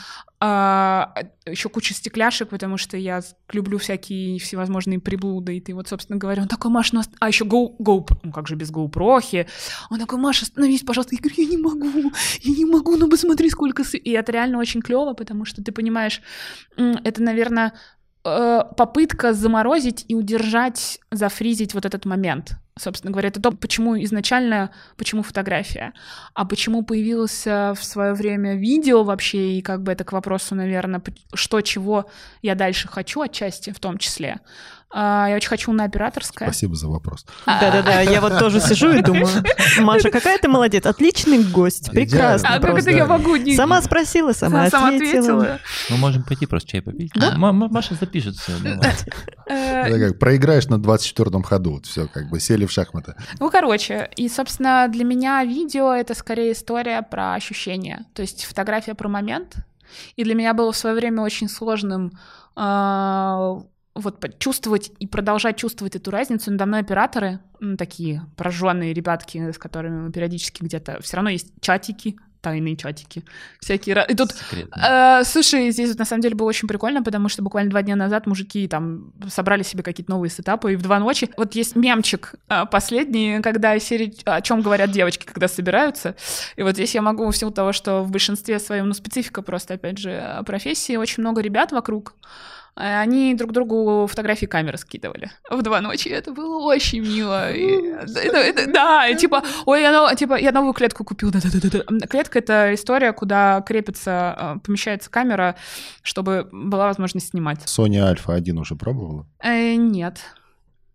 еще 0.41 1.69
куча 1.69 1.95
стекляшек, 1.95 2.49
потому 2.49 2.77
что 2.77 2.97
я 2.97 3.23
люблю 3.53 3.79
всякие 3.79 4.39
всевозможные 4.39 4.99
приблуды, 4.99 5.57
и 5.57 5.61
ты 5.61 5.75
вот, 5.75 5.89
собственно 5.89 6.19
говоря, 6.19 6.43
он 6.43 6.49
такой, 6.49 6.71
Маша, 6.71 6.95
ну, 6.95 7.01
ост- 7.01 7.15
а 7.21 7.29
еще 7.29 7.45
Go, 7.45 7.77
Go, 7.79 8.07
ну 8.23 8.33
как 8.33 8.49
же 8.49 8.55
без 8.57 8.71
GoPro, 8.71 9.47
он 9.91 9.99
такой, 9.99 10.19
Маша, 10.19 10.45
остановись, 10.45 10.83
пожалуйста, 10.83 11.15
я 11.15 11.21
говорю, 11.21 11.43
я 11.43 11.49
не 11.49 11.57
могу, 11.57 12.13
я 12.43 12.55
не 12.55 12.65
могу, 12.65 12.97
ну 12.97 13.09
посмотри, 13.09 13.49
сколько... 13.49 13.85
с-». 13.85 13.95
И 13.95 14.11
это 14.11 14.33
реально 14.33 14.59
очень 14.59 14.83
клево, 14.83 15.15
потому 15.15 15.45
что 15.45 15.63
ты 15.63 15.73
понимаешь, 15.73 16.21
это, 16.77 17.23
наверное, 17.23 17.69
э, 17.69 18.04
попытка 18.25 19.35
заморозить 19.35 20.07
и 20.09 20.15
удержать, 20.15 20.99
зафризить 21.11 21.75
вот 21.75 21.85
этот 21.85 22.07
момент. 22.07 22.57
Собственно 22.77 23.13
говоря, 23.13 23.29
это 23.29 23.41
то, 23.41 23.53
почему 23.53 24.03
изначально, 24.03 24.71
почему 24.97 25.23
фотография, 25.23 25.93
а 26.35 26.45
почему 26.45 26.83
появилось 26.83 27.47
э, 27.47 27.73
в 27.75 27.85
свое 27.85 28.15
время 28.15 28.57
видео 28.57 29.05
вообще, 29.05 29.53
и 29.53 29.63
как 29.63 29.85
бы 29.85 29.93
это 29.93 30.03
к 30.03 30.13
вопросу, 30.13 30.57
наверное, 30.57 31.01
что, 31.35 31.61
чего 31.61 32.11
я 32.43 32.57
дальше 32.57 32.89
хочу 32.89 33.21
отчасти 33.21 33.71
в 33.71 33.79
том 33.79 33.99
числе. 33.99 34.41
А, 34.97 35.27
Я 35.29 35.35
очень 35.37 35.49
хочу 35.49 35.73
на 35.73 35.85
операторское. 35.85 36.47
Спасибо 36.49 36.77
за 36.77 36.87
вопрос. 36.89 37.27
Да-да-да, 37.47 38.01
я 38.03 38.21
вот 38.21 38.39
тоже 38.39 38.61
сижу 38.61 38.93
и 38.93 39.03
думаю, 39.03 39.27
Маша, 39.81 40.09
какая 40.11 40.39
ты 40.39 40.47
молодец, 40.47 40.87
отличный 40.87 41.43
гость, 41.43 41.91
прекрасно. 41.91 42.49
А 42.55 42.61
как 42.61 42.79
это 42.79 42.91
я 42.91 43.05
могу? 43.07 43.35
не- 43.35 43.57
Сама 43.57 43.83
спросила, 43.83 44.33
сама, 44.33 44.71
сама 44.71 44.95
ответила. 44.95 45.59
Мы 45.91 45.97
можем 45.97 46.23
пойти 46.23 46.47
просто 46.47 46.71
чай 46.71 46.81
попить. 46.83 47.11
М- 47.17 47.41
Маша 47.73 47.95
запишет 47.97 48.37
все. 48.37 48.53
Э, 49.49 49.83
Это 49.83 49.99
как 50.11 50.19
проиграешь 50.19 50.67
на 50.69 50.77
24-м 50.77 51.43
ходу. 51.43 51.73
Вот 51.73 51.87
все, 51.87 52.07
как 52.07 52.31
бы 52.31 52.39
сели 52.39 52.65
в 52.65 52.71
шахматы. 52.71 53.15
Ну, 53.41 53.51
короче, 53.51 54.09
и, 54.17 54.29
собственно, 54.29 54.87
для 54.89 55.05
меня 55.05 55.43
видео— 55.45 55.93
это 55.95 56.15
скорее 56.15 56.53
история 56.53 57.03
про 57.03 57.35
ощущения. 57.35 58.05
То 58.15 58.23
есть 58.23 58.45
фотография 58.45 58.95
про 58.95 59.09
момент. 59.09 59.57
И 60.17 60.23
для 60.25 60.35
меня 60.35 60.55
было 60.55 60.71
в 60.73 60.77
свое 60.77 60.95
время 60.95 61.23
очень 61.23 61.49
сложным 61.49 62.13
а, 62.57 63.59
вот 63.95 64.21
почувствовать 64.21 64.91
и 64.99 65.07
продолжать 65.07 65.57
чувствовать 65.57 65.97
эту 65.97 66.11
разницу. 66.11 66.51
Надо 66.51 66.67
мной 66.67 66.81
операторы, 66.81 67.41
м, 67.61 67.77
такие 67.77 68.27
прожженные 68.37 68.93
ребятки, 68.93 69.53
с 69.53 69.59
которыми 69.59 70.07
мы 70.07 70.13
периодически 70.13 70.63
где-то... 70.63 71.01
Все 71.01 71.17
равно 71.17 71.31
есть 71.31 71.53
чатики, 71.61 72.17
тайные 72.45 72.77
чатики, 72.77 73.25
всякие... 73.59 74.05
И 74.09 74.15
тут 74.15 74.33
Секретно. 74.33 75.21
Э, 75.21 75.25
слушай, 75.25 75.71
здесь 75.71 75.89
вот 75.89 75.99
на 75.99 76.05
самом 76.05 76.21
деле 76.21 76.35
было 76.35 76.47
очень 76.47 76.69
прикольно, 76.69 77.03
потому 77.03 77.31
что 77.31 77.43
буквально 77.43 77.71
два 77.71 77.83
дня 77.83 77.97
назад 77.97 78.27
мужики 78.27 78.69
там 78.69 79.13
собрали 79.29 79.63
себе 79.63 79.83
какие-то 79.83 80.11
новые 80.13 80.31
сетапы, 80.31 80.75
и 80.75 80.77
в 80.77 80.83
два 80.83 80.99
ночи... 80.99 81.31
Вот 81.39 81.55
есть 81.55 81.75
мемчик 81.75 82.35
э, 82.51 82.67
последний, 82.71 83.41
когда 83.41 83.79
серия 83.79 84.13
«О 84.27 84.43
чем 84.43 84.61
говорят 84.61 84.91
девочки, 84.91 85.25
когда 85.25 85.49
собираются». 85.49 86.17
И 86.57 86.63
вот 86.63 86.75
здесь 86.75 86.95
я 86.95 87.01
могу, 87.01 87.31
в 87.31 87.37
силу 87.37 87.51
того, 87.51 87.73
что 87.73 88.03
в 88.03 88.11
большинстве 88.11 88.59
своем, 88.59 88.89
ну, 88.89 88.95
специфика 88.95 89.41
просто, 89.41 89.75
опять 89.75 89.97
же, 89.97 90.11
э, 90.11 90.43
профессии, 90.45 90.97
очень 90.97 91.23
много 91.23 91.41
ребят 91.41 91.73
вокруг, 91.73 92.15
они 92.77 93.35
друг 93.35 93.53
другу 93.53 94.07
фотографии 94.09 94.47
камеры 94.47 94.79
скидывали 94.79 95.31
в 95.51 95.63
два 95.63 95.81
ночи. 95.81 96.09
Это 96.09 96.33
было 96.33 96.65
очень 96.65 97.03
мило. 97.03 97.53
И 97.53 97.63
это- 97.63 98.39
это- 98.39 98.73
да, 98.73 99.07
и 99.09 99.17
типа, 99.17 99.43
ой, 99.67 99.83
я, 99.83 100.15
типа, 100.15 100.35
я 100.39 100.53
новую 100.53 100.73
клетку 100.73 101.05
купил. 101.05 101.31
Клетка— 101.33 102.39
это 102.41 102.75
история, 102.75 103.13
куда 103.13 103.63
крепится, 103.63 104.37
э, 104.57 104.61
помещается 104.61 105.11
камера, 105.11 105.55
чтобы 106.03 106.49
была 106.53 106.87
возможность 106.87 107.29
снимать. 107.31 107.61
Sony 107.65 108.01
Alpha 108.03 108.35
1 108.35 108.59
уже 108.59 108.75
пробовала? 108.77 109.27
Э, 109.43 109.75
нет. 109.75 110.19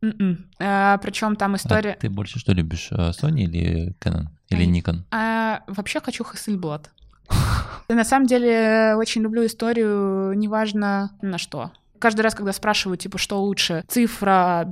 причем 0.02 1.36
там 1.36 1.56
история... 1.56 1.92
А 1.92 2.00
ты 2.00 2.10
больше 2.10 2.40
что 2.40 2.54
любишь, 2.54 2.88
э, 2.92 3.10
Sony 3.12 3.42
или 3.42 3.94
Canon? 4.00 4.28
Или. 4.50 4.66
Nikon? 4.66 5.04
А, 5.12 5.62
вообще 5.68 6.00
хочу 6.00 6.24
Hasselblad. 6.24 6.86
На 7.90 8.04
самом 8.04 8.28
деле 8.28 8.94
очень 8.98 9.22
люблю 9.24 9.46
историю, 9.46 10.34
неважно 10.34 11.12
на 11.22 11.38
что. 11.38 11.72
Каждый 12.00 12.22
раз, 12.22 12.34
когда 12.34 12.54
спрашивают, 12.54 13.02
типа, 13.02 13.18
что 13.18 13.42
лучше, 13.42 13.84
цифра, 13.90 14.64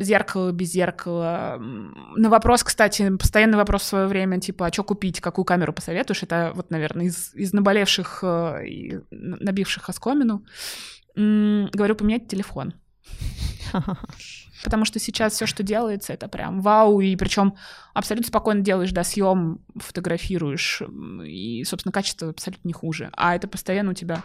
без 0.54 0.70
зеркала. 0.72 1.56
м, 1.58 2.14
На 2.16 2.30
вопрос, 2.30 2.64
кстати, 2.64 3.10
постоянный 3.18 3.58
вопрос 3.58 3.82
в 3.82 3.86
свое 3.86 4.08
время, 4.08 4.40
типа, 4.40 4.68
а 4.68 4.72
что 4.72 4.84
купить, 4.84 5.20
какую 5.20 5.44
камеру 5.44 5.74
посоветуешь? 5.74 6.24
Это 6.24 6.54
вот, 6.56 6.72
наверное, 6.72 7.08
из, 7.08 7.34
из 7.34 7.52
наболевших 7.52 8.20
э, 8.22 8.66
и 8.68 9.00
набивших 9.12 9.90
оскомину. 9.90 10.46
Говорю, 11.16 11.96
поменять 11.96 12.28
телефон. 12.28 12.76
Потому 14.64 14.86
что 14.86 15.00
сейчас 15.00 15.34
все, 15.34 15.46
что 15.46 15.64
делается, 15.64 16.14
это 16.14 16.28
прям 16.28 16.62
вау, 16.62 17.00
и 17.00 17.16
причем 17.16 17.56
абсолютно 17.94 18.28
спокойно 18.28 18.62
делаешь, 18.62 18.92
да, 18.92 19.04
съем, 19.04 19.60
фотографируешь, 19.76 20.82
и, 21.26 21.64
собственно, 21.64 21.92
качество 21.92 22.30
абсолютно 22.30 22.68
не 22.68 22.74
хуже. 22.74 23.10
А 23.14 23.36
это 23.36 23.48
постоянно 23.48 23.92
у 23.92 23.94
тебя 23.94 24.24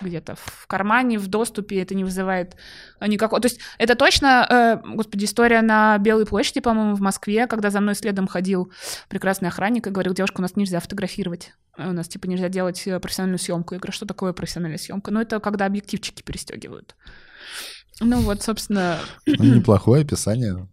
где-то 0.00 0.36
в 0.36 0.66
кармане, 0.66 1.18
в 1.18 1.26
доступе, 1.26 1.82
это 1.82 1.94
не 1.94 2.04
вызывает 2.04 2.56
никакого... 3.00 3.40
То 3.40 3.46
есть 3.46 3.60
это 3.78 3.94
точно, 3.94 4.46
э, 4.48 4.88
господи, 4.94 5.24
история 5.24 5.60
на 5.60 5.98
Белой 5.98 6.26
площади, 6.26 6.60
по-моему, 6.60 6.94
в 6.94 7.00
Москве, 7.00 7.46
когда 7.46 7.70
за 7.70 7.80
мной 7.80 7.94
следом 7.94 8.26
ходил 8.26 8.72
прекрасный 9.08 9.48
охранник 9.48 9.86
и 9.86 9.90
говорил, 9.90 10.14
девушка, 10.14 10.38
у 10.38 10.42
нас 10.42 10.56
нельзя 10.56 10.80
фотографировать, 10.80 11.52
у 11.76 11.92
нас, 11.92 12.08
типа, 12.08 12.26
нельзя 12.26 12.48
делать 12.48 12.86
э, 12.86 12.98
профессиональную 13.00 13.38
съемку. 13.38 13.74
Я 13.74 13.80
говорю, 13.80 13.92
что 13.92 14.06
такое 14.06 14.32
профессиональная 14.32 14.78
съемка? 14.78 15.10
Ну, 15.10 15.20
это 15.20 15.40
когда 15.40 15.66
объективчики 15.66 16.22
перестегивают. 16.22 16.94
Ну 18.00 18.20
вот, 18.20 18.42
собственно... 18.42 18.98
Ну, 19.26 19.56
неплохое 19.56 20.02
описание. 20.02 20.68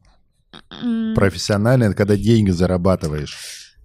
м, 0.84 1.14
Профессионально, 1.16 1.86
это 1.86 1.96
когда 1.96 2.16
деньги 2.16 2.52
зарабатываешь. 2.52 3.38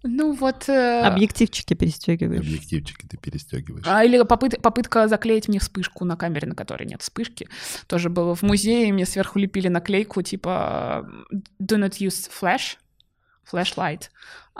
Ну 0.03 0.33
вот... 0.33 0.69
э, 0.69 1.03
Объективчики 1.03 1.75
перестегиваешь. 1.75 2.41
Объективчики 2.41 3.07
ты 3.07 3.17
перестегиваешь. 3.19 3.85
А, 3.87 4.03
или 4.05 4.19
попыт- 4.23 4.61
попытка 4.61 5.09
заклеить 5.09 5.49
мне 5.49 5.59
вспышку 5.61 6.05
на 6.07 6.17
камере, 6.17 6.49
на 6.49 6.55
которой 6.55 6.87
нет 6.87 7.03
вспышки. 7.03 7.49
Тоже 7.87 8.09
было 8.09 8.35
в 8.35 8.43
музее, 8.43 8.93
мне 8.93 9.05
сверху 9.05 9.39
лепили 9.39 9.69
наклейку 9.69 10.23
типа 10.23 11.07
«Do 11.61 11.77
not 11.79 11.99
use 11.99 12.31
flash», 12.31 12.77
flashlight. 13.51 14.05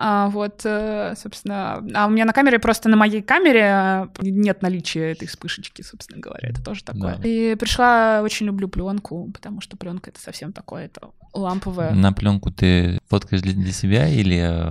А 0.03 0.31
вот, 0.31 0.63
э, 0.65 1.13
собственно, 1.15 1.85
а 1.95 2.07
у 2.07 2.11
меня 2.11 2.25
на 2.25 2.33
камере 2.33 2.59
просто 2.59 2.89
на 2.89 2.97
моей 2.97 3.21
камере 3.21 3.61
э, 3.61 4.07
нет 4.23 4.63
наличия 4.63 5.13
этой 5.13 5.29
вспышечки, 5.29 5.83
собственно 5.83 6.23
говоря, 6.23 6.49
это 6.49 6.65
тоже 6.65 6.83
такое. 6.83 7.17
Да. 7.17 7.29
И 7.29 7.55
пришла, 7.55 8.23
очень 8.23 8.47
люблю 8.47 8.67
пленку, 8.67 9.31
потому 9.31 9.61
что 9.61 9.77
пленка 9.77 10.09
это 10.09 10.19
совсем 10.19 10.55
такое, 10.55 10.87
это 10.87 11.11
ламповое. 11.35 11.91
На 11.91 12.15
пленку 12.15 12.51
ты 12.51 12.99
фоткаешь 13.11 13.43
для, 13.43 13.53
для 13.53 13.73
себя 13.73 14.09
или, 14.09 14.39
э, 14.39 14.71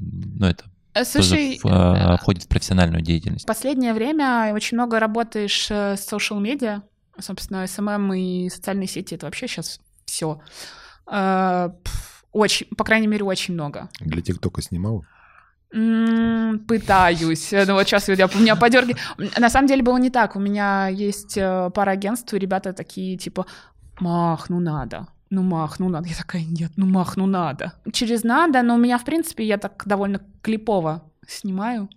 ну, 0.00 0.46
это 0.46 0.64
Слушай, 1.04 1.58
тоже 1.62 1.74
в- 1.74 2.14
э, 2.14 2.16
входит 2.16 2.44
в 2.44 2.48
профессиональную 2.48 3.02
деятельность. 3.02 3.44
В 3.44 3.48
последнее 3.48 3.92
время 3.92 4.50
очень 4.54 4.78
много 4.78 4.98
работаешь 4.98 5.66
с 5.66 6.10
social 6.10 6.40
медиа, 6.40 6.80
собственно, 7.18 7.64
SMM 7.64 8.18
и 8.18 8.48
социальные 8.48 8.88
сети, 8.88 9.14
это 9.14 9.26
вообще 9.26 9.46
сейчас 9.46 9.78
все. 10.06 10.40
Очень, 12.32 12.66
по 12.76 12.84
крайней 12.84 13.06
мере, 13.08 13.24
очень 13.24 13.54
много. 13.54 13.88
Для 14.00 14.22
ТикТока 14.22 14.62
снимал? 14.62 15.04
Пытаюсь. 16.66 17.52
Ну 17.66 17.74
вот 17.74 17.86
сейчас 17.86 18.08
я, 18.08 18.26
у 18.26 18.38
меня 18.38 18.56
подерги. 18.56 18.96
На 19.38 19.50
самом 19.50 19.68
деле 19.68 19.82
было 19.82 19.98
не 19.98 20.10
так. 20.10 20.36
У 20.36 20.40
меня 20.40 20.88
есть 20.88 21.36
э, 21.36 21.70
пара 21.74 21.92
агентств, 21.92 22.34
и 22.34 22.38
ребята 22.38 22.72
такие 22.72 23.16
типа, 23.16 23.46
мах, 24.00 24.50
ну 24.50 24.60
надо. 24.60 25.06
Ну, 25.30 25.42
мах, 25.42 25.78
ну 25.78 25.88
надо. 25.88 26.08
Я 26.08 26.16
такая, 26.16 26.42
нет, 26.44 26.72
ну 26.76 26.86
мах, 26.86 27.16
ну 27.16 27.26
надо. 27.26 27.72
Через 27.92 28.24
надо, 28.24 28.62
но 28.62 28.74
у 28.74 28.78
меня, 28.78 28.98
в 28.98 29.04
принципе, 29.04 29.44
я 29.44 29.58
так 29.58 29.82
довольно 29.86 30.20
клипово 30.42 31.02
снимаю. 31.28 31.88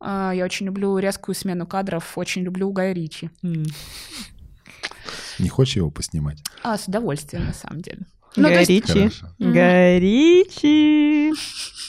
А, 0.00 0.32
Я 0.34 0.44
очень 0.44 0.66
люблю 0.66 0.96
резкую 0.98 1.34
смену 1.34 1.66
кадров, 1.66 2.16
очень 2.16 2.42
люблю 2.42 2.72
Гая 2.72 2.94
Ричи. 2.94 3.30
Не 5.38 5.48
хочешь 5.48 5.76
его 5.76 5.90
поснимать? 5.90 6.42
А, 6.62 6.78
с 6.78 6.88
удовольствием, 6.88 7.46
на 7.46 7.52
самом 7.52 7.82
деле. 7.82 8.06
Ну, 8.36 8.48
то 8.48 8.60
есть- 8.60 8.86
Горичи. 8.86 9.10
Горичи. 9.38 11.32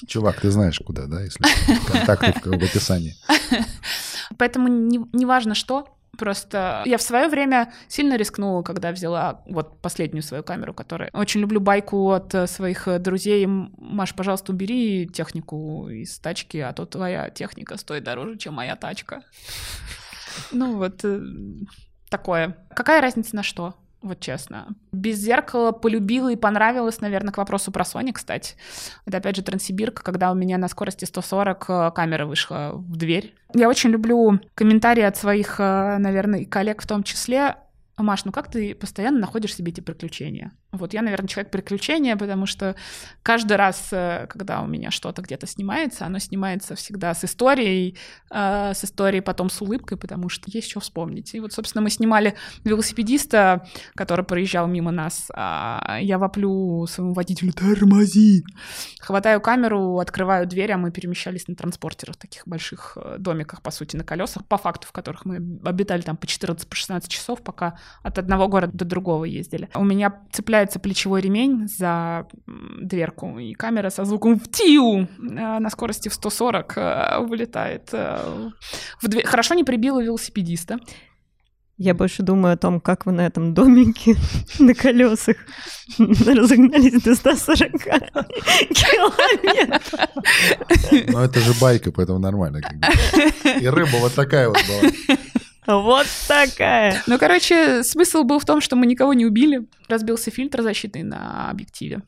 Чувак, 0.07 0.41
ты 0.41 0.49
знаешь 0.49 0.79
куда, 0.79 1.05
да, 1.05 1.21
если 1.21 1.43
контакты 1.91 2.33
в, 2.49 2.53
описании. 2.53 3.15
Поэтому 4.37 4.67
не, 4.67 4.99
не 5.13 5.25
важно 5.25 5.53
что, 5.53 5.87
просто 6.17 6.81
я 6.85 6.97
в 6.97 7.01
свое 7.01 7.27
время 7.27 7.73
сильно 7.87 8.15
рискнула, 8.17 8.63
когда 8.63 8.91
взяла 8.91 9.43
вот 9.45 9.81
последнюю 9.81 10.23
свою 10.23 10.43
камеру, 10.43 10.73
которая... 10.73 11.09
Очень 11.13 11.41
люблю 11.41 11.59
байку 11.59 12.11
от 12.11 12.33
э, 12.33 12.47
своих 12.47 12.87
э, 12.87 12.99
друзей. 12.99 13.45
Маш, 13.47 14.13
пожалуйста, 14.15 14.51
убери 14.51 15.07
технику 15.07 15.89
из 15.89 16.19
тачки, 16.19 16.57
а 16.57 16.73
то 16.73 16.85
твоя 16.85 17.29
техника 17.29 17.77
стоит 17.77 18.03
дороже, 18.03 18.37
чем 18.37 18.55
моя 18.55 18.75
тачка. 18.75 19.21
Ну 20.53 20.77
вот 20.77 21.03
э, 21.03 21.21
такое. 22.09 22.55
Какая 22.73 23.01
разница 23.01 23.35
на 23.35 23.43
что? 23.43 23.75
Вот 24.01 24.19
честно. 24.19 24.67
Без 24.91 25.17
зеркала 25.17 25.71
полюбила 25.71 26.31
и 26.31 26.35
понравилось, 26.35 27.01
наверное, 27.01 27.31
к 27.31 27.37
вопросу 27.37 27.71
про 27.71 27.83
Sony, 27.83 28.11
кстати. 28.11 28.55
Это, 29.05 29.17
опять 29.17 29.35
же, 29.35 29.43
Транссибирка, 29.43 30.03
когда 30.03 30.31
у 30.31 30.35
меня 30.35 30.57
на 30.57 30.67
скорости 30.67 31.05
140 31.05 31.65
э, 31.69 31.91
камера 31.93 32.25
вышла 32.25 32.71
в 32.73 32.95
дверь. 32.95 33.35
Я 33.53 33.69
очень 33.69 33.91
люблю 33.91 34.39
комментарии 34.55 35.03
от 35.03 35.17
своих, 35.17 35.59
э, 35.59 35.97
наверное, 35.99 36.45
коллег 36.45 36.81
в 36.81 36.87
том 36.87 37.03
числе. 37.03 37.57
Маш, 37.97 38.25
ну 38.25 38.31
как 38.31 38.49
ты 38.49 38.73
постоянно 38.73 39.19
находишь 39.19 39.55
себе 39.55 39.71
эти 39.71 39.81
приключения? 39.81 40.51
Вот 40.71 40.93
я, 40.93 41.01
наверное, 41.01 41.27
человек 41.27 41.51
приключения, 41.51 42.15
потому 42.15 42.45
что 42.45 42.75
каждый 43.23 43.57
раз, 43.57 43.89
э, 43.91 44.27
когда 44.29 44.61
у 44.61 44.67
меня 44.67 44.89
что-то 44.89 45.21
где-то 45.21 45.45
снимается, 45.45 46.05
оно 46.05 46.19
снимается 46.19 46.75
всегда 46.75 47.13
с 47.13 47.25
историей, 47.25 47.97
э, 48.29 48.71
с 48.73 48.85
историей 48.85 49.21
потом 49.21 49.49
с 49.49 49.61
улыбкой, 49.61 49.97
потому 49.97 50.29
что 50.29 50.43
есть 50.47 50.69
что 50.69 50.79
вспомнить. 50.79 51.33
И 51.35 51.41
вот, 51.41 51.51
собственно, 51.51 51.81
мы 51.81 51.89
снимали 51.89 52.35
велосипедиста, 52.63 53.67
который 53.95 54.23
проезжал 54.23 54.67
мимо 54.67 54.91
нас, 54.91 55.27
а 55.33 55.99
я 56.01 56.17
воплю 56.17 56.85
своему 56.87 57.13
водителю 57.13 57.51
«Тормози!» 57.51 58.43
Хватаю 59.01 59.41
камеру, 59.41 59.99
открываю 59.99 60.47
дверь, 60.47 60.71
а 60.71 60.77
мы 60.77 60.91
перемещались 60.91 61.49
на 61.49 61.55
транспортерах, 61.55 62.15
таких 62.15 62.47
больших 62.47 62.93
э, 62.95 63.17
домиках, 63.19 63.61
по 63.61 63.71
сути, 63.71 63.97
на 63.97 64.05
колесах, 64.05 64.45
по 64.45 64.57
факту, 64.57 64.87
в 64.87 64.93
которых 64.93 65.25
мы 65.25 65.35
обитали 65.65 66.01
там 66.01 66.15
по 66.15 66.25
14-16 66.25 67.09
часов, 67.09 67.43
пока 67.43 67.77
от 68.03 68.17
одного 68.17 68.47
города 68.47 68.71
до 68.77 68.85
другого 68.85 69.25
ездили. 69.25 69.69
У 69.75 69.83
меня 69.83 70.11
цепляется 70.61 70.79
плечевой 70.79 71.21
ремень 71.21 71.67
за 71.67 72.27
дверку, 72.81 73.39
и 73.39 73.53
камера 73.53 73.89
со 73.89 74.05
звуком 74.05 74.39
«втиу» 74.39 75.01
э, 75.01 75.07
на 75.17 75.69
скорости 75.69 76.09
в 76.09 76.13
140 76.13 76.77
э, 76.77 77.19
вылетает 77.19 77.89
э, 77.93 78.49
в 79.01 79.07
дверь. 79.07 79.25
Хорошо 79.25 79.55
не 79.55 79.63
прибила 79.63 80.03
велосипедиста. 80.03 80.79
Я 81.77 81.95
больше 81.95 82.21
думаю 82.21 82.53
о 82.53 82.57
том, 82.57 82.79
как 82.79 83.07
вы 83.07 83.11
на 83.11 83.21
этом 83.21 83.53
домике 83.55 84.15
на 84.59 84.75
колесах 84.75 85.37
разогнались 85.97 87.01
до 87.01 87.15
140 87.15 87.71
километров. 88.69 89.93
Но 91.07 91.23
это 91.23 91.39
же 91.39 91.53
байка, 91.59 91.91
поэтому 91.91 92.19
нормально. 92.19 92.61
И 93.59 93.67
рыба 93.67 93.97
вот 93.99 94.13
такая 94.13 94.47
вот 94.47 94.59
была. 94.67 94.91
Вот 95.67 96.07
такая. 96.27 97.01
Ну, 97.07 97.17
короче, 97.19 97.83
смысл 97.83 98.23
был 98.23 98.39
в 98.39 98.45
том, 98.45 98.61
что 98.61 98.75
мы 98.75 98.85
никого 98.85 99.13
не 99.13 99.25
убили. 99.25 99.67
Разбился 99.87 100.31
фильтр 100.31 100.61
защитный 100.61 101.03
на 101.03 101.49
объективе. 101.49 102.01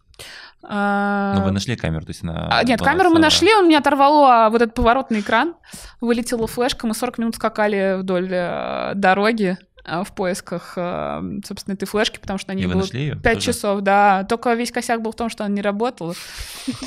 А, 0.64 1.36
Ну, 1.38 1.44
вы 1.44 1.52
нашли 1.52 1.76
камеру, 1.76 2.06
то 2.06 2.12
есть 2.12 2.24
она... 2.24 2.48
а, 2.50 2.64
Нет, 2.64 2.82
камеру 2.82 3.10
мы 3.10 3.20
нашли, 3.20 3.54
он 3.54 3.68
меня 3.68 3.80
оторвало 3.80 4.46
а, 4.46 4.50
вот 4.50 4.62
этот 4.62 4.74
поворотный 4.74 5.20
экран, 5.20 5.56
вылетела 6.00 6.48
флешка, 6.48 6.88
мы 6.88 6.94
40 6.94 7.18
минут 7.18 7.36
скакали 7.36 7.98
вдоль 8.00 8.30
э, 8.32 8.92
дороги 8.96 9.58
в 9.86 10.14
поисках, 10.16 10.74
э, 10.78 11.22
собственно, 11.46 11.74
этой 11.74 11.86
флешки, 11.86 12.18
потому 12.18 12.40
что 12.40 12.52
они 12.52 12.66
вы 12.66 12.74
было 12.74 12.82
нашли 12.82 13.02
ее? 13.02 13.16
Пять 13.18 13.42
часов, 13.42 13.82
да. 13.82 14.24
Только 14.24 14.54
весь 14.54 14.72
косяк 14.72 15.02
был 15.02 15.12
в 15.12 15.16
том, 15.16 15.30
что 15.30 15.44
она 15.44 15.54
не 15.54 15.62
работала. 15.62 16.14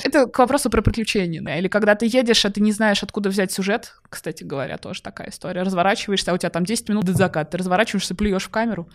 Это 0.04 0.26
к 0.26 0.38
вопросу 0.38 0.70
про 0.70 0.80
приключения. 0.80 1.42
да. 1.42 1.58
Или 1.58 1.68
когда 1.68 1.94
ты 1.94 2.06
едешь, 2.06 2.44
а 2.44 2.50
ты 2.50 2.60
не 2.60 2.72
знаешь, 2.72 3.02
откуда 3.02 3.28
взять 3.28 3.52
сюжет. 3.52 3.94
Кстати 4.08 4.44
говоря, 4.44 4.78
тоже 4.78 5.02
такая 5.02 5.28
история. 5.28 5.62
Разворачиваешься, 5.62 6.30
а 6.30 6.34
у 6.34 6.38
тебя 6.38 6.50
там 6.50 6.64
10 6.64 6.88
минут 6.88 7.04
до 7.04 7.12
заката. 7.12 7.50
Ты 7.52 7.58
разворачиваешься, 7.58 8.14
плюешь 8.14 8.44
в 8.44 8.50
камеру. 8.50 8.88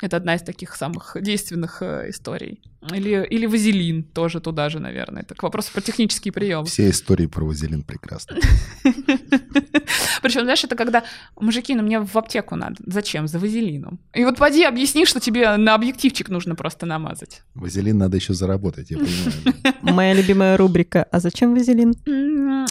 Это 0.00 0.16
одна 0.16 0.34
из 0.34 0.42
таких 0.42 0.74
самых 0.74 1.16
действенных 1.20 1.82
э, 1.82 2.08
историй. 2.08 2.62
Или, 2.90 3.24
или 3.30 3.46
вазелин 3.46 4.02
тоже 4.02 4.40
туда 4.40 4.68
же, 4.68 4.80
наверное. 4.80 5.22
Это 5.22 5.34
к 5.34 5.42
вопросу 5.42 5.72
про 5.72 5.80
технический 5.80 6.32
прием. 6.32 6.64
Все 6.64 6.90
истории 6.90 7.26
про 7.26 7.44
вазелин 7.44 7.82
прекрасны. 7.84 8.40
Причем, 10.22 10.42
знаешь, 10.42 10.64
это 10.64 10.74
когда 10.74 11.04
мужики, 11.38 11.74
ну 11.74 11.82
мне 11.82 12.00
в 12.00 12.16
аптеку 12.16 12.56
надо. 12.56 12.76
Зачем? 12.84 13.28
За 13.28 13.38
вазелином. 13.38 14.00
И 14.14 14.24
вот 14.24 14.36
поди 14.36 14.64
объясни, 14.64 15.06
что 15.06 15.20
тебе 15.20 15.56
на 15.56 15.74
объективчик 15.74 16.28
нужно 16.28 16.56
просто 16.56 16.84
намазать. 16.86 17.42
Вазелин 17.54 17.98
надо 17.98 18.16
еще 18.16 18.34
заработать, 18.34 18.90
я 18.90 18.98
понимаю. 18.98 19.74
Моя 19.82 20.14
любимая 20.14 20.56
рубрика 20.56 21.04
«А 21.04 21.20
зачем 21.20 21.54
вазелин?» 21.54 21.94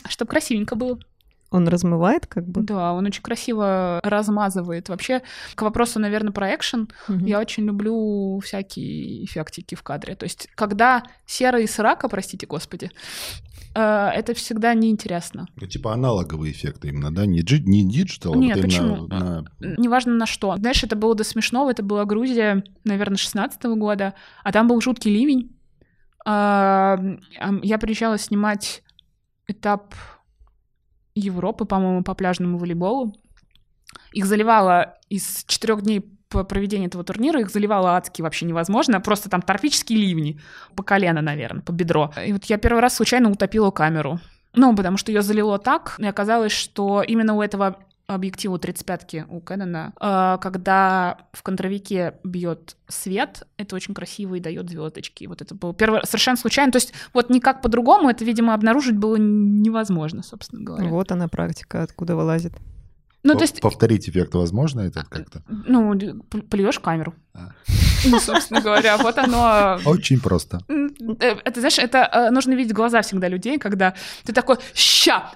Чтобы 0.09 0.29
красивенько 0.31 0.75
было. 0.75 0.99
Он 1.51 1.67
размывает 1.67 2.27
как 2.27 2.47
бы? 2.47 2.61
Да, 2.63 2.93
он 2.93 3.05
очень 3.05 3.21
красиво 3.21 3.99
размазывает. 4.03 4.87
Вообще, 4.89 5.21
к 5.55 5.61
вопросу, 5.61 5.99
наверное, 5.99 6.31
про 6.31 6.55
экшен, 6.55 6.87
Мгм. 7.09 7.25
я 7.25 7.39
очень 7.39 7.65
люблю 7.65 8.39
всякие 8.39 9.25
эффектики 9.25 9.75
в 9.75 9.83
кадре. 9.83 10.15
То 10.15 10.23
есть, 10.23 10.47
когда 10.55 11.03
серая 11.25 11.67
срака, 11.67 12.07
простите 12.07 12.47
господи, 12.47 12.89
э, 13.75 13.79
это 13.81 14.33
всегда 14.33 14.73
неинтересно. 14.73 15.47
Ну, 15.57 15.67
типа 15.67 15.93
аналоговый 15.93 16.51
эффект 16.51 16.85
именно, 16.85 17.13
да? 17.13 17.25
Не, 17.25 17.41
di- 17.41 17.63
не 17.65 17.83
digital, 17.89 18.33
а 18.33 18.37
Нет, 18.37 18.55
вот 18.55 18.65
именно 18.65 18.93
почему? 18.95 19.07
на- 19.07 19.45
Неважно 19.59 20.13
на 20.13 20.25
что. 20.25 20.55
Знаешь, 20.55 20.83
это 20.85 20.95
было 20.95 21.15
до 21.15 21.25
смешного, 21.25 21.69
это 21.71 21.83
была 21.83 22.05
Грузия, 22.05 22.63
наверное, 22.85 23.17
16 23.17 23.75
года, 23.75 24.13
а 24.45 24.51
там 24.53 24.69
был 24.69 24.79
жуткий 24.79 25.11
ливень. 25.13 25.55
А, 26.25 26.97
ам, 27.39 27.59
Я 27.63 27.77
приезжала 27.77 28.17
снимать 28.17 28.83
этап 29.47 29.93
Европы, 31.15 31.65
по-моему, 31.65 32.03
по 32.03 32.13
пляжному 32.13 32.57
волейболу. 32.57 33.15
Их 34.13 34.25
заливало 34.25 34.97
из 35.09 35.43
четырех 35.45 35.81
дней 35.81 36.01
по 36.29 36.43
проведению 36.43 36.87
этого 36.87 37.03
турнира, 37.03 37.41
их 37.41 37.49
заливало 37.49 37.97
адски 37.97 38.21
вообще 38.21 38.45
невозможно. 38.45 39.01
Просто 39.01 39.29
там 39.29 39.41
тропические 39.41 39.99
ливни. 39.99 40.39
По 40.75 40.83
колено, 40.83 41.21
наверное, 41.21 41.61
по 41.61 41.71
бедро. 41.71 42.11
И 42.25 42.31
вот 42.31 42.45
я 42.45 42.57
первый 42.57 42.79
раз 42.79 42.95
случайно 42.95 43.29
утопила 43.29 43.71
камеру. 43.71 44.19
Ну, 44.53 44.75
потому 44.75 44.97
что 44.97 45.11
ее 45.11 45.21
залило 45.21 45.59
так, 45.59 45.95
и 45.99 46.05
оказалось, 46.05 46.51
что 46.51 47.01
именно 47.01 47.35
у 47.35 47.41
этого 47.41 47.77
объектива 48.13 48.57
35-ки 48.57 49.25
у 49.29 49.39
Кэнона, 49.39 49.93
э, 49.99 50.37
когда 50.41 51.17
в 51.33 51.43
контровике 51.43 52.15
бьет 52.23 52.75
свет, 52.87 53.47
это 53.57 53.75
очень 53.75 53.93
красиво 53.93 54.35
и 54.35 54.39
дает 54.39 54.69
звездочки. 54.69 55.25
Вот 55.25 55.41
это 55.41 55.55
было 55.55 55.73
первое, 55.73 56.03
совершенно 56.03 56.37
случайно. 56.37 56.71
То 56.71 56.77
есть 56.77 56.93
вот 57.13 57.29
никак 57.29 57.61
по-другому 57.61 58.09
это, 58.09 58.25
видимо, 58.25 58.53
обнаружить 58.53 58.97
было 58.97 59.15
невозможно, 59.17 60.23
собственно 60.23 60.63
говоря. 60.63 60.89
Вот 60.89 61.11
она 61.11 61.27
практика, 61.27 61.83
откуда 61.83 62.15
вылазит. 62.15 62.53
Ну, 63.23 63.33
По- 63.33 63.39
то 63.39 63.43
есть, 63.43 63.61
Повторить 63.61 64.09
эффект 64.09 64.33
возможно 64.33 64.81
это 64.81 65.05
как-то? 65.07 65.43
ну, 65.47 65.95
плюешь 66.49 66.79
камеру. 66.79 67.13
А. 67.33 67.51
Ну, 68.03 68.19
собственно 68.19 68.61
говоря, 68.61 68.97
вот 68.97 69.15
оно 69.19 69.77
Очень 69.85 70.19
просто. 70.19 70.59
Э, 70.67 71.35
Это, 71.45 71.59
знаешь, 71.59 71.77
это 71.77 72.09
э, 72.11 72.31
нужно 72.31 72.53
видеть 72.53 72.73
глаза 72.73 73.03
всегда 73.03 73.27
людей, 73.27 73.59
когда 73.59 73.93
ты 74.25 74.33
такой 74.33 74.57
«ща!» 74.73 75.31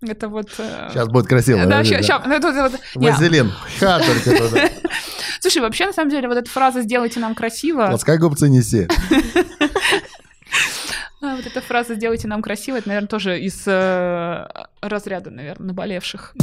Это 0.00 0.28
вот... 0.28 0.48
э, 0.58 0.88
Сейчас 0.92 1.08
будет 1.08 1.26
красиво. 1.26 1.66
Да, 1.66 1.82
ща, 1.82 2.20
да. 2.20 2.68
вот-. 2.68 2.80
Вазелин. 2.94 3.52
Ха, 3.80 3.98
только 3.98 4.30
туда. 4.48 4.68
Слушай, 5.40 5.62
вообще, 5.62 5.86
на 5.86 5.92
самом 5.92 6.10
деле, 6.10 6.28
вот 6.28 6.36
эта 6.36 6.48
фраза 6.48 6.82
«сделайте 6.82 7.18
нам 7.20 7.34
красиво», 7.34 7.88
Плоскогубцы 7.88 8.48
неси. 8.48 8.86
а, 11.20 11.36
вот 11.36 11.46
эта 11.46 11.60
фраза 11.60 11.94
«сделайте 11.94 12.28
нам 12.28 12.42
красиво», 12.42 12.76
это, 12.76 12.88
наверное, 12.88 13.08
тоже 13.08 13.40
из 13.40 13.62
э, 13.66 14.46
разряда, 14.80 15.30
наверное, 15.30 15.68
наболевших. 15.68 16.34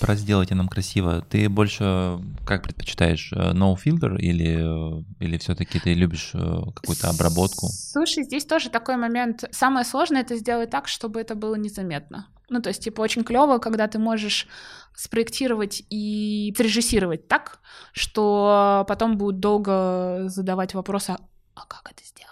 Пора 0.00 0.14
сделать 0.16 0.50
нам 0.50 0.68
красиво. 0.68 1.20
Ты 1.28 1.48
больше 1.48 2.18
как 2.46 2.62
предпочитаешь, 2.62 3.32
э, 3.32 3.52
no 3.52 3.76
filter 3.76 4.16
или, 4.18 4.98
э, 4.98 5.02
или 5.20 5.36
все-таки 5.38 5.78
ты 5.78 5.94
любишь 5.94 6.30
э, 6.34 6.38
какую-то 6.74 7.10
обработку? 7.10 7.68
Слушай, 7.68 8.24
здесь 8.24 8.44
тоже 8.44 8.70
такой 8.70 8.96
момент. 8.96 9.44
Самое 9.50 9.84
сложное 9.84 10.22
это 10.22 10.36
сделать 10.36 10.70
так, 10.70 10.88
чтобы 10.88 11.20
это 11.20 11.34
было 11.34 11.54
незаметно. 11.54 12.26
Ну, 12.48 12.60
то 12.60 12.68
есть, 12.70 12.82
типа, 12.82 13.02
очень 13.02 13.22
клево, 13.22 13.58
когда 13.58 13.86
ты 13.86 13.98
можешь 13.98 14.48
спроектировать 14.96 15.84
и 15.90 16.52
срежиссировать 16.56 17.28
так, 17.28 17.60
что 17.92 18.84
потом 18.88 19.16
будут 19.16 19.38
долго 19.38 20.24
задавать 20.26 20.74
вопросы, 20.74 21.16
а 21.54 21.66
как 21.66 21.92
это 21.92 22.04
сделано? 22.04 22.30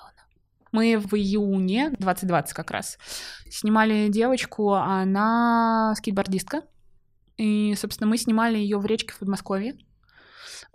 Мы 0.72 0.98
в 0.98 1.14
июне 1.14 1.90
2020 1.98 2.52
как 2.54 2.70
раз 2.70 2.98
снимали 3.50 4.08
девочку, 4.08 4.74
она 4.74 5.94
скейтбордистка. 5.96 6.62
И, 7.38 7.74
собственно, 7.76 8.10
мы 8.10 8.18
снимали 8.18 8.58
ее 8.58 8.78
в 8.78 8.84
речке 8.84 9.12
в 9.12 9.18
Подмосковье. 9.20 9.78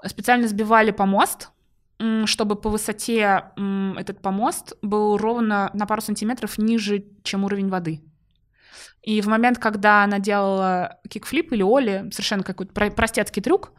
Специально 0.05 0.47
сбивали 0.47 0.91
помост, 0.91 1.49
чтобы 2.25 2.55
по 2.55 2.69
высоте 2.69 3.51
этот 3.97 4.21
помост 4.21 4.73
был 4.81 5.17
ровно 5.17 5.69
на 5.73 5.85
пару 5.85 6.01
сантиметров 6.01 6.57
ниже, 6.57 7.05
чем 7.23 7.43
уровень 7.43 7.69
воды. 7.69 8.01
И 9.01 9.21
в 9.21 9.27
момент, 9.27 9.59
когда 9.59 10.03
она 10.03 10.19
делала 10.19 10.99
кикфлип 11.09 11.51
или 11.51 11.61
оли, 11.61 12.09
совершенно 12.11 12.43
какой-то 12.43 12.73
про- 12.73 12.91
простецкий 12.91 13.41
трюк, 13.41 13.73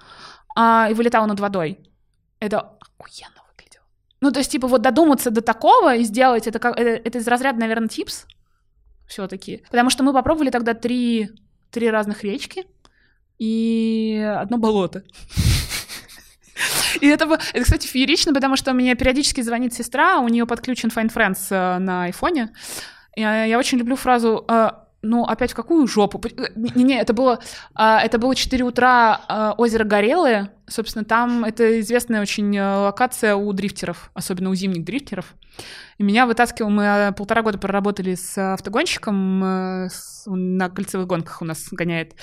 а, 0.55 0.89
и 0.91 0.95
вылетала 0.95 1.27
над 1.27 1.41
водой, 1.41 1.91
это 2.41 2.77
охуенно 2.99 3.43
выглядело. 3.51 3.85
Ну, 4.21 4.31
то 4.31 4.41
есть, 4.41 4.53
типа, 4.53 4.69
вот 4.69 4.83
додуматься 4.83 5.31
до 5.31 5.41
такого 5.41 5.97
и 5.97 6.05
сделать 6.05 6.47
это, 6.47 6.59
как, 6.59 6.79
это, 6.79 6.91
это 6.91 7.19
из 7.19 7.27
разряда, 7.27 7.59
наверное, 7.59 7.89
типс 7.89 8.27
все-таки. 9.07 9.65
Потому 9.71 9.89
что 9.89 10.05
мы 10.05 10.13
попробовали 10.13 10.51
тогда 10.51 10.75
три, 10.75 11.31
три 11.71 11.91
разных 11.91 12.23
речки 12.23 12.67
и 13.39 14.35
одно 14.39 14.59
болото. 14.59 15.03
И 17.01 17.09
это, 17.09 17.25
это, 17.53 17.65
кстати, 17.65 17.87
феерично, 17.87 18.33
потому 18.33 18.57
что 18.57 18.73
мне 18.73 18.95
периодически 18.95 19.41
звонит 19.41 19.75
сестра, 19.75 20.19
у 20.19 20.29
нее 20.29 20.47
подключен 20.47 20.91
Find 20.91 21.13
Friends 21.13 21.49
э, 21.51 21.79
на 21.79 22.05
айфоне. 22.05 22.53
Я, 23.17 23.45
я 23.45 23.59
очень 23.59 23.79
люблю 23.79 23.97
фразу 23.97 24.45
э, 24.49 24.71
ну, 25.03 25.25
опять 25.25 25.53
в 25.53 25.55
какую 25.55 25.87
жопу? 25.87 26.21
Не-не, 26.55 26.99
это 26.99 27.13
было, 27.13 27.41
это 27.77 28.19
было 28.19 28.35
4 28.35 28.65
утра, 28.65 29.55
озеро 29.59 29.85
Горелое, 29.85 30.54
собственно, 30.67 31.05
там 31.05 31.45
это 31.45 31.81
известная 31.81 32.23
очень 32.23 32.57
э, 32.57 32.77
локация 32.77 33.37
у 33.37 33.53
дрифтеров, 33.53 34.11
особенно 34.15 34.51
у 34.51 34.55
зимних 34.55 34.85
дрифтеров. 34.85 35.35
И 35.99 36.03
меня 36.03 36.27
вытаскивал, 36.27 36.71
мы 36.71 36.85
э, 36.85 37.13
полтора 37.13 37.43
года 37.43 37.59
проработали 37.59 38.15
с 38.15 38.37
автогонщиком, 38.37 39.45
э, 39.45 39.89
он 40.27 40.57
на 40.57 40.69
кольцевых 40.69 41.07
гонках 41.07 41.43
у 41.43 41.45
нас 41.45 41.69
гоняет. 41.71 42.15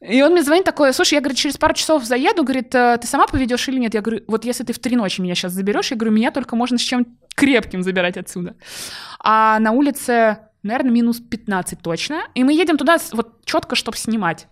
И 0.00 0.22
он 0.22 0.32
мне 0.32 0.42
звонит 0.42 0.64
такой, 0.64 0.92
слушай, 0.92 1.14
я, 1.14 1.20
говорит, 1.20 1.38
через 1.38 1.56
пару 1.56 1.74
часов 1.74 2.04
заеду, 2.04 2.44
говорит, 2.44 2.74
«э, 2.74 2.98
ты 3.00 3.06
сама 3.06 3.26
поведешь 3.26 3.68
или 3.68 3.78
нет? 3.78 3.94
Я 3.94 4.02
говорю, 4.02 4.22
вот 4.28 4.44
если 4.44 4.64
ты 4.64 4.72
в 4.72 4.78
три 4.78 4.96
ночи 4.96 5.20
меня 5.20 5.34
сейчас 5.34 5.52
заберешь, 5.52 5.90
я 5.90 5.96
говорю, 5.96 6.14
меня 6.14 6.30
только 6.30 6.54
можно 6.56 6.78
с 6.78 6.82
чем 6.82 7.06
крепким 7.34 7.82
забирать 7.82 8.16
отсюда. 8.16 8.56
А 9.20 9.58
на 9.58 9.72
улице 9.72 10.38
наверное, 10.66 10.92
минус 10.92 11.20
15 11.20 11.80
точно. 11.80 12.22
И 12.34 12.44
мы 12.44 12.52
едем 12.52 12.76
туда 12.76 12.98
вот 13.12 13.44
четко, 13.44 13.76
чтобы 13.76 13.96
снимать. 13.96 14.48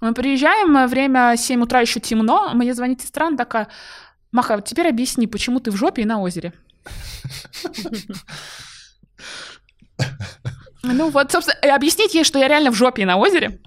Мы 0.00 0.14
приезжаем, 0.14 0.76
э, 0.76 0.86
время 0.86 1.34
7 1.36 1.62
утра 1.62 1.80
еще 1.80 2.00
темно, 2.00 2.50
мне 2.54 2.74
звонит 2.74 3.00
сестра, 3.00 3.26
она 3.28 3.36
такая, 3.36 3.68
Маха, 4.32 4.60
теперь 4.60 4.88
объясни, 4.88 5.26
почему 5.26 5.60
ты 5.60 5.70
в 5.70 5.76
жопе 5.76 6.02
и 6.02 6.06
на 6.06 6.20
озере? 6.20 6.52
Ну 10.88 11.10
вот, 11.10 11.32
собственно, 11.32 11.74
объяснить 11.74 12.14
ей, 12.14 12.22
что 12.22 12.38
я 12.38 12.46
реально 12.46 12.70
в 12.70 12.76
жопе 12.76 13.02
и 13.02 13.04
на 13.06 13.16
озере. 13.16 13.58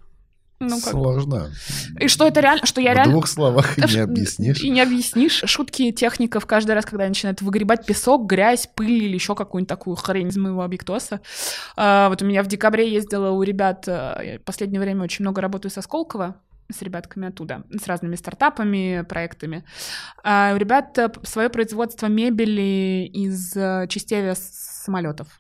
Ну 0.60 0.80
как? 0.82 0.91
Сложно. 0.91 1.51
И 1.99 2.07
что 2.10 2.28
это 2.28 2.41
реально, 2.41 2.66
что 2.66 2.82
я 2.82 2.91
В 2.91 2.95
реально... 2.95 3.14
двух 3.14 3.28
словах 3.28 3.78
и 3.78 3.82
не 3.82 3.88
Ш- 3.88 4.03
объяснишь. 4.03 4.62
И 4.62 4.70
не 4.70 4.82
объяснишь. 4.82 5.41
Шутки 5.45 5.91
техников 5.91 6.45
каждый 6.45 6.72
раз, 6.74 6.86
когда 6.86 7.05
они 7.05 7.12
начинают 7.12 7.41
выгребать 7.41 7.86
песок, 7.86 8.26
грязь, 8.26 8.68
пыль 8.76 9.03
или 9.03 9.14
еще 9.14 9.36
какую-нибудь 9.36 9.70
такую 9.70 9.95
хрень 9.95 10.28
из 10.28 10.38
моего 10.38 10.62
объектоса. 10.62 11.22
А, 11.78 12.10
вот 12.10 12.22
у 12.22 12.26
меня 12.26 12.43
в 12.43 12.47
декабре 12.47 12.91
ездила 12.91 13.30
у 13.32 13.41
ребят, 13.41 13.86
а, 13.88 14.22
я 14.22 14.39
в 14.39 14.43
последнее 14.43 14.82
время 14.82 15.03
очень 15.03 15.24
много 15.24 15.41
работаю 15.41 15.72
со 15.72 15.82
Сколково, 15.82 16.36
с 16.72 16.82
ребятками 16.82 17.30
оттуда, 17.30 17.64
с 17.82 17.88
разными 17.88 18.16
стартапами, 18.16 19.05
проектами. 19.07 19.64
А 20.24 20.51
у 20.53 20.57
ребят 20.57 20.97
а, 20.99 21.12
свое 21.24 21.49
производство 21.49 22.07
мебели 22.07 23.10
из 23.14 23.53
частей 23.88 24.20
авиасамолетов. 24.20 25.38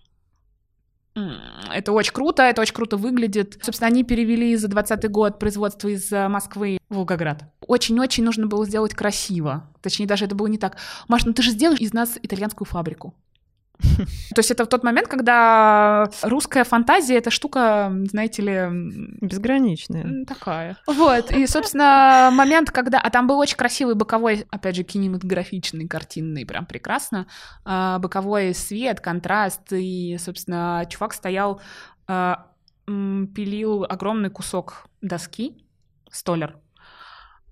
Это 1.15 1.91
очень 1.91 2.13
круто, 2.13 2.43
это 2.43 2.61
очень 2.61 2.73
круто 2.73 2.97
выглядит. 2.97 3.57
Собственно, 3.61 3.87
они 3.87 4.03
перевели 4.03 4.55
за 4.55 4.67
20 4.67 5.09
год 5.11 5.39
производство 5.39 5.87
из 5.87 6.11
э, 6.11 6.27
Москвы 6.27 6.79
в 6.89 6.95
Волгоград. 6.95 7.43
Очень-очень 7.61 8.23
нужно 8.23 8.47
было 8.47 8.65
сделать 8.65 8.93
красиво. 8.93 9.69
Точнее, 9.81 10.05
даже 10.05 10.25
это 10.25 10.35
было 10.35 10.47
не 10.47 10.57
так. 10.57 10.77
Маш, 11.07 11.25
ну 11.25 11.33
ты 11.33 11.41
же 11.41 11.51
сделаешь 11.51 11.79
из 11.79 11.93
нас 11.93 12.17
итальянскую 12.21 12.67
фабрику. 12.67 13.13
То 14.35 14.39
есть 14.39 14.51
это 14.51 14.65
в 14.65 14.67
тот 14.67 14.83
момент, 14.83 15.07
когда 15.07 16.09
русская 16.23 16.63
фантазия— 16.63 17.17
это 17.17 17.31
штука, 17.31 17.91
знаете 18.09 18.41
ли, 18.41 19.19
Безграничная. 19.21 20.25
Такая. 20.25 20.77
Вот, 20.87 21.31
и, 21.31 21.47
собственно, 21.47 22.29
момент, 22.33 22.71
когда... 22.71 22.99
А 22.99 23.09
там 23.09 23.27
был 23.27 23.39
очень 23.39 23.57
красивый 23.57 23.95
боковой, 23.95 24.45
опять 24.51 24.75
же, 24.75 24.83
кинематографичный, 24.83 25.87
картинный, 25.87 26.45
прям 26.45 26.65
прекрасно. 26.65 27.27
А, 27.63 27.99
боковой 27.99 28.53
свет, 28.53 28.99
контраст, 28.99 29.71
и, 29.71 30.17
собственно, 30.19 30.85
чувак 30.89 31.13
стоял, 31.13 31.61
а, 32.07 32.47
пилил 32.85 33.85
огромный 33.87 34.29
кусок 34.29 34.87
доски, 35.01 35.63
столер, 36.11 36.57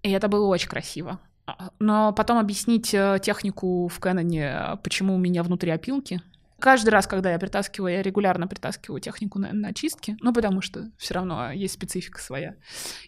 и 0.01 0.11
это 0.11 0.27
было 0.27 0.47
очень 0.47 0.69
красиво. 0.69 1.19
Но 1.79 2.13
потом 2.13 2.37
объяснить 2.37 2.93
э, 2.93 3.19
технику 3.21 3.87
в 3.87 3.99
Кэноне, 3.99 4.79
почему 4.83 5.15
у 5.15 5.17
меня 5.17 5.43
внутри 5.43 5.71
опилки, 5.71 6.21
Каждый 6.59 6.89
раз, 6.89 7.05
когда 7.05 7.31
я 7.31 7.37
притаскиваю, 7.37 7.93
я 7.93 8.01
регулярно 8.01 8.47
притаскиваю 8.47 8.99
технику 8.99 9.37
на, 9.37 9.53
на 9.53 9.73
чистки, 9.73 10.17
ну, 10.21 10.33
потому 10.33 10.61
что 10.61 10.89
все 10.97 11.13
равно 11.13 11.51
есть 11.51 11.75
специфика 11.75 12.19
своя. 12.19 12.55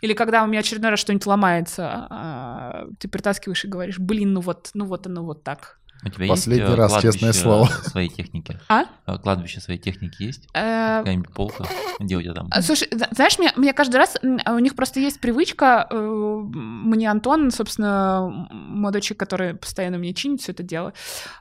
Или 0.01 0.13
когда 0.13 0.43
у 0.43 0.47
меня 0.47 0.59
очередной 0.59 0.91
раз 0.91 0.99
что-нибудь 0.99 1.25
ломается, 1.25 1.89
а, 1.89 2.85
ты 2.99 3.07
притаскиваешь 3.07 3.65
и 3.65 3.67
говоришь, 3.67 3.97
блин, 3.97 4.33
ну 4.33 4.41
вот, 4.41 4.69
ну 4.75 4.85
вот 4.85 5.07
оно 5.07 5.23
вот 5.23 5.43
так. 5.43 5.79
У 6.05 6.09
тебя 6.09 6.27
Последний 6.27 6.63
есть 6.65 6.73
э, 6.73 6.81
раз, 6.81 6.93
честное 6.93 7.11
кладбище 7.19 7.33
слово. 7.43 7.65
своей 7.65 8.09
техники? 8.09 8.57
А? 8.69 8.83
Э, 9.05 9.17
Кладбище 9.17 9.59
своей 9.59 9.79
техники 9.79 10.23
есть? 10.23 10.47
Э, 10.53 10.99
Какая-нибудь 10.99 11.33
полка? 11.33 11.65
Где 11.99 12.15
у 12.15 12.21
тебя 12.21 12.33
там? 12.33 12.47
А, 12.51 12.61
Слушай, 12.61 12.87
зна- 12.91 13.09
знаешь, 13.11 13.37
мне, 13.37 13.51
мне 13.57 13.73
каждый 13.73 13.97
раз, 13.97 14.15
у 14.23 14.59
них 14.59 14.75
просто 14.75 15.01
есть 15.01 15.19
привычка, 15.19 15.87
мне 15.91 17.11
Антон, 17.11 17.51
собственно, 17.51 18.47
молодой 18.51 19.01
человек, 19.01 19.19
который 19.19 19.53
постоянно 19.55 19.97
мне 19.97 20.13
чинит 20.13 20.41
все 20.41 20.53
это 20.53 20.63
дело, 20.63 20.93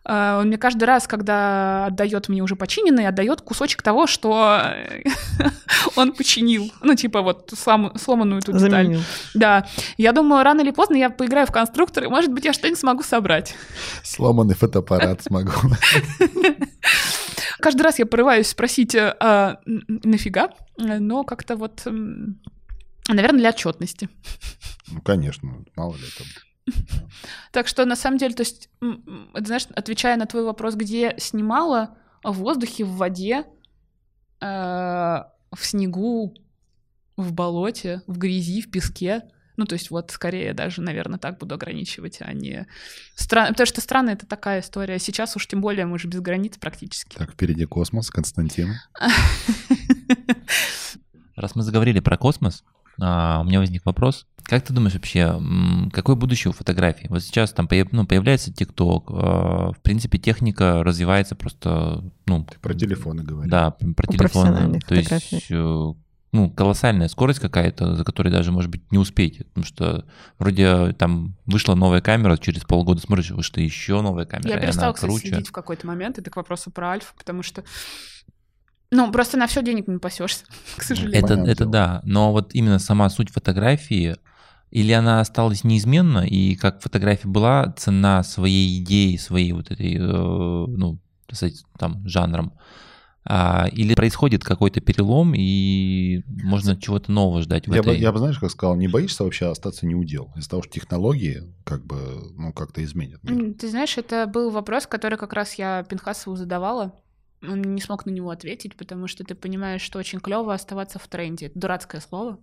он 0.04 0.48
мне 0.48 0.59
каждый 0.59 0.84
раз, 0.84 1.06
когда 1.06 1.86
отдает 1.86 2.28
мне 2.28 2.42
уже 2.42 2.56
починенный, 2.56 3.06
отдает 3.06 3.42
кусочек 3.42 3.82
того, 3.82 4.06
что 4.09 4.61
он 5.96 6.12
починил. 6.12 6.72
Ну, 6.82 6.94
типа 6.94 7.22
вот 7.22 7.52
слом- 7.52 7.96
сломанную 7.98 8.40
эту 8.40 8.52
деталь. 8.52 8.70
Заменил. 8.86 9.00
Да. 9.34 9.66
Я 9.96 10.12
думаю, 10.12 10.42
рано 10.42 10.62
или 10.62 10.70
поздно 10.70 10.96
я 10.96 11.11
поиграю 11.11 11.46
в 11.46 11.52
конструктор, 11.52 12.04
и, 12.04 12.09
может 12.09 12.32
быть, 12.32 12.44
я 12.44 12.52
что-нибудь 12.52 12.80
смогу 12.80 13.02
собрать. 13.02 13.54
Сломанный 14.49 14.55
фотоаппарат 14.55 15.22
смогу. 15.22 15.53
Каждый 17.61 17.82
раз 17.82 17.99
я 17.99 18.07
порываюсь 18.07 18.49
спросить, 18.49 18.94
э, 18.94 19.14
а, 19.20 19.59
нафига, 19.66 20.51
но 20.76 21.24
как-то 21.24 21.57
вот, 21.57 21.82
наверное, 21.84 23.40
для 23.40 23.51
отчетности. 23.51 24.09
Ну, 24.88 25.01
конечно, 25.03 25.64
мало 25.76 25.94
ли 25.94 26.05
там. 26.16 26.26
Так 27.53 27.66
что, 27.66 27.84
на 27.84 27.96
самом 27.96 28.18
деле, 28.18 28.34
то 28.34 28.42
есть, 28.42 28.70
это, 29.34 29.46
знаешь, 29.46 29.66
отвечая 29.74 30.16
на 30.16 30.26
твой 30.26 30.44
вопрос, 30.44 30.74
где 30.74 31.14
снимала, 31.18 31.96
в 32.22 32.32
воздухе, 32.32 32.84
в 32.84 32.96
воде, 32.96 33.44
э, 34.40 34.46
в 34.46 35.61
снегу, 35.61 36.34
в 37.16 37.32
болоте, 37.32 38.03
в 38.07 38.18
грязи, 38.18 38.62
в 38.62 38.70
песке. 38.70 39.22
Ну, 39.59 39.66
то 39.66 39.74
есть, 39.74 39.90
вот, 39.90 40.12
скорее 40.12 40.54
даже, 40.54 40.80
наверное, 40.80 41.18
так 41.18 41.38
буду 41.38 41.56
ограничивать, 41.56 42.18
а 42.20 42.32
не... 42.32 42.68
Стран... 43.16 43.48
Потому 43.48 43.66
что 43.66 43.80
страны— 43.80 44.11
это 44.12 44.24
такая 44.24 44.61
история. 44.61 45.00
Сейчас 45.00 45.34
уж 45.34 45.48
тем 45.48 45.61
более 45.61 45.84
мы 45.84 45.98
же 45.98 46.06
без 46.06 46.20
границ 46.20 46.56
практически. 46.59 47.16
Так, 47.16 47.32
впереди 47.32 47.64
космос, 47.64 48.09
Константин. 48.09 48.76
Раз 51.34 51.56
мы 51.56 51.62
заговорили 51.62 51.98
про 51.98 52.16
космос, 52.16 52.62
а, 53.00 53.40
у 53.40 53.44
меня 53.44 53.59
возник 53.59 53.84
вопрос. 53.84 54.28
Как 54.44 54.62
ты 54.64 54.72
думаешь 54.72 54.94
вообще, 54.94 55.42
какое 55.92 56.14
будущее 56.14 56.52
у 56.52 56.54
фотографий? 56.54 57.09
Вот 57.09 57.24
сейчас 57.24 57.52
там 57.52 57.68
ну, 57.90 58.06
появляется 58.06 58.52
ТикТок, 58.52 59.11
в 59.11 59.76
принципе, 59.82 60.18
техника 60.18 60.84
развивается 60.84 61.34
просто, 61.34 62.04
ну, 62.26 62.44
Ты 62.44 62.61
про 62.61 62.74
телефоны 62.74 63.24
говоришь. 63.24 63.50
да, 63.50 63.72
про 63.72 64.06
телефоны. 64.06 64.18
профессиональных 64.18 64.84
То 64.84 64.94
есть, 64.94 65.50
ну, 66.33 66.51
колоссальная 66.51 67.09
скорость 67.09 67.41
какая-то, 67.41 67.95
за 67.95 68.05
которой 68.05 68.29
даже, 68.29 68.53
может 68.53 68.70
быть, 68.70 68.93
не 68.93 68.99
успеть. 68.99 69.47
Потому 69.49 69.64
что 69.64 70.05
вроде 70.39 70.93
там 70.93 71.37
вышла 71.47 71.74
новая 71.74 72.01
камера, 72.01 72.37
через 72.37 72.64
полгода 72.64 73.01
смотришь, 73.01 73.31
вышла 73.31 73.61
еще 73.61 74.03
новая 74.03 74.26
камера, 74.26 74.51
Я 74.51 74.59
и 74.59 74.61
перестала, 74.61 74.89
она 74.89 74.95
кстати, 74.95 75.11
круче. 75.11 75.29
следить 75.29 75.49
в 75.49 75.53
какой-то 75.53 75.87
момент. 75.87 76.18
Это 76.18 76.31
к 76.31 76.37
вопросу 76.37 76.70
про 76.70 76.91
Альфу, 76.91 77.14
потому 77.16 77.43
что... 77.43 77.64
Ну, 78.91 79.11
просто 79.11 79.37
на 79.37 79.47
все 79.47 79.62
денег 79.62 79.87
не 79.89 79.99
пасешься, 79.99 80.45
к 80.76 80.83
сожалению. 80.83 81.24
Это, 81.24 81.35
это 81.35 81.64
да, 81.66 82.01
но 82.05 82.33
вот 82.33 82.55
именно 82.55 82.79
сама 82.79 83.09
суть 83.11 83.31
фотографии, 83.31 84.16
Или 84.70 84.93
она 84.93 85.20
осталась 85.20 85.64
неизменна, 85.64 86.26
и 86.26 86.57
как 86.57 86.83
фотография 86.83 87.29
была, 87.29 87.72
цена 87.79 88.22
своей 88.22 88.83
идеи, 88.83 89.16
своей 89.16 89.53
вот 89.53 89.70
этой, 89.70 89.95
э, 89.95 89.99
ну, 89.99 90.99
с 91.31 91.43
этим, 91.43 91.66
там, 91.79 92.07
жанром, 92.07 92.53
а, 93.31 93.68
или 93.72 93.95
происходит 93.95 94.43
какой-то 94.43 94.81
перелом, 94.81 95.35
и 95.37 96.22
можно 96.26 96.81
чего-то 96.81 97.12
нового 97.12 97.43
ждать 97.43 97.68
в 97.68 97.74
Я 97.74 97.81
этой... 97.81 97.93
бы, 97.93 98.01
я 98.01 98.11
бы, 98.11 98.18
знаешь, 98.20 98.39
как 98.39 98.51
сказал, 98.51 98.74
не 98.74 98.89
боишься 98.89 99.22
вообще 99.22 99.51
остаться 99.51 99.85
неудел 99.85 100.33
из-за 100.35 100.49
того, 100.49 100.62
что 100.62 100.72
технологии 100.72 101.43
как 101.64 101.85
бы, 101.85 102.33
ну, 102.39 102.55
как-то 102.55 102.83
изменят 102.83 103.22
мир? 103.24 103.53
Ты 103.53 103.68
знаешь, 103.68 103.99
это 103.99 104.26
был 104.26 104.49
вопрос, 104.49 104.87
который 104.87 105.18
как 105.18 105.35
раз 105.35 105.55
я 105.55 105.83
Пинхасову 105.83 106.37
задавала. 106.37 106.95
Он 107.43 107.61
не 107.61 107.83
смог 107.83 108.07
на 108.07 108.11
него 108.11 108.31
ответить, 108.31 108.76
потому 108.76 109.07
что 109.09 109.24
ты 109.24 109.35
понимаешь, 109.35 109.83
что 109.83 109.99
очень 109.99 110.20
клево 110.20 110.55
оставаться 110.55 110.99
в 110.99 111.07
тренде. 111.07 111.47
Это 111.49 111.59
дурацкое 111.61 112.01
слово. 112.01 112.39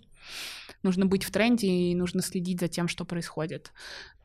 Нужно 0.84 1.08
быть 1.08 1.24
в 1.24 1.32
тренде 1.32 1.66
и 1.66 1.96
нужно 1.96 2.22
следить 2.22 2.60
за 2.60 2.68
тем, 2.68 2.88
что 2.88 3.06
происходит. 3.06 3.72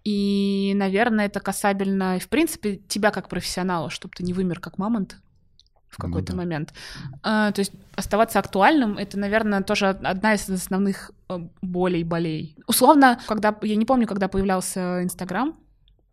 И, 0.05 0.75
наверное, 0.77 1.25
это 1.25 1.41
касабельно, 1.41 2.19
в 2.19 2.29
принципе, 2.29 2.77
тебя 2.77 3.11
как 3.11 3.31
профессионала, 3.31 3.89
чтобы 3.89 4.13
ты 4.15 4.25
не 4.25 4.35
вымер 4.35 4.61
как 4.61 4.77
мамонт 4.77 5.17
в 5.91 5.99
Ну 5.99 6.07
какой-то 6.07 6.33
да. 6.33 6.39
момент. 6.39 6.73
А, 7.23 7.53
то 7.53 7.61
есть 7.61 7.73
оставаться 7.97 8.39
актуальным— 8.39 8.97
это, 8.99 9.19
наверное, 9.19 9.63
тоже 9.63 9.89
одна 9.89 10.35
из 10.35 10.49
основных 10.49 11.11
э, 11.29 11.39
болей, 11.61 12.05
болей. 12.05 12.57
Условно, 12.67 13.21
когда, 13.27 13.55
я 13.63 13.77
не 13.77 13.85
помню, 13.85 14.07
когда 14.07 14.29
появлялся 14.29 15.03
Инстаграм, 15.03 15.55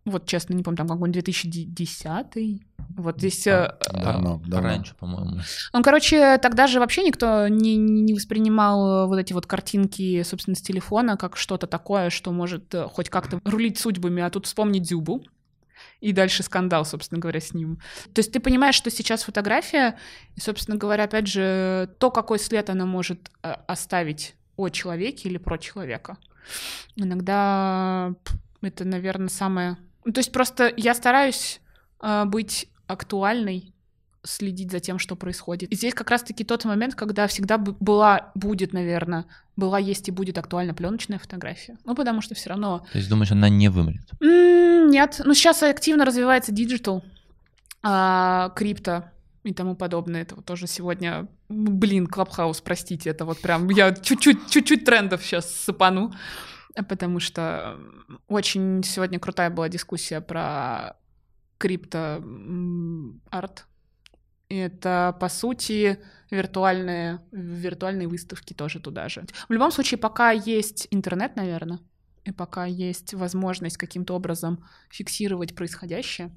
вот 0.06 0.26
честно, 0.26 0.54
не 0.54 0.64
помню, 0.64 0.78
там 0.78 0.88
какой-нибудь 0.88 1.24
2010 1.24 2.62
вот 2.96 3.18
здесь... 3.18 3.46
э, 3.48 3.52
А, 3.92 4.04
Давно, 4.04 4.42
давно. 4.48 4.70
Раньше, 4.70 4.96
по-моему. 4.96 5.42
Ну, 5.74 5.82
короче, 5.84 6.38
тогда 6.38 6.68
же 6.68 6.80
вообще 6.80 7.04
никто 7.04 7.48
не, 7.48 7.76
не 7.76 8.14
воспринимал 8.14 9.04
э, 9.04 9.08
вот 9.08 9.18
эти 9.20 9.34
вот 9.34 9.46
картинки, 9.46 10.24
собственно, 10.24 10.56
с 10.56 10.62
телефона 10.62 11.18
как 11.18 11.36
что-то 11.38 11.68
такое, 11.68 12.10
что 12.10 12.32
может 12.32 12.74
э, 12.74 12.88
хоть 12.88 13.10
как-то 13.10 13.40
рулить 13.44 13.78
судьбами, 13.78 14.24
а 14.24 14.30
тут 14.30 14.46
вспомни 14.46 14.80
Дзюбу. 14.80 15.22
И 16.00 16.12
дальше 16.14 16.44
скандал, 16.44 16.86
собственно 16.86 17.20
говоря, 17.20 17.40
с 17.40 17.54
ним. 17.54 17.80
То 18.14 18.20
есть 18.20 18.32
ты 18.32 18.40
понимаешь, 18.40 18.76
что 18.76 18.90
сейчас 18.90 19.24
фотография, 19.24 19.98
собственно 20.40 20.78
говоря, 20.78 21.06
опять 21.06 21.28
же, 21.28 21.90
то, 22.00 22.12
какой 22.12 22.40
след 22.40 22.70
она 22.70 22.86
может 22.86 23.32
э, 23.44 23.54
оставить 23.68 24.36
о 24.56 24.70
человеке 24.70 25.30
или 25.30 25.38
про 25.38 25.58
человека. 25.58 26.18
Иногда 26.96 28.14
это, 28.62 28.86
наверное, 28.86 29.30
самое... 29.30 29.78
То 30.04 30.20
есть 30.20 30.32
просто 30.32 30.74
я 30.78 30.94
стараюсь 30.94 31.62
э, 32.02 32.26
быть 32.26 32.70
актуальной, 32.88 33.74
следить 34.28 34.72
за 34.72 34.80
тем, 34.80 35.00
что 35.00 35.16
происходит. 35.16 35.72
И 35.72 35.76
здесь 35.76 35.94
как 35.94 36.10
раз-таки 36.12 36.44
тот 36.44 36.66
момент, 36.66 36.96
когда 36.96 37.26
всегда 37.28 37.58
была, 37.58 38.32
будет, 38.36 38.74
наверное, 38.74 39.26
была, 39.56 39.80
есть 39.80 40.08
и 40.08 40.12
будет 40.12 40.38
актуальна 40.38 40.74
пленочная 40.74 41.18
фотография. 41.18 41.78
Ну, 41.86 41.96
потому 41.96 42.22
что 42.22 42.36
все 42.36 42.50
равно... 42.50 42.86
То 42.92 42.98
есть 42.98 43.10
думаешь, 43.10 43.32
она 43.32 43.50
не 43.50 43.70
вымрет? 43.70 44.12
М, 44.22 44.90
Нет, 44.90 45.22
ну 45.26 45.34
сейчас 45.34 45.64
активно 45.64 46.06
развивается 46.06 46.52
digital, 46.52 47.04
а, 47.84 48.50
крипто 48.56 49.06
и 49.44 49.54
тому 49.54 49.76
подобное. 49.76 50.22
Это 50.24 50.36
вот 50.36 50.46
тоже 50.46 50.68
сегодня, 50.68 51.28
блин, 51.50 52.08
Clubhouse, 52.08 52.62
простите, 52.62 53.10
это 53.10 53.26
вот 53.26 53.40
прям 53.42 53.70
я 53.70 53.94
чуть-чуть, 53.94 54.50
чуть-чуть 54.50 54.84
трендов 54.86 55.24
сейчас 55.24 55.50
сыпану, 55.52 56.14
потому 56.90 57.20
что 57.20 57.78
очень 58.28 58.84
сегодня 58.84 59.20
крутая 59.20 59.50
была 59.50 59.70
дискуссия 59.70 60.22
про 60.22 60.98
крипто 61.58 62.18
м, 62.22 63.22
арт. 63.32 63.66
И 63.66 63.68
Это, 64.50 65.16
по 65.20 65.28
сути, 65.28 66.00
виртуальные, 66.32 67.20
виртуальные 67.32 68.08
выставки 68.08 68.54
тоже 68.54 68.80
туда 68.80 69.10
же. 69.10 69.26
В 69.50 69.52
любом 69.52 69.72
случае, 69.72 69.98
пока 69.98 70.32
есть 70.32 70.88
интернет, 70.92 71.36
наверное, 71.36 71.80
и 72.24 72.32
пока 72.32 72.66
есть 72.66 73.14
возможность 73.14 73.78
каким-то 73.78 74.14
образом 74.16 74.64
фиксировать 74.90 75.56
происходящее, 75.56 76.32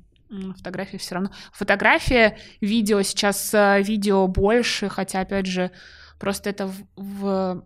фотография 0.57 0.99
все 0.99 1.17
равно. 1.17 1.31
Фотография, 1.53 2.39
видео 2.61 3.03
сейчас 3.03 3.53
э, 3.53 3.83
видео 3.83 4.27
больше, 4.29 4.89
хотя 4.89 5.21
опять 5.21 5.47
же 5.47 5.71
просто 6.19 6.51
это 6.51 6.67
в, 6.67 6.85
в 6.97 7.65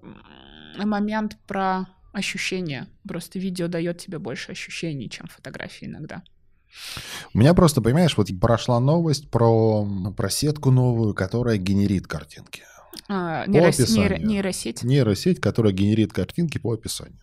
момент 0.76 1.36
про 1.47 1.86
ощущения. 2.12 2.88
Просто 3.07 3.38
видео 3.38 3.68
дает 3.68 3.99
тебе 3.99 4.18
больше 4.18 4.53
ощущений, 4.53 5.11
чем 5.11 5.26
фотографии 5.26 5.86
иногда. 5.86 6.22
У 7.32 7.38
меня 7.38 7.54
просто, 7.54 7.80
понимаешь, 7.80 8.16
вот 8.16 8.28
прошла 8.40 8.78
новость 8.80 9.30
про, 9.30 9.86
про 10.16 10.30
сетку 10.30 10.70
новую, 10.70 11.14
которая 11.14 11.56
генерит 11.56 12.06
картинки. 12.06 12.62
А, 13.08 13.44
нейрос- 13.46 13.68
описанию. 13.80 14.18
нейро- 14.18 14.24
нейросеть. 14.24 14.82
Нейросеть, 14.84 15.40
которая 15.40 15.72
генерит 15.72 16.12
картинки 16.12 16.58
по 16.58 16.72
описанию. 16.72 17.18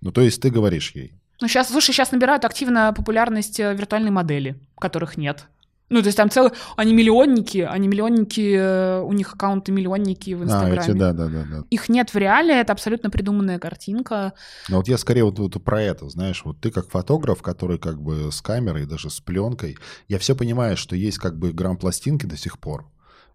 Ну, 0.00 0.12
то 0.12 0.22
есть 0.22 0.40
ты 0.40 0.50
говоришь 0.50 0.92
ей, 0.94 1.14
Ну, 1.40 1.48
сейчас, 1.48 1.68
слушай, 1.68 1.92
сейчас 1.92 2.12
набирают 2.12 2.44
активно 2.44 2.92
популярность 2.96 3.58
э, 3.60 3.74
виртуальные 3.74 4.12
модели, 4.12 4.60
которых 4.78 5.16
нет. 5.16 5.46
Ну, 5.90 6.00
то 6.00 6.06
есть 6.06 6.16
там 6.16 6.30
целые... 6.30 6.52
Они 6.76 6.94
миллионники, 6.94 7.58
они 7.58 7.88
миллионники, 7.88 8.56
э, 8.56 9.00
у 9.02 9.12
них 9.12 9.34
аккаунты 9.34 9.70
миллионники 9.70 10.32
в 10.32 10.40
а, 10.40 10.44
Инстаграме. 10.44 10.80
эти, 10.80 10.90
да, 10.92 11.12
да, 11.12 11.28
да, 11.28 11.44
да. 11.50 11.64
Их 11.70 11.88
нет 11.88 12.12
в 12.14 12.16
реале, 12.16 12.58
это 12.58 12.72
абсолютно 12.72 13.10
придуманная 13.10 13.58
картинка. 13.58 14.32
Но 14.70 14.78
вот 14.78 14.88
я 14.88 14.96
скорее 14.96 15.24
вот, 15.24 15.38
вот 15.38 15.62
про 15.62 15.82
это, 15.82 16.08
знаешь, 16.08 16.42
вот 16.44 16.58
ты 16.60 16.70
как 16.70 16.90
фотограф, 16.90 17.42
который 17.42 17.78
как 17.78 18.00
бы 18.00 18.32
с 18.32 18.40
камерой, 18.40 18.86
даже 18.86 19.10
с 19.10 19.20
пленкой, 19.20 19.76
я 20.08 20.18
все 20.18 20.34
понимаю, 20.34 20.76
что 20.76 20.96
есть 20.96 21.18
как 21.18 21.38
бы 21.38 21.52
грамм-пластинки 21.52 22.24
до 22.24 22.38
сих 22.38 22.58
пор, 22.58 22.86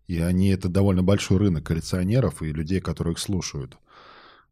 и 0.07 0.19
они, 0.19 0.49
это 0.49 0.69
довольно 0.69 1.03
большой 1.03 1.37
рынок 1.37 1.65
коллекционеров 1.65 2.41
и 2.41 2.51
людей, 2.51 2.79
которые 2.79 3.13
их 3.13 3.19
слушают. 3.19 3.77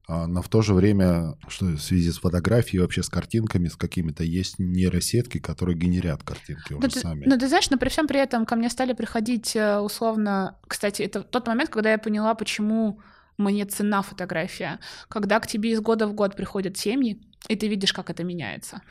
А, 0.07 0.25
но 0.25 0.41
в 0.41 0.47
то 0.47 0.61
же 0.61 0.73
время, 0.73 1.35
что 1.49 1.65
в 1.65 1.79
связи 1.79 2.11
с 2.11 2.19
фотографией, 2.19 2.81
вообще 2.81 3.03
с 3.03 3.09
картинками, 3.09 3.67
с 3.67 3.75
какими-то, 3.75 4.23
есть 4.23 4.57
нейросетки, 4.57 5.39
которые 5.39 5.77
генерят 5.77 6.23
картинки 6.23 6.71
Ну 6.71 6.77
уже 6.77 6.89
ты, 6.89 6.99
сами. 7.01 7.25
ну, 7.25 7.37
ты 7.37 7.49
знаешь, 7.49 7.69
но 7.69 7.77
при 7.77 7.89
всем 7.89 8.07
при 8.07 8.19
этом 8.21 8.45
ко 8.45 8.55
мне 8.55 8.69
стали 8.69 8.93
приходить 8.93 9.53
э, 9.55 9.79
условно... 9.79 10.57
Кстати, 10.65 11.01
это 11.01 11.23
тот 11.23 11.47
момент, 11.47 11.69
когда 11.69 11.91
я 11.91 11.97
поняла, 11.97 12.35
почему 12.35 13.01
мне 13.37 13.65
цена 13.65 14.01
фотография. 14.01 14.79
Когда 15.09 15.41
к 15.41 15.47
тебе 15.47 15.71
из 15.71 15.81
года 15.81 16.07
в 16.07 16.13
год 16.13 16.37
приходят 16.37 16.77
семьи, 16.77 17.21
и 17.49 17.57
ты 17.57 17.67
видишь, 17.67 17.91
как 17.91 18.09
это 18.09 18.23
меняется. 18.23 18.81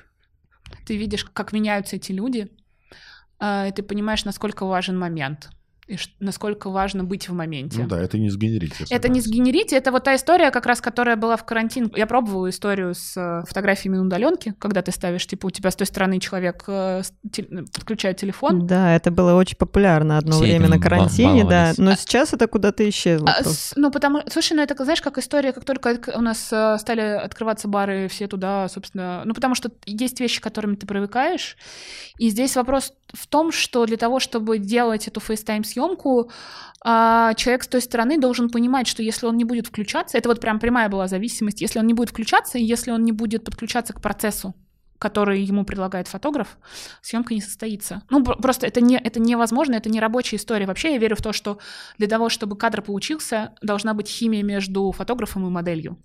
Ты 0.84 0.98
видишь, 0.98 1.24
как 1.24 1.54
меняются 1.54 1.96
эти 1.96 2.12
люди, 2.12 2.50
э, 3.40 3.68
и 3.70 3.72
ты 3.72 3.82
понимаешь, 3.82 4.26
насколько 4.26 4.66
важен 4.66 4.98
момент, 4.98 5.48
и 5.86 5.96
насколько 6.18 6.68
важно 6.68 7.04
быть 7.04 7.28
в 7.28 7.32
моменте. 7.32 7.82
Ну 7.82 7.88
да, 7.88 8.00
это 8.00 8.18
не 8.18 8.28
сгенерить. 8.28 8.74
я 8.90 8.96
Это 8.96 9.08
не 9.08 9.20
сгенерите, 9.20 9.76
это 9.76 9.92
вот 9.92 10.02
та 10.02 10.16
история, 10.16 10.50
как 10.50 10.66
раз, 10.66 10.80
которая 10.80 11.14
была 11.14 11.36
в 11.36 11.44
карантин. 11.44 11.92
Я 11.94 12.06
пробовала 12.06 12.50
историю 12.50 12.94
с 12.94 13.16
э, 13.16 13.44
фотографиями 13.46 13.96
на 13.96 14.02
удаленке, 14.02 14.54
когда 14.58 14.82
ты 14.82 14.90
ставишь, 14.90 15.26
типа, 15.26 15.46
у 15.46 15.50
тебя 15.50 15.70
с 15.70 15.76
той 15.76 15.86
стороны 15.86 16.18
человек 16.18 16.64
э, 16.66 17.02
подключает 17.72 18.16
телефон, 18.16 18.66
Да, 18.66 18.96
это 18.96 19.12
было 19.12 19.34
очень 19.34 19.56
популярно 19.56 20.18
одно 20.18 20.32
Все 20.32 20.42
время 20.42 20.68
на 20.68 20.80
карантине, 20.80 21.44
да. 21.44 21.72
Но 21.78 21.94
сейчас 21.94 22.32
это 22.32 22.48
куда-то 22.48 22.88
исчезло. 22.88 23.28
А, 23.28 23.44
с- 23.44 23.72
ну, 23.76 23.92
потому... 23.92 24.22
Слушай, 24.28 24.54
ну 24.54 24.62
это, 24.62 24.82
знаешь, 24.82 25.00
как 25.00 25.18
история, 25.18 25.52
как 25.52 25.64
только 25.64 26.14
у 26.16 26.20
нас 26.20 26.48
э, 26.52 26.78
стали 26.80 27.00
открываться 27.00 27.68
бары, 27.68 28.08
все 28.08 28.26
туда, 28.26 28.68
собственно... 28.68 29.22
Ну, 29.24 29.34
потому 29.34 29.54
что 29.54 29.70
есть 29.84 30.18
вещи, 30.18 30.40
к 30.40 30.42
которым 30.42 30.76
ты 30.76 30.86
привыкаешь. 30.86 31.56
И 32.18 32.28
здесь 32.30 32.56
вопрос 32.56 32.92
в 33.12 33.26
том, 33.28 33.52
что 33.52 33.86
для 33.86 33.96
того, 33.96 34.18
чтобы 34.20 34.58
делать 34.58 35.06
эту 35.06 35.20
FaceTime-съемку, 35.76 36.30
а, 36.84 37.34
человек 37.34 37.64
с 37.64 37.68
той 37.68 37.80
стороны 37.80 38.18
должен 38.18 38.50
понимать, 38.50 38.86
что 38.86 39.02
если 39.02 39.26
он 39.26 39.36
не 39.36 39.44
будет 39.44 39.66
включаться, 39.66 40.18
это 40.18 40.28
вот 40.28 40.40
прям 40.40 40.58
прямая 40.58 40.88
была 40.88 41.08
зависимость, 41.08 41.60
если 41.60 41.78
он 41.78 41.86
не 41.86 41.94
будет 41.94 42.10
включаться, 42.10 42.58
если 42.58 42.90
он 42.90 43.04
не 43.04 43.12
будет 43.12 43.44
подключаться 43.44 43.92
к 43.92 44.00
процессу, 44.00 44.54
который 44.98 45.42
ему 45.42 45.64
предлагает 45.64 46.08
фотограф, 46.08 46.58
съемка 47.02 47.34
не 47.34 47.40
состоится. 47.40 48.02
Ну, 48.10 48.24
пр- 48.24 48.38
просто 48.38 48.66
это, 48.66 48.80
не, 48.80 48.96
это 48.96 49.20
невозможно, 49.20 49.74
это 49.74 49.90
не 49.90 50.00
рабочая 50.00 50.36
история. 50.36 50.66
Вообще 50.66 50.92
я 50.92 50.98
верю 50.98 51.16
в 51.16 51.22
то, 51.22 51.32
что 51.32 51.58
для 51.98 52.08
того, 52.08 52.28
чтобы 52.28 52.56
кадр 52.56 52.82
получился, 52.82 53.52
должна 53.62 53.94
быть 53.94 54.08
химия 54.08 54.42
между 54.42 54.92
фотографом 54.92 55.46
и 55.46 55.50
моделью. 55.50 55.98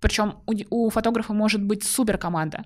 Причем 0.00 0.38
у, 0.46 0.86
у 0.86 0.90
фотографа 0.90 1.32
может 1.32 1.62
быть 1.62 1.84
супер 1.84 2.18
команда. 2.18 2.64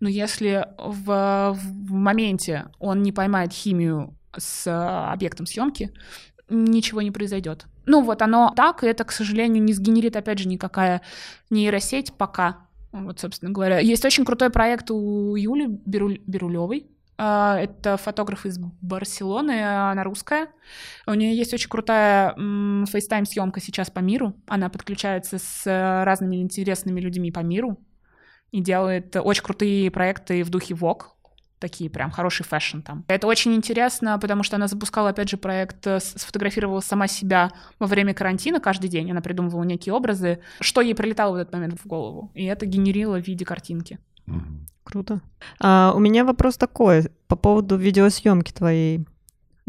Но 0.00 0.08
если 0.08 0.66
в, 0.78 1.54
в 1.54 1.92
моменте 1.92 2.66
он 2.78 3.02
не 3.02 3.12
поймает 3.12 3.52
химию 3.52 4.16
с 4.36 4.66
э, 4.66 4.70
объектом 4.70 5.46
съемки, 5.46 5.92
ничего 6.48 7.02
не 7.02 7.10
произойдет. 7.10 7.66
Ну 7.86 8.02
вот 8.02 8.22
оно 8.22 8.52
так, 8.56 8.84
и 8.84 8.86
это, 8.86 9.04
к 9.04 9.12
сожалению, 9.12 9.62
не 9.62 9.72
сгенерит, 9.72 10.16
опять 10.16 10.38
же, 10.38 10.48
никакая 10.48 11.02
нейросеть 11.48 12.12
пока. 12.14 12.68
Вот, 12.92 13.20
собственно 13.20 13.52
говоря. 13.52 13.78
Есть 13.78 14.04
очень 14.04 14.24
крутой 14.24 14.50
проект 14.50 14.90
у 14.90 15.36
Юли 15.36 15.66
Беруль- 15.86 16.20
Берулевой. 16.26 16.86
А, 17.18 17.58
Это 17.60 17.96
фотограф 17.96 18.46
из 18.46 18.58
Барселоны, 18.58 19.62
она 19.90 20.02
русская. 20.04 20.48
У 21.06 21.14
нее 21.14 21.36
есть 21.36 21.52
очень 21.54 21.68
крутая 21.68 22.34
FaceTime 22.34 23.01
-съемка 23.01 23.60
сейчас 23.60 23.90
по 23.90 24.00
миру. 24.00 24.34
Она 24.48 24.70
подключается 24.70 25.38
с 25.38 25.66
э, 25.66 26.04
разными 26.04 26.36
интересными 26.36 26.98
людьми 27.00 27.30
по 27.30 27.40
миру 27.40 27.78
и 28.50 28.60
делает 28.60 29.14
очень 29.16 29.42
крутые 29.44 29.90
проекты 29.90 30.42
в 30.42 30.50
духе 30.50 30.74
Vogue. 30.74 31.14
Такие 31.60 31.90
прям 31.90 32.10
хороший 32.10 32.44
fashion 32.44 32.80
там. 32.80 33.04
Это 33.06 33.26
очень 33.26 33.54
интересно, 33.54 34.18
потому 34.18 34.42
что 34.42 34.56
она 34.56 34.66
запускала, 34.66 35.10
опять 35.10 35.28
же, 35.28 35.36
проект, 35.36 35.86
э, 35.86 36.00
сфотографировала 36.00 36.80
сама 36.80 37.06
себя 37.06 37.52
во 37.78 37.86
время 37.86 38.14
карантина 38.14 38.58
каждый 38.58 38.88
день. 38.88 39.10
Она 39.10 39.20
придумывала 39.20 39.62
некие 39.62 39.92
образы, 39.92 40.40
что 40.60 40.80
ей 40.80 40.94
прилетало 40.94 41.34
в 41.34 41.36
этот 41.36 41.52
момент 41.52 41.78
в 41.80 41.86
голову. 41.86 42.32
И 42.34 42.44
это 42.44 42.66
генерило 42.66 43.20
в 43.20 43.26
виде 43.26 43.44
картинки. 43.44 43.98
Круто. 44.82 45.20
А, 45.60 45.92
у 45.94 46.00
меня 46.00 46.24
вопрос 46.24 46.56
такой 46.56 47.10
по 47.28 47.36
поводу 47.36 47.76
видеосъемки 47.76 48.52
твоей. 48.52 49.06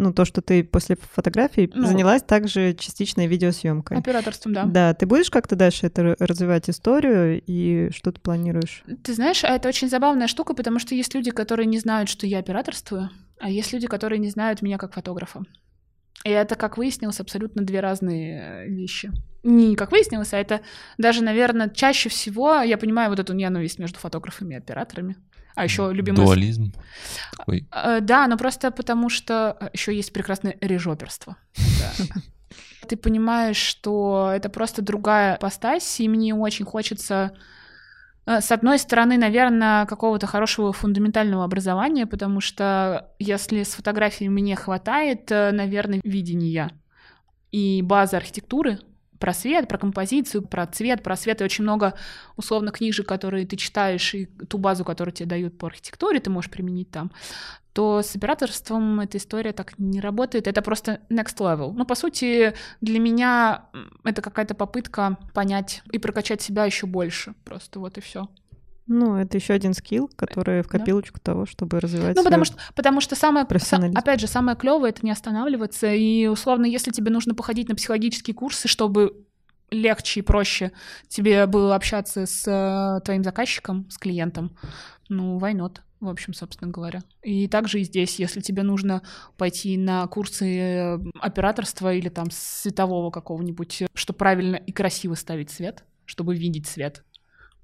Ну, 0.02 0.12
то, 0.12 0.26
что 0.26 0.41
ты 0.41 0.64
после 0.64 0.97
фотографий 1.14 1.72
Ну. 1.76 1.86
занялась 1.86 2.24
также 2.24 2.74
частичной 2.74 3.28
видеосъемкой. 3.28 3.99
Операторством, 3.99 4.52
да. 4.52 4.66
Да, 4.66 4.93
ты 4.95 5.06
будешь 5.06 5.30
как-то 5.30 5.56
дальше 5.56 5.86
это 5.86 6.16
развивать 6.18 6.72
историю 6.72 7.39
и 7.45 7.91
что 7.91 8.12
ты 8.12 8.20
планируешь? 8.20 8.84
Ты 9.04 9.14
знаешь, 9.14 9.43
это 9.43 9.70
очень 9.70 9.89
забавная 9.89 10.26
штука, 10.26 10.56
потому 10.56 10.80
что 10.80 10.95
есть 10.95 11.14
люди, 11.14 11.30
которые 11.30 11.68
не 11.68 11.78
знают, 11.78 12.10
что 12.10 12.26
я 12.26 12.39
операторствую, 12.39 13.12
а 13.39 13.52
есть 13.52 13.74
люди, 13.74 13.86
которые 13.86 14.18
не 14.18 14.30
знают 14.30 14.64
меня 14.64 14.80
как 14.80 14.93
фотографа. 14.95 15.43
И 16.24 16.32
это, 16.32 16.56
как 16.56 16.78
выяснилось, 16.78 17.20
абсолютно 17.20 17.62
две 17.62 17.80
разные 17.80 18.41
э, 18.41 18.68
вещи. 18.70 19.12
Не 19.43 19.76
как 19.76 19.91
выяснилось, 19.91 20.34
а 20.34 20.39
это 20.39 20.62
даже, 20.97 21.24
наверное, 21.24 21.70
чаще 21.70 22.10
всего 22.10 22.62
я 22.62 22.80
понимаю 22.80 23.12
вот 23.12 23.20
эту 23.20 23.34
ненависть 23.34 23.78
между 23.78 23.99
фотографами 23.99 24.56
и 24.56 24.58
операторами. 24.58 25.16
А 25.56 25.64
еще 25.64 25.91
любимый... 25.93 26.18
Дуализм. 26.18 26.74
Такой. 27.38 27.68
Э, 27.72 27.99
Да, 28.02 28.28
но 28.28 28.38
просто 28.38 28.72
потому 28.72 29.10
что 29.10 29.70
еще 29.74 29.95
есть 29.95 30.14
прекрасное 30.14 30.58
режоперство. 30.62 31.38
Ты 32.88 32.97
понимаешь, 32.97 33.58
что 33.58 34.32
это 34.34 34.49
просто 34.49 34.82
другая 34.82 35.38
постась, 35.38 35.99
и 35.99 36.10
мне 36.10 36.34
очень 36.34 36.66
хочется 36.66 37.32
э, 38.26 38.41
с 38.41 38.52
одной 38.52 38.80
стороны, 38.80 39.18
наверное, 39.18 39.86
какого-то 39.86 40.28
хорошего 40.28 40.74
фундаментального 40.74 41.43
образования, 41.43 42.06
потому 42.06 42.41
что 42.41 43.10
если 43.20 43.64
с 43.64 43.74
фотографией 43.74 44.30
мне 44.30 44.56
хватает, 44.56 45.32
э, 45.32 45.52
наверное, 45.52 46.02
видения 46.04 46.72
и 47.52 47.82
базы 47.82 48.18
архитектуры, 48.18 48.80
про 49.22 49.34
свет, 49.34 49.70
про 49.70 49.78
композицию, 49.78 50.42
про 50.42 50.68
цвет, 50.68 51.04
про 51.04 51.16
свет 51.16 51.40
и 51.40 51.46
очень 51.46 51.64
много 51.64 51.94
условно 52.36 52.72
книжек, 52.72 53.08
которые 53.08 53.46
ты 53.46 53.56
читаешь, 53.56 54.14
и 54.14 54.26
ту 54.26 54.58
базу, 54.58 54.84
которую 54.84 55.14
тебе 55.14 55.30
дают 55.30 55.58
по 55.58 55.68
архитектуре, 55.68 56.20
ты 56.20 56.30
можешь 56.30 56.52
применить 56.52 56.92
там, 56.92 57.12
то 57.74 58.02
с 58.02 58.16
операторством 58.16 59.00
эта 59.00 59.18
история 59.18 59.54
так 59.54 59.80
не 59.80 60.02
работает. 60.02 60.48
Это 60.48 60.62
просто 60.62 61.00
next 61.10 61.38
level. 61.38 61.72
Ну, 61.74 61.86
по 61.86 61.96
сути, 61.96 62.54
для 62.82 63.00
меня 63.00 63.66
это 64.04 64.22
какая-то 64.22 64.56
попытка 64.56 65.18
понять 65.34 65.84
и 65.92 66.00
прокачать 66.00 66.42
себя 66.42 66.66
еще 66.66 66.86
больше. 66.86 67.34
Просто 67.46 67.80
вот 67.80 67.98
и 67.98 68.02
все. 68.02 68.28
Ну, 68.94 69.16
это 69.16 69.38
еще 69.38 69.54
один 69.54 69.74
скилл, 69.74 70.10
который 70.18 70.64
в 70.64 70.68
Да. 70.70 70.78
копилочку 70.78 71.18
того, 71.22 71.46
чтобы 71.46 71.80
развивать 71.80 72.18
Ну, 72.18 72.26
потому 72.26 72.44
что, 72.44 72.58
потому 72.76 73.00
что 73.00 73.16
самое, 73.16 73.46
опять 73.46 74.20
же, 74.20 74.28
самое 74.28 74.58
клевое 74.58 74.92
это 74.92 75.06
не 75.06 75.12
останавливаться. 75.12 75.88
И 75.94 76.28
условно, 76.28 76.66
если 76.66 76.92
тебе 76.92 77.10
нужно 77.10 77.34
походить 77.34 77.70
на 77.70 77.76
психологические 77.76 78.36
курсы, 78.36 78.68
чтобы 78.68 79.16
легче 79.70 80.20
и 80.20 80.24
проще 80.24 80.74
тебе 81.08 81.46
было 81.46 81.76
общаться 81.76 82.26
с 82.26 82.46
э, 82.46 83.00
твоим 83.06 83.24
заказчиком, 83.24 83.89
с 83.89 83.98
клиентом, 83.98 84.58
ну, 85.08 85.39
why 85.39 85.54
not? 85.54 85.78
В 86.02 86.10
общем, 86.10 86.34
собственно 86.34 86.70
говоря. 86.70 87.02
И 87.24 87.48
также 87.48 87.80
и 87.80 87.84
здесь, 87.86 88.20
если 88.20 88.42
тебе 88.42 88.64
нужно 88.64 89.04
пойти 89.38 89.78
на 89.78 90.06
курсы 90.08 90.58
э, 90.58 91.00
операторства 91.22 91.94
или 91.94 92.10
там 92.10 92.28
светового 92.30 93.10
какого-нибудь, 93.10 93.84
чтобы 93.94 94.18
правильно 94.18 94.58
и 94.58 94.74
красиво 94.74 95.14
ставить 95.14 95.50
свет, 95.50 95.86
чтобы 96.06 96.36
видеть 96.36 96.68
свет, 96.68 97.06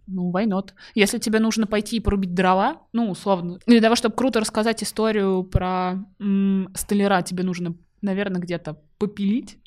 ну, 0.08 0.32
why 0.32 0.46
not? 0.46 0.70
Если 0.96 1.20
тебе 1.20 1.40
нужно 1.40 1.68
пойти 1.68 1.98
и 1.98 2.00
порубить 2.00 2.34
дрова, 2.34 2.82
ну, 2.94 3.12
условно, 3.12 3.60
для 3.68 3.82
того, 3.82 3.96
чтобы 3.96 4.16
круто 4.16 4.40
рассказать 4.40 4.82
историю 4.82 5.44
про 5.44 6.06
м, 6.20 6.70
столяра, 6.74 7.22
тебе 7.22 7.44
нужно, 7.44 7.76
наверное, 8.02 8.42
где-то 8.42 8.80
попилить. 8.98 9.60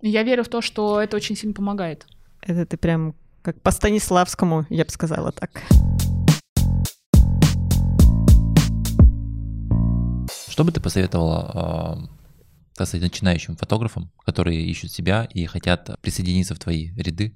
Я 0.00 0.22
верю 0.22 0.44
в 0.44 0.48
то, 0.48 0.60
что 0.60 1.00
это 1.00 1.16
очень 1.16 1.36
сильно 1.36 1.54
помогает. 1.54 2.06
Это 2.42 2.66
ты 2.66 2.76
прям 2.76 3.14
как 3.42 3.60
по 3.60 3.70
Станиславскому, 3.70 4.66
я 4.68 4.84
бы 4.84 4.90
сказала 4.90 5.32
так. 5.32 5.50
Что 10.48 10.64
бы 10.64 10.70
ты 10.70 10.80
посоветовала, 10.80 12.06
э, 12.06 12.06
так 12.76 12.86
сказать, 12.86 13.02
начинающим 13.02 13.56
фотографам, 13.56 14.12
которые 14.24 14.62
ищут 14.62 14.92
себя 14.92 15.26
и 15.32 15.46
хотят 15.46 15.90
присоединиться 16.00 16.54
в 16.54 16.58
твои 16.58 16.94
ряды, 16.94 17.34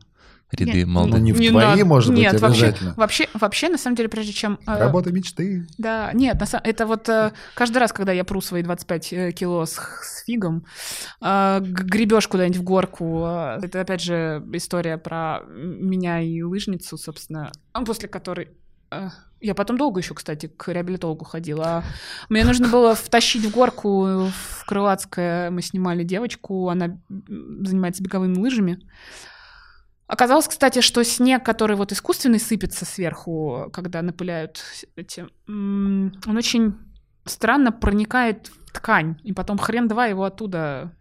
ряды 0.53 0.73
Нет, 0.79 0.87
молодых? 0.89 1.19
Ну, 1.19 1.25
не 1.25 1.33
в 1.33 1.41
Не 1.41 1.51
твои, 1.51 1.65
надо. 1.67 1.85
может 1.85 2.11
быть, 2.11 2.19
Нет, 2.21 2.41
вообще, 2.41 2.67
обязательно. 2.67 2.95
вообще, 2.97 3.29
вообще, 3.35 3.69
на 3.69 3.79
самом 3.79 3.97
деле, 3.97 4.09
прежде 4.09 4.33
чем... 4.33 4.59
э, 4.67 4.79
Работа 4.79 5.13
мечты. 5.13 5.67
Да, 5.79 6.11
нет, 6.15 6.41
на 6.41 6.61
это 6.65 6.87
вот 6.87 7.09
э, 7.09 7.33
каждый 7.55 7.79
раз, 7.79 7.93
когда 7.93 8.13
я 8.13 8.25
пру 8.25 8.41
свои 8.41 8.63
25 8.63 9.13
э, 9.13 9.33
кило 9.33 9.67
с, 9.67 9.73
с 9.75 10.25
фигом, 10.25 10.65
э, 11.21 11.61
гребешь 11.61 12.29
куда-нибудь 12.29 12.59
в 12.59 12.63
горку, 12.63 13.25
э, 13.27 13.59
это 13.63 13.81
опять 13.81 14.03
же 14.03 14.43
история 14.53 14.99
про 14.99 15.41
меня 15.49 16.21
и 16.21 16.43
лыжницу, 16.43 16.97
собственно, 16.97 17.53
а 17.73 17.85
после 17.85 18.09
которой... 18.09 18.49
э, 18.91 19.09
я 19.41 19.55
потом 19.55 19.77
долго 19.79 20.01
еще, 20.01 20.15
кстати, 20.15 20.47
к 20.49 20.67
реабилитологу 20.73 21.25
ходила. 21.25 21.65
А 21.67 21.85
Мне 22.29 22.45
нужно 22.45 22.67
было 22.69 22.97
втащить 22.97 23.45
в 23.45 23.53
горку 23.53 24.05
в 24.05 24.65
Крылатское. 24.67 25.51
Мы 25.53 25.63
снимали 25.63 26.03
девочку, 26.03 26.69
она 26.69 26.99
занимается 27.09 28.03
беговыми 28.03 28.37
лыжами. 28.37 28.81
Оказалось, 30.09 30.49
кстати, 30.49 30.81
что 30.81 31.05
снег, 31.05 31.45
который 31.45 31.77
вот 31.77 31.93
искусственный 31.93 32.41
сыпется 32.41 32.87
сверху, 32.87 33.69
когда 33.73 34.01
напыляют 34.01 34.63
эти, 34.97 35.27
он 35.47 36.37
очень 36.37 36.77
странно 37.27 37.73
проникает 37.73 38.49
в 38.49 38.73
ткань, 38.73 39.21
и 39.23 39.35
потом 39.35 39.59
хрен 39.59 39.87
два 39.87 40.07
его 40.07 40.25
оттуда. 40.25 40.95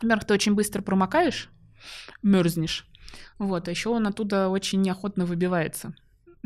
Во-первых, 0.00 0.24
ты 0.24 0.34
очень 0.34 0.54
быстро 0.54 0.82
промокаешь, 0.82 1.50
мерзнешь, 2.22 2.86
вот, 3.38 3.66
а 3.66 3.70
еще 3.72 3.88
он 3.88 4.06
оттуда 4.06 4.48
очень 4.48 4.82
неохотно 4.82 5.26
выбивается, 5.26 5.94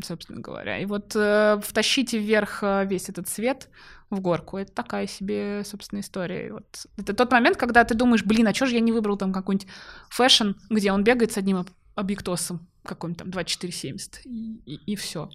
собственно 0.03 0.41
говоря. 0.41 0.79
И 0.79 0.85
вот 0.85 1.15
э, 1.15 1.59
втащите 1.63 2.17
вверх 2.17 2.63
э, 2.63 2.85
весь 2.85 3.09
этот 3.09 3.27
цвет 3.27 3.69
в 4.09 4.19
горку, 4.19 4.57
это 4.57 4.71
такая 4.71 5.05
себе, 5.05 5.61
собственно, 5.63 5.99
история. 5.99 6.47
И 6.47 6.51
вот 6.51 6.87
это 6.97 7.13
тот 7.13 7.31
момент, 7.31 7.57
когда 7.57 7.83
ты 7.83 7.93
думаешь, 7.93 8.23
блин, 8.23 8.47
а 8.47 8.53
чё 8.53 8.65
же 8.65 8.73
я 8.73 8.79
не 8.79 8.91
выбрал 8.91 9.17
там 9.17 9.31
какой-нибудь 9.31 9.67
fashion, 10.09 10.53
где 10.71 10.91
он 10.91 11.03
бегает 11.03 11.31
с 11.31 11.37
одним 11.37 11.57
объективом, 11.99 12.67
какой-нибудь 12.83 13.19
там 13.19 13.31
2470, 13.31 14.21
и, 14.25 14.95
все. 14.95 15.29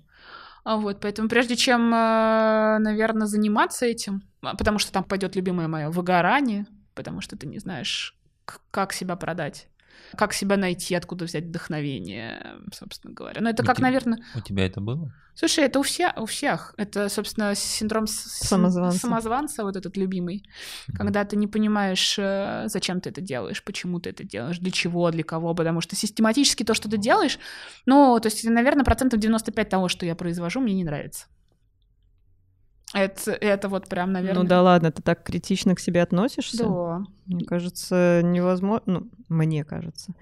А 0.64 0.76
вот, 0.76 1.00
поэтому 1.00 1.28
прежде 1.28 1.56
чем, 1.56 1.90
наверное, 1.90 3.26
заниматься 3.26 3.84
этим, 3.84 4.22
а, 4.40 4.56
потому 4.56 4.78
что 4.78 4.92
там 4.92 5.04
пойдет 5.04 5.36
любимое 5.36 5.68
мое 5.68 5.90
выгорание, 5.90 6.66
потому 6.94 7.20
что 7.20 7.36
ты 7.36 7.46
не 7.46 7.58
знаешь, 7.58 8.16
как 8.70 8.92
себя 8.92 9.16
продать, 9.16 9.68
как 10.16 10.32
себя 10.32 10.56
найти, 10.56 10.94
откуда 10.94 11.24
взять 11.24 11.44
вдохновение, 11.44 12.56
собственно 12.72 13.12
говоря. 13.14 13.40
Но 13.40 13.50
это 13.50 13.62
У 13.62 13.66
как, 13.66 13.76
тебя- 13.76 13.86
наверное, 13.86 14.18
У 14.34 14.40
тебя 14.40 14.66
это 14.66 14.80
было? 14.80 15.12
Слушай, 15.36 15.64
это 15.64 15.80
у, 15.80 15.82
все, 15.82 16.12
у 16.16 16.26
всех. 16.26 16.74
Это, 16.76 17.08
собственно, 17.08 17.56
синдром 17.56 18.06
Самозванца. 18.06 19.00
самозванца, 19.00 19.64
вот 19.64 19.74
этот 19.74 19.96
любимый. 19.96 20.44
Мгм. 20.86 20.96
Когда 20.96 21.24
ты 21.24 21.34
не 21.36 21.48
понимаешь, 21.48 22.14
э, 22.18 22.64
зачем 22.68 23.00
ты 23.00 23.10
это 23.10 23.20
делаешь, 23.20 23.64
почему 23.64 23.98
ты 23.98 24.10
это 24.10 24.22
делаешь, 24.22 24.58
для 24.60 24.70
чего, 24.70 25.10
для 25.10 25.24
кого, 25.24 25.52
потому 25.54 25.80
что 25.80 25.96
систематически 25.96 26.62
то, 26.62 26.72
что 26.74 26.88
ты 26.88 26.98
делаешь, 26.98 27.40
ну, 27.84 28.16
то 28.20 28.26
есть, 28.28 28.44
наверное, 28.44 28.84
процентов 28.84 29.18
95 29.18 29.68
того, 29.68 29.88
что 29.88 30.06
я 30.06 30.14
произвожу, 30.14 30.60
мне 30.60 30.74
не 30.74 30.84
нравится. 30.84 31.26
Это, 32.94 33.32
это 33.32 33.68
вот 33.68 33.88
прям, 33.88 34.12
наверное... 34.12 34.42
Ну 34.42 34.48
да 34.48 34.62
ладно, 34.62 34.92
ты 34.92 35.02
так 35.02 35.24
критично 35.24 35.74
к 35.74 35.80
себе 35.80 36.00
относишься? 36.00 36.64
Да. 36.64 37.04
Мне 37.26 37.44
кажется, 37.44 38.20
невозможно. 38.22 38.82
Ну, 38.86 39.10
мне 39.28 39.64
кажется. 39.64 40.14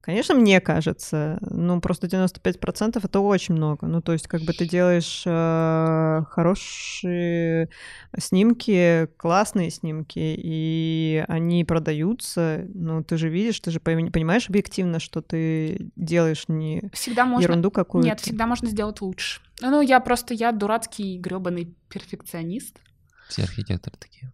Конечно, 0.00 0.36
мне 0.36 0.60
кажется, 0.60 1.36
ну 1.40 1.80
просто 1.80 2.06
95% 2.06 3.00
это 3.02 3.18
очень 3.18 3.56
много. 3.56 3.88
Ну, 3.88 4.00
то 4.00 4.12
есть, 4.12 4.28
как 4.28 4.42
бы 4.42 4.52
ты 4.52 4.64
делаешь 4.64 5.24
э, 5.26 6.22
хорошие 6.30 7.70
снимки, 8.16 9.08
классные 9.16 9.70
снимки, 9.70 10.20
и 10.20 11.24
они 11.26 11.64
продаются. 11.64 12.66
Ну, 12.72 13.02
ты 13.02 13.16
же 13.16 13.28
видишь, 13.28 13.58
ты 13.58 13.72
же 13.72 13.80
понимаешь 13.80 14.48
объективно, 14.48 15.00
что 15.00 15.22
ты 15.22 15.90
делаешь 15.96 16.44
не 16.46 16.88
Всегда 16.92 17.26
можно... 17.26 17.42
ерунду 17.42 17.72
какую-то. 17.72 18.08
Нет, 18.08 18.20
всегда 18.20 18.46
можно 18.46 18.68
сделать 18.68 19.00
лучше. 19.00 19.40
Ну, 19.60 19.80
я 19.82 20.00
просто, 20.00 20.34
я 20.34 20.52
дурацкий 20.52 21.18
гребаный 21.18 21.74
перфекционист. 21.88 22.78
Все 23.28 23.42
архитекторы 23.44 23.96
такие. 23.98 24.32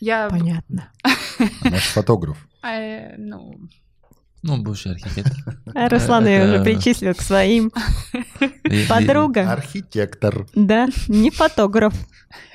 Я, 0.00 0.28
Понятно. 0.28 0.92
Наш 1.62 1.84
фотограф. 1.88 2.48
э, 2.62 3.16
ну, 3.16 3.60
Ну, 4.42 4.56
бывший 4.62 4.92
архитектор. 4.92 5.58
А 5.74 5.88
Руслан 5.88 6.26
ее 6.26 6.36
Это- 6.38 6.54
уже 6.54 6.64
причислил 6.64 7.14
к 7.14 7.20
своим. 7.22 7.72
Подруга. 8.88 9.50
Архитектор. 9.52 10.46
Да, 10.54 10.88
не 11.08 11.30
фотограф. 11.30 11.94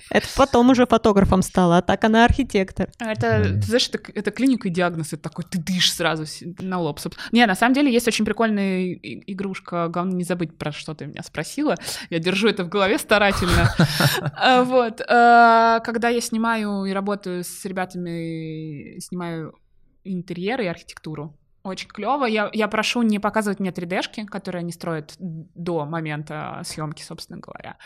Это 0.10 0.28
потом 0.38 0.70
уже 0.70 0.86
фотографом 0.86 1.42
стала, 1.42 1.78
а 1.78 1.82
так 1.82 2.04
она 2.04 2.24
архитектор. 2.24 2.88
Это, 3.00 3.40
Мгм. 3.40 3.62
ты 3.62 3.66
знаешь, 3.68 3.90
это, 3.92 4.00
это 4.14 4.30
клиника 4.30 4.68
и 4.68 4.72
диагноз, 4.72 5.08
это 5.14 5.24
такой, 5.24 5.44
ты 5.50 5.58
дышишь 5.58 5.94
сразу 5.94 6.26
на 6.60 6.80
лоб. 6.80 7.00
Не, 7.32 7.48
на 7.48 7.56
самом 7.56 7.74
деле 7.74 7.92
есть 7.92 8.08
очень 8.08 8.24
прикольная 8.24 8.94
игрушка, 8.94 9.88
главное 9.88 10.14
не 10.16 10.24
забыть, 10.24 10.56
про 10.56 10.72
что 10.72 10.94
ты 10.94 11.08
меня 11.08 11.24
спросила, 11.24 11.76
я 12.12 12.20
держу 12.20 12.48
это 12.48 12.64
в 12.64 12.70
голове 12.70 13.00
старательно. 13.00 13.74
А, 14.36 14.64
Вот, 14.64 15.02
э, 15.02 15.80
когда 15.84 16.10
я 16.10 16.22
снимаю 16.22 16.86
и 16.86 16.92
работаю 16.94 17.44
с 17.44 17.66
ребятами, 17.66 19.00
снимаю 19.00 19.56
интерьеры 20.04 20.66
и 20.66 20.68
архитектуру, 20.68 21.36
очень 21.64 21.88
клево. 21.88 22.26
Я, 22.26 22.50
я 22.54 22.68
прошу 22.68 23.02
не 23.02 23.20
показывать 23.20 23.60
мне 23.60 23.72
3D-шки, 23.72 24.26
которые 24.26 24.60
они 24.60 24.72
строят 24.72 25.16
до 25.20 25.86
момента 25.86 26.62
съемки, 26.64 27.02
собственно 27.02 27.40
говоря. 27.40 27.78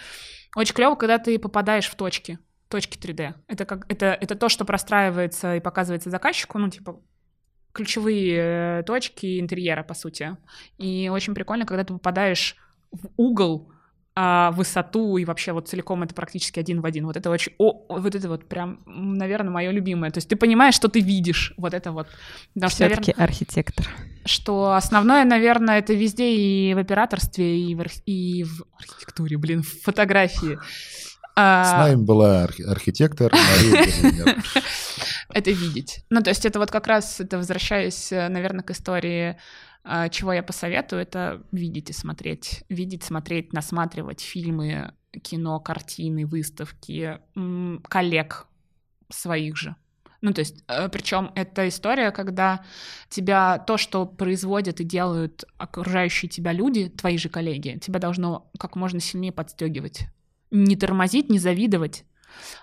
Очень 0.56 0.74
клево, 0.74 0.96
когда 0.96 1.20
ты 1.20 1.38
попадаешь 1.38 1.88
в 1.88 1.96
точки, 1.96 2.40
точки 2.70 2.98
3D. 2.98 3.36
Это, 3.48 3.66
как, 3.66 3.86
это, 3.92 4.08
это 4.08 4.36
то, 4.36 4.50
что 4.50 4.66
простраивается 4.66 5.56
и 5.56 5.60
показывается 5.60 6.10
заказчику, 6.10 6.58
ну, 6.58 6.70
типа, 6.70 7.00
ключевые 7.72 8.80
э, 8.80 8.84
точки 8.84 9.40
интерьера, 9.40 9.84
по 9.84 9.94
сути. 9.94 10.36
И 10.78 11.10
очень 11.14 11.36
прикольно, 11.36 11.66
когда 11.66 11.84
ты 11.84 11.94
попадаешь 11.94 12.56
в 12.92 13.10
угол, 13.18 13.72
а, 14.20 14.50
высоту 14.50 15.18
и 15.18 15.26
вообще 15.26 15.52
вот 15.52 15.68
целиком 15.68 16.02
это 16.02 16.16
практически 16.16 16.60
один 16.60 16.82
в 16.82 16.86
один. 16.88 17.06
Вот 17.06 17.16
это 17.18 17.30
очень, 17.30 17.54
о, 17.60 17.86
вот 17.88 18.16
это 18.16 18.28
вот 18.28 18.50
прям, 18.50 18.80
наверное, 18.88 19.52
мое 19.52 19.70
любимое. 19.70 20.10
То 20.10 20.18
есть 20.18 20.28
ты 20.28 20.36
понимаешь, 20.36 20.74
что 20.74 20.88
ты 20.88 21.02
видишь, 21.02 21.54
вот 21.56 21.76
это 21.76 21.92
вот. 21.92 22.08
Все-таки 22.68 23.14
архитектор. 23.16 23.88
что 24.26 24.74
основное, 24.74 25.24
наверное, 25.24 25.78
это 25.78 25.94
везде 25.94 26.34
и 26.34 26.74
в 26.74 26.80
операторстве, 26.80 27.60
и 27.62 27.76
в, 27.76 27.82
арх- 27.82 28.02
и 28.08 28.44
в 28.44 28.64
архитектуре, 28.80 29.38
блин, 29.38 29.62
в 29.62 29.82
фотографии. 29.84 30.58
А, 31.36 31.66
С 31.66 31.72
нами 31.90 32.04
была 32.04 32.44
архи- 32.46 32.64
архитектор 32.64 33.32
Мария 33.32 34.36
это 35.34 35.52
видеть. 35.52 36.00
Ну, 36.10 36.24
то 36.24 36.32
есть 36.32 36.44
это 36.44 36.58
вот 36.58 36.72
как 36.72 36.88
раз, 36.88 37.20
это 37.20 37.38
возвращаясь, 37.38 38.12
э, 38.12 38.28
наверное, 38.30 38.64
к 38.64 38.72
истории, 38.72 39.38
чего 40.12 40.34
я 40.34 40.44
посоветую, 40.44 41.02
это 41.02 41.44
видеть 41.52 41.90
и 41.90 41.94
смотреть. 41.94 42.64
Видеть, 42.70 43.04
смотреть, 43.04 43.54
насматривать 43.54 44.22
фильмы, 44.22 44.94
кино, 45.24 45.60
картины, 45.60 46.26
выставки, 46.26 47.20
коллег 47.88 48.48
своих 49.10 49.56
же. 49.56 49.76
Ну, 50.20 50.34
то 50.34 50.40
есть, 50.40 50.66
причем 50.92 51.32
это 51.36 51.68
история, 51.68 52.12
когда 52.12 52.66
тебя 53.08 53.60
то, 53.60 53.78
что 53.78 54.06
производят 54.06 54.82
и 54.82 54.84
делают 54.84 55.46
окружающие 55.58 56.28
тебя 56.28 56.52
люди, 56.52 56.90
твои 56.90 57.18
же 57.18 57.30
коллеги, 57.30 57.78
тебя 57.80 58.00
должно 58.00 58.50
как 58.60 58.76
можно 58.76 59.00
сильнее 59.00 59.32
подстегивать. 59.32 60.08
Не 60.50 60.76
тормозить, 60.76 61.30
не 61.30 61.40
завидовать, 61.40 62.04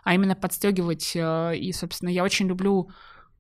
а 0.03 0.15
именно 0.15 0.35
подстегивать. 0.35 1.13
э, 1.15 1.57
И, 1.57 1.73
собственно, 1.73 2.09
я 2.09 2.25
очень 2.25 2.49
люблю, 2.49 2.91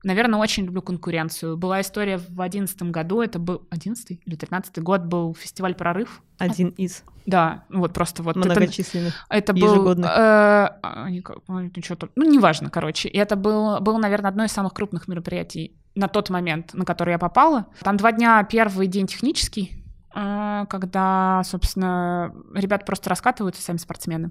наверное, 0.04 0.38
очень 0.38 0.64
люблю 0.64 0.82
конкуренцию. 0.82 1.56
Была 1.56 1.80
история 1.80 2.18
в 2.18 2.40
одиннадцатом 2.40 2.92
году, 2.92 3.20
это 3.20 3.38
был 3.38 3.66
одиннадцатый 3.70 4.20
или 4.24 4.36
тринадцатый 4.36 4.82
год 4.82 5.02
был 5.02 5.34
фестиваль 5.34 5.74
«Прорыв». 5.74 6.22
Один 6.38 6.68
из 6.68 7.02
Да, 7.26 7.64
вот 7.70 7.92
просто 7.92 8.22
вот 8.22 8.36
это, 8.36 8.46
многочисленных. 8.48 9.14
это 9.28 9.52
был... 9.52 9.72
ежегодных. 9.72 10.10
э, 10.10 11.20
как- 11.22 11.38
ну, 11.48 11.70
ну, 12.16 12.30
неважно, 12.30 12.70
короче. 12.70 13.08
И 13.08 13.16
это 13.16 13.36
был, 13.36 13.80
было, 13.80 13.98
наверное, 13.98 14.28
одно 14.30 14.44
из 14.44 14.52
самых 14.52 14.74
крупных 14.74 15.08
мероприятий 15.08 15.76
на 15.94 16.08
тот 16.08 16.30
момент, 16.30 16.74
на 16.74 16.84
который 16.84 17.12
я 17.12 17.18
попала. 17.18 17.66
Там 17.80 17.96
два 17.96 18.12
дня, 18.12 18.42
первый 18.44 18.86
день 18.88 19.06
технический, 19.06 19.84
э, 20.14 20.64
когда, 20.68 21.42
собственно, 21.44 22.34
ребята 22.54 22.84
просто 22.84 23.10
раскатываются, 23.10 23.62
сами 23.62 23.78
спортсмены. 23.78 24.30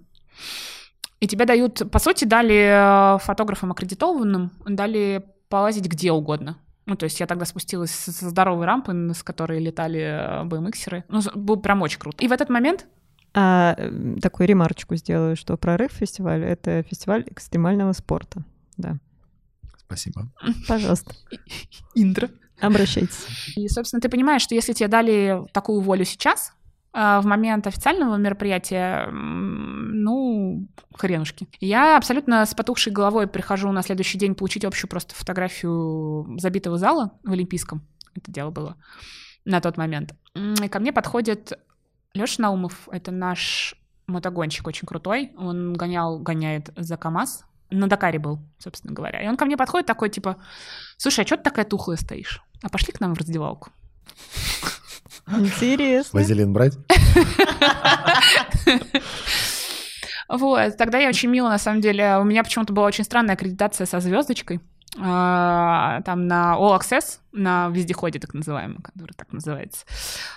И 1.19 1.27
тебе 1.27 1.45
дают, 1.45 1.89
по 1.89 1.99
сути, 1.99 2.25
дали 2.25 3.15
э, 3.15 3.19
фотографам 3.19 3.71
аккредитованным, 3.71 4.51
дали 4.65 5.25
полазить 5.49 5.85
где 5.87 6.11
угодно. 6.11 6.57
Ну, 6.85 6.95
то 6.95 7.05
есть 7.05 7.19
я 7.19 7.27
тогда 7.27 7.45
спустилась 7.45 7.91
со 7.91 8.29
здоровой 8.29 8.65
рампы, 8.65 9.11
с 9.13 9.23
которой 9.23 9.59
летали 9.59 9.99
э, 10.01 10.43
BMX-еры. 10.45 11.05
Ну, 11.07 11.21
с- 11.21 11.31
было 11.33 11.55
прям 11.55 11.81
очень 11.81 11.99
круто. 11.99 12.23
И 12.23 12.27
в 12.27 12.31
этот 12.33 12.49
момент 12.49 12.87
А 13.33 13.75
такую 14.21 14.47
ремарочку 14.47 14.95
сделаю, 14.95 15.35
что 15.37 15.55
прорыв 15.57 15.91
фестиваль 15.93 16.43
это 16.43 16.83
фестиваль 16.83 17.23
экстремального 17.27 17.93
спорта. 17.93 18.43
Да. 18.77 18.97
Спасибо. 19.77 20.29
Пожалуйста, 20.67 21.13
интро. 21.95 22.29
обращайтесь. 22.59 23.27
И, 23.55 23.67
собственно, 23.69 24.01
ты 24.01 24.09
понимаешь, 24.09 24.41
что 24.41 24.55
если 24.55 24.73
тебе 24.73 24.87
дали 24.89 25.41
такую 25.53 25.81
волю 25.81 26.03
сейчас, 26.05 26.53
в 26.93 27.21
момент 27.23 27.65
официального 27.65 28.17
мероприятия, 28.17 29.09
ну, 29.11 30.67
хренушки. 30.95 31.47
Я 31.59 31.97
абсолютно 31.97 32.45
с 32.45 32.53
потухшей 32.53 32.93
головой 32.93 33.27
прихожу 33.27 33.71
на 33.71 33.81
следующий 33.81 34.19
день 34.19 34.35
получить 34.35 34.63
общую 34.63 34.89
просто 34.89 35.15
фотографию 35.15 36.37
забитого 36.39 36.77
зала 36.77 37.11
в 37.23 37.31
Олимпийском. 37.31 37.81
Это 38.15 38.31
дело 38.31 38.51
было 38.51 38.77
на 39.43 39.59
тот 39.59 39.77
момент. 39.77 40.13
И 40.35 40.67
ко 40.67 40.79
мне 40.79 40.93
подходит 40.93 41.53
Леша 42.13 42.41
Наумов, 42.43 42.87
это 42.91 43.11
наш 43.11 43.75
мотогонщик 44.05 44.67
очень 44.67 44.87
крутой. 44.87 45.31
Он 45.35 45.73
гонял, 45.73 46.19
гоняет 46.19 46.71
за 46.75 46.97
КАМАЗ. 46.97 47.45
На 47.71 47.87
Дакаре 47.87 48.19
был, 48.19 48.39
собственно 48.59 48.93
говоря. 48.93 49.23
И 49.23 49.27
он 49.27 49.35
ко 49.35 49.45
мне 49.45 49.57
подходит 49.57 49.87
такой, 49.87 50.09
типа, 50.09 50.37
слушай, 50.97 51.23
а 51.23 51.25
что 51.25 51.37
ты 51.37 51.43
такая 51.43 51.65
тухлая 51.65 51.97
стоишь? 51.97 52.43
А 52.61 52.69
пошли 52.69 52.93
к 52.93 52.99
нам 52.99 53.15
в 53.15 53.17
раздевалку. 53.17 53.71
Интересно. 55.27 56.19
Вазелин 56.19 56.53
брать? 56.53 56.77
Вот, 60.29 60.77
тогда 60.77 60.97
я 60.97 61.09
очень 61.09 61.29
мило, 61.29 61.49
на 61.49 61.59
самом 61.59 61.81
деле. 61.81 62.17
У 62.17 62.23
меня 62.23 62.43
почему-то 62.43 62.73
была 62.73 62.87
очень 62.87 63.03
странная 63.03 63.35
аккредитация 63.35 63.85
со 63.85 63.99
звездочкой. 63.99 64.61
А, 64.99 66.01
Там 66.01 66.27
на 66.27 66.55
All 66.57 66.79
Access, 66.79 67.19
на 67.31 67.69
вездеходе 67.69 68.19
так 68.19 68.33
называемом, 68.33 68.81
который 68.81 69.13
так 69.13 69.31
называется, 69.33 69.85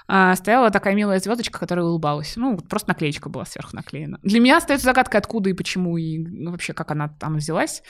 а, 0.09 0.35
стояла 0.35 0.71
такая 0.71 0.95
милая 0.95 1.19
звездочка, 1.19 1.59
которая 1.59 1.85
улыбалась. 1.85 2.35
Ну, 2.37 2.57
просто 2.57 2.89
наклеечка 2.89 3.29
была 3.29 3.45
сверху 3.45 3.77
наклеена. 3.77 4.19
Для 4.23 4.41
меня 4.41 4.57
остается 4.57 4.87
загадкой, 4.87 5.21
откуда 5.21 5.51
и 5.51 5.53
почему, 5.53 5.99
и 5.99 6.19
ну, 6.19 6.53
вообще, 6.53 6.73
как 6.73 6.91
она 6.91 7.09
там 7.09 7.37
взялась. 7.37 7.83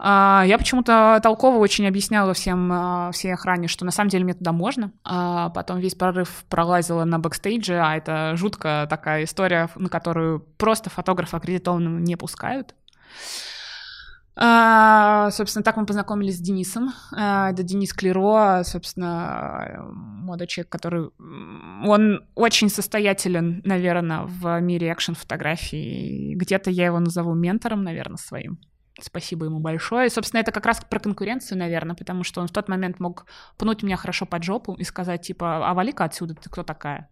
А, 0.00 0.42
Я 0.46 0.58
почему-то 0.58 1.20
толково 1.22 1.58
очень 1.58 1.86
объясняла 1.86 2.34
всем, 2.34 3.10
всей 3.12 3.32
охране, 3.32 3.68
что 3.68 3.84
на 3.84 3.92
самом 3.92 4.10
деле 4.10 4.24
мне 4.24 4.34
туда 4.34 4.52
можно. 4.52 4.92
А 5.04 5.50
потом 5.50 5.78
весь 5.78 5.94
прорыв 5.94 6.44
пролазила 6.48 7.04
на 7.04 7.20
бэкстейдже, 7.20 7.74
а 7.78 7.96
это 7.96 8.32
жуткая 8.36 8.86
такая 8.86 9.22
история, 9.24 9.68
на 9.76 9.88
которую 9.88 10.40
просто 10.40 10.90
фотографа 10.90 11.36
аккредитованного 11.36 11.98
не 11.98 12.16
пускают. 12.16 12.74
А, 14.40 15.32
собственно, 15.32 15.64
так 15.64 15.76
мы 15.76 15.84
познакомились 15.84 16.36
с 16.36 16.40
Денисом. 16.40 16.92
А, 17.12 17.50
это 17.50 17.64
Денис 17.64 17.92
Клеро, 17.92 18.62
собственно, 18.62 19.84
молодой 19.90 20.46
человек, 20.46 20.70
который... 20.70 21.10
Он 21.84 22.24
очень 22.36 22.68
состоятелен, 22.68 23.62
наверное, 23.64 24.22
в 24.22 24.60
мире 24.60 24.90
экшн-фотографии. 24.90 26.34
Где-то 26.36 26.70
я 26.70 26.86
его 26.86 27.00
назову 27.00 27.34
ментором, 27.34 27.82
наверное, 27.82 28.16
своим. 28.16 28.60
Спасибо 29.00 29.46
ему 29.46 29.58
большое. 29.58 30.06
И, 30.06 30.10
собственно, 30.10 30.40
это 30.40 30.52
как 30.52 30.66
раз 30.66 30.84
про 30.88 31.00
конкуренцию, 31.00 31.58
наверное, 31.58 31.96
потому 31.96 32.22
что 32.22 32.40
он 32.40 32.46
в 32.46 32.52
тот 32.52 32.68
момент 32.68 33.00
мог 33.00 33.26
пнуть 33.56 33.82
меня 33.82 33.96
хорошо 33.96 34.24
под 34.24 34.44
жопу 34.44 34.74
и 34.74 34.84
сказать, 34.84 35.22
типа, 35.22 35.68
а 35.68 35.74
вали-ка 35.74 36.04
отсюда, 36.04 36.34
ты 36.34 36.48
кто 36.48 36.62
такая? 36.62 37.10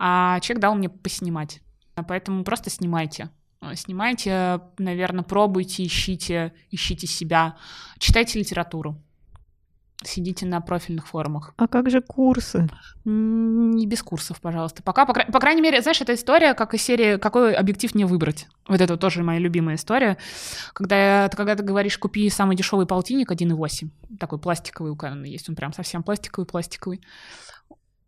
А 0.00 0.40
человек 0.40 0.62
дал 0.62 0.74
мне 0.74 0.88
поснимать. 0.88 1.60
Поэтому 2.08 2.42
просто 2.42 2.70
снимайте. 2.70 3.30
А, 3.60 3.74
Снимайте, 3.76 4.60
наверное, 4.78 5.22
пробуйте, 5.22 5.84
ищите, 5.84 6.54
ищите 6.70 7.06
себя, 7.06 7.56
читайте 7.98 8.38
литературу, 8.38 8.96
сидите 10.02 10.46
на 10.46 10.62
профильных 10.62 11.06
форумах. 11.06 11.52
А 11.58 11.68
как 11.68 11.90
же 11.90 12.00
курсы? 12.00 12.68
Не 13.04 13.86
без 13.86 14.02
курсов, 14.02 14.40
пожалуйста. 14.40 14.82
Пока, 14.82 15.04
по, 15.04 15.12
по 15.12 15.40
крайней 15.40 15.60
мере, 15.60 15.82
знаешь, 15.82 16.00
эта 16.00 16.14
история, 16.14 16.54
как 16.54 16.72
из 16.72 16.80
серии 16.80 17.18
«Какой 17.18 17.54
объектив 17.54 17.94
мне 17.94 18.06
выбрать?» 18.06 18.48
Вот 18.66 18.80
это 18.80 18.96
тоже 18.96 19.22
моя 19.22 19.38
любимая 19.38 19.74
история. 19.76 20.16
Когда, 20.72 21.28
когда 21.28 21.54
ты 21.54 21.62
говоришь 21.62 21.98
«Купи 21.98 22.30
самый 22.30 22.56
дешевый 22.56 22.86
полтинник 22.86 23.30
1,8». 23.30 23.90
Такой 24.18 24.38
пластиковый 24.38 24.92
у 24.92 24.96
Canon 24.96 25.26
есть, 25.26 25.50
он 25.50 25.54
прям 25.54 25.74
совсем 25.74 26.02
пластиковый-пластиковый. 26.02 27.02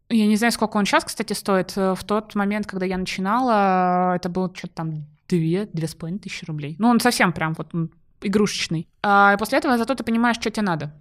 Я 0.09 0.27
не 0.27 0.37
знаю, 0.37 0.53
сколько 0.53 0.79
он 0.79 0.87
сейчас, 0.87 1.05
кстати, 1.05 1.35
стоит. 1.35 1.73
Э, 1.77 1.95
В 1.95 2.05
тот 2.05 2.35
момент, 2.35 2.67
когда 2.67 2.87
я 2.87 2.97
начинала, 2.97 4.15
это 4.17 4.31
было 4.31 4.51
что-то 4.55 4.75
там 4.75 5.07
две, 5.37 5.69
две 5.73 5.89
с 5.89 5.95
половиной 5.95 6.21
тысячи 6.21 6.45
рублей. 6.45 6.77
Ну, 6.79 6.89
он 6.89 7.01
совсем 7.01 7.33
прям 7.33 7.55
вот 7.55 7.73
игрушечный. 8.21 8.89
А 9.03 9.37
после 9.37 9.59
этого 9.59 9.79
зато 9.79 9.95
ты 9.95 10.05
понимаешь, 10.05 10.37
что 10.37 10.51
тебе 10.51 10.67
надо. 10.67 10.95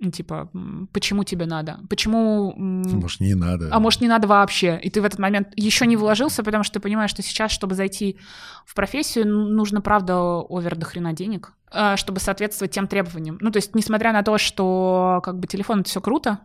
Ну, 0.00 0.12
Типа, 0.12 0.48
почему 0.92 1.24
тебе 1.24 1.46
надо? 1.46 1.80
Почему... 1.90 2.54
Может, 2.56 3.20
не 3.20 3.34
надо. 3.34 3.68
а 3.72 3.80
может, 3.80 4.00
не 4.00 4.06
надо 4.06 4.28
вообще. 4.28 4.78
И 4.80 4.90
ты 4.90 5.02
в 5.02 5.04
этот 5.04 5.18
момент 5.18 5.48
еще 5.56 5.86
не 5.86 5.96
вложился, 5.96 6.44
потому 6.44 6.62
что 6.62 6.74
ты 6.74 6.80
понимаешь, 6.80 7.10
что 7.10 7.22
сейчас, 7.22 7.50
чтобы 7.50 7.74
зайти 7.74 8.16
в 8.64 8.74
профессию, 8.74 9.26
нужно, 9.26 9.80
правда, 9.80 10.16
овер 10.16 10.76
до 10.76 10.86
хрена 10.86 11.14
денег, 11.14 11.52
а, 11.70 11.96
чтобы 11.96 12.20
соответствовать 12.20 12.70
тем 12.70 12.86
требованиям. 12.86 13.38
Ну, 13.40 13.50
то 13.50 13.56
есть, 13.56 13.74
несмотря 13.74 14.12
на 14.12 14.22
то, 14.22 14.38
что 14.38 15.20
как 15.24 15.40
бы 15.40 15.48
телефон— 15.48 15.80
это 15.80 15.88
все 15.88 16.00
круто, 16.00 16.38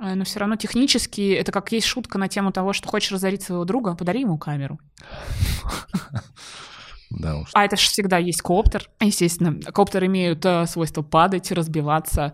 Э, 0.00 0.14
Но 0.14 0.24
все 0.24 0.40
равно 0.40 0.56
технически 0.56 1.32
это 1.32 1.52
как 1.52 1.70
есть 1.72 1.86
шутка 1.86 2.18
на 2.18 2.28
тему 2.28 2.52
того, 2.52 2.72
что 2.72 2.88
хочешь 2.88 3.12
разорить 3.12 3.42
своего 3.42 3.64
друга, 3.64 3.94
подари 3.94 4.20
ему 4.20 4.38
камеру. 4.38 4.80
Уж. 7.50 7.54
А 7.54 7.64
это 7.64 7.76
же 7.76 7.82
всегда 7.88 8.18
есть 8.18 8.42
коптер. 8.42 8.88
Естественно, 9.00 9.60
коптеры 9.72 10.06
имеют 10.06 10.44
э, 10.44 10.66
свойство 10.66 11.02
падать, 11.02 11.50
разбиваться, 11.52 12.32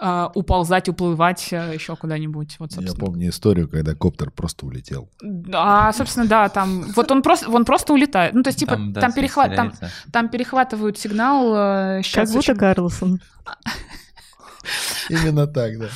э, 0.00 0.26
уползать, 0.34 0.88
уплывать 0.88 1.48
э, 1.52 1.72
еще 1.74 1.96
куда-нибудь. 1.96 2.56
Вот, 2.58 2.70
Я 2.72 2.76
собственно. 2.76 2.98
помню 3.06 3.28
историю, 3.28 3.68
когда 3.68 3.94
коптер 3.94 4.30
просто 4.30 4.66
улетел. 4.66 5.10
А, 5.52 5.92
собственно, 5.92 6.26
да, 6.26 6.48
там 6.48 6.82
вот 6.96 7.10
он 7.12 7.22
просто, 7.22 7.50
он 7.50 7.64
просто 7.64 7.92
улетает. 7.92 8.34
Ну, 8.34 8.42
то 8.42 8.48
есть, 8.48 8.58
типа, 8.58 8.72
там, 8.72 8.92
да, 8.92 9.10
перехват, 9.10 9.54
там, 9.54 9.72
там 10.12 10.28
перехватывают 10.28 10.98
сигнал. 10.98 11.54
э, 11.54 12.02
Как 12.12 12.26
будто 12.26 12.38
очень- 12.38 12.56
Карлсон. 12.56 13.20
Именно 15.10 15.46
так, 15.46 15.78
да. 15.78 15.88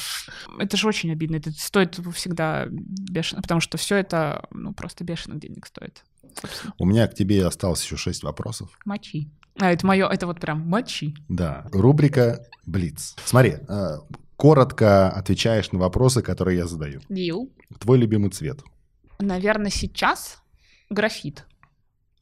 Это 0.59 0.77
же 0.77 0.87
очень 0.89 1.11
обидно. 1.11 1.37
Это 1.37 1.51
стоит 1.53 1.99
всегда 2.15 2.67
бешено, 2.71 3.41
потому 3.41 3.61
что 3.61 3.79
все 3.79 3.97
это, 3.97 4.45
ну, 4.51 4.73
просто 4.75 5.05
бешеных 5.05 5.39
денег 5.41 5.67
стоит. 5.67 6.05
Собственно, 6.41 6.75
У 6.79 6.85
меня 6.87 7.07
к 7.09 7.15
тебе 7.15 7.45
осталось 7.47 7.83
еще 7.85 7.97
шесть 7.97 8.23
вопросов. 8.23 8.71
мочи. 8.85 9.31
А, 9.61 9.73
это 9.73 9.87
мое, 9.87 10.07
это 10.09 10.27
вот 10.27 10.41
прям 10.41 10.61
мочи. 10.61 11.15
Да. 11.29 11.67
Рубрика 11.73 12.47
«Блиц». 12.65 13.17
Смотри, 13.25 13.57
э, 13.69 13.99
коротко 14.37 15.11
отвечаешь 15.11 15.73
на 15.73 15.79
вопросы, 15.81 16.23
которые 16.23 16.59
я 16.59 16.67
задаю. 16.67 17.01
Дил. 17.09 17.53
Твой 17.81 17.99
любимый 17.99 18.31
цвет? 18.31 18.61
Наверное, 19.19 19.71
сейчас 19.71 20.43
графит. 20.91 21.45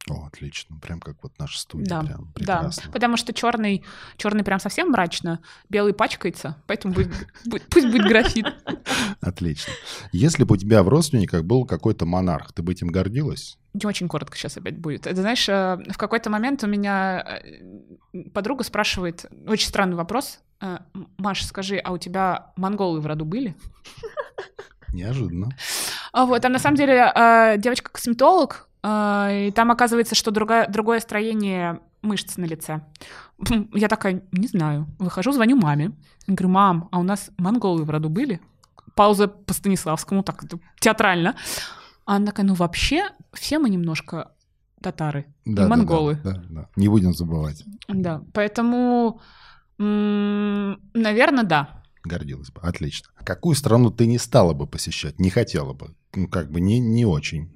О, 0.08 0.26
отлично. 0.26 0.76
Прям 0.80 1.00
как 1.00 1.16
вот 1.22 1.32
наша 1.38 1.58
студия. 1.58 1.86
Да, 1.86 2.00
Прям 2.00 2.32
Да, 2.36 2.58
прекрасно. 2.60 2.92
потому 2.92 3.16
что 3.16 3.32
черный, 3.32 3.84
черный 4.16 4.44
прям 4.44 4.60
совсем 4.60 4.90
мрачно, 4.90 5.40
белый 5.68 5.94
пачкается, 5.94 6.62
поэтому 6.66 6.94
будет, 6.94 7.12
пусть 7.70 7.86
будет 7.86 8.06
графит. 8.06 8.46
Отлично. 9.20 9.72
Если 10.12 10.44
бы 10.44 10.54
у 10.54 10.56
тебя 10.56 10.82
в 10.84 10.88
родственниках 10.88 11.42
был 11.42 11.64
какой-то 11.64 12.06
монарх, 12.06 12.52
ты 12.52 12.62
бы 12.62 12.72
этим 12.72 12.86
гордилась? 12.88 13.58
Не 13.74 13.84
очень 13.86 14.08
коротко 14.08 14.36
сейчас 14.36 14.56
опять 14.56 14.78
будет. 14.78 15.06
Это 15.06 15.20
знаешь, 15.20 15.46
э, 15.48 15.76
в 15.90 15.98
какой-то 15.98 16.30
момент 16.30 16.62
у 16.62 16.66
меня 16.66 17.40
э, 17.42 18.22
подруга 18.32 18.62
спрашивает 18.64 19.26
очень 19.46 19.68
странный 19.68 19.96
вопрос. 19.96 20.38
Э, 20.62 20.78
Маша, 21.18 21.44
скажи, 21.46 21.78
а 21.78 21.90
у 21.92 21.98
тебя 21.98 22.52
монголы 22.56 23.00
в 23.00 23.06
роду 23.06 23.24
были? 23.24 23.54
Неожиданно. 24.92 25.50
А 26.12 26.24
вот, 26.24 26.44
а 26.44 26.48
на 26.48 26.58
самом 26.58 26.76
деле 26.76 27.12
девочка-косметолог, 27.58 28.68
и 28.88 29.50
там 29.54 29.70
оказывается, 29.70 30.14
что 30.14 30.30
другое, 30.30 30.68
другое 30.68 31.00
строение 31.00 31.80
мышц 32.02 32.36
на 32.36 32.44
лице. 32.44 32.82
Я 33.74 33.88
такая, 33.88 34.22
не 34.32 34.46
знаю. 34.46 34.86
Выхожу, 34.98 35.32
звоню 35.32 35.56
маме. 35.56 35.92
Говорю, 36.26 36.48
мам, 36.48 36.88
а 36.92 37.00
у 37.00 37.02
нас 37.02 37.30
монголы 37.38 37.84
в 37.84 37.90
роду 37.90 38.08
были? 38.08 38.40
Пауза 38.94 39.28
по 39.28 39.52
Станиславскому, 39.52 40.22
так 40.22 40.44
театрально. 40.80 41.36
А 42.04 42.16
она 42.16 42.26
такая, 42.26 42.46
ну 42.46 42.54
вообще, 42.54 43.08
все 43.32 43.58
мы 43.58 43.68
немножко 43.68 44.32
татары 44.80 45.26
Да, 45.44 45.62
да, 45.62 45.68
монголы. 45.68 46.20
Да, 46.22 46.32
да, 46.32 46.44
да. 46.48 46.68
Не 46.76 46.88
будем 46.88 47.12
забывать. 47.12 47.64
Да, 47.88 48.22
поэтому, 48.32 49.20
наверное, 49.78 51.44
да. 51.44 51.82
Гордилась 52.04 52.52
бы. 52.52 52.60
Отлично. 52.60 53.08
Какую 53.24 53.56
страну 53.56 53.90
ты 53.90 54.06
не 54.06 54.18
стала 54.18 54.52
бы 54.52 54.68
посещать? 54.68 55.18
Не 55.18 55.30
хотела 55.30 55.72
бы? 55.72 55.96
Ну, 56.14 56.28
как 56.28 56.52
бы 56.52 56.60
не, 56.60 56.78
не 56.78 57.04
очень. 57.04 57.50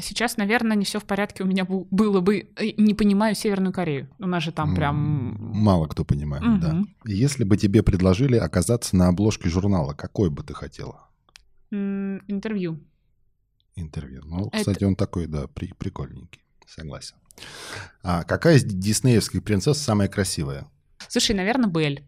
Сейчас, 0.00 0.36
наверное, 0.36 0.76
не 0.76 0.84
все 0.84 0.98
в 0.98 1.04
порядке. 1.04 1.44
У 1.44 1.46
меня 1.46 1.64
было 1.64 2.20
бы... 2.20 2.48
э, 2.56 2.72
Не 2.76 2.94
понимаю 2.94 3.34
Северную 3.34 3.72
Корею. 3.72 4.08
У 4.18 4.26
нас 4.26 4.42
же 4.42 4.52
там 4.52 4.74
прям... 4.74 5.36
Мало 5.54 5.86
кто 5.86 6.04
понимает, 6.04 6.42
да. 6.60 6.72
Мгм. 6.74 6.88
Если 7.04 7.44
бы 7.44 7.56
тебе 7.56 7.82
предложили 7.82 8.36
оказаться 8.36 8.96
на 8.96 9.08
обложке 9.08 9.48
журнала, 9.48 9.92
какой 9.94 10.30
бы 10.30 10.42
ты 10.42 10.54
хотела? 10.54 11.08
Интервью. 11.70 12.80
Интервью. 13.76 14.22
Ну, 14.24 14.48
Это- 14.48 14.58
кстати, 14.58 14.84
он 14.84 14.96
такой, 14.96 15.26
да, 15.26 15.46
при- 15.46 15.72
прикольненький. 15.72 16.40
Согласен. 16.66 17.16
А 18.02 18.24
какая 18.24 18.56
из 18.56 18.64
диснеевских 18.64 19.42
принцесс 19.42 19.78
самая 19.78 20.08
красивая? 20.08 20.66
Слушай, 21.08 21.34
наверное, 21.36 21.68
Белль. 21.70 22.02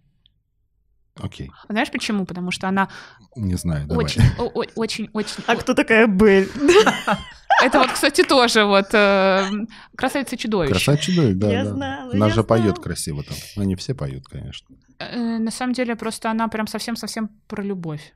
Окей. 1.21 1.51
Знаешь 1.69 1.91
почему? 1.91 2.25
Потому 2.27 2.51
что 2.51 2.69
она 2.69 2.89
Не 3.37 3.55
знаю, 3.55 3.87
давай. 3.87 4.05
очень, 4.05 4.23
о- 4.39 4.51
о- 4.61 4.65
очень, 4.75 5.09
очень... 5.13 5.45
А 5.47 5.55
кто 5.57 5.75
такая 5.75 6.07
Белль? 6.07 6.49
Это 7.63 7.79
вот, 7.79 7.93
кстати, 7.93 8.25
тоже 8.25 8.65
вот 8.65 8.89
э, 8.93 9.49
красавица 9.97 10.37
чудовище. 10.37 10.73
Красавица 10.75 11.03
чудовище, 11.05 11.35
да, 11.37 11.53
Я 11.53 11.65
да. 11.65 11.71
знала, 11.71 12.13
Она 12.13 12.27
я 12.27 12.33
же 12.35 12.43
поет 12.43 12.79
красиво 12.81 13.23
там. 13.23 13.37
Они 13.57 13.77
все 13.77 13.95
поют, 13.95 14.27
конечно. 14.27 14.75
Э, 14.99 15.39
На 15.39 15.51
самом 15.53 15.73
деле, 15.73 15.95
просто 15.95 16.31
она 16.31 16.49
прям 16.49 16.67
совсем-совсем 16.67 17.29
про 17.47 17.63
любовь. 17.63 18.13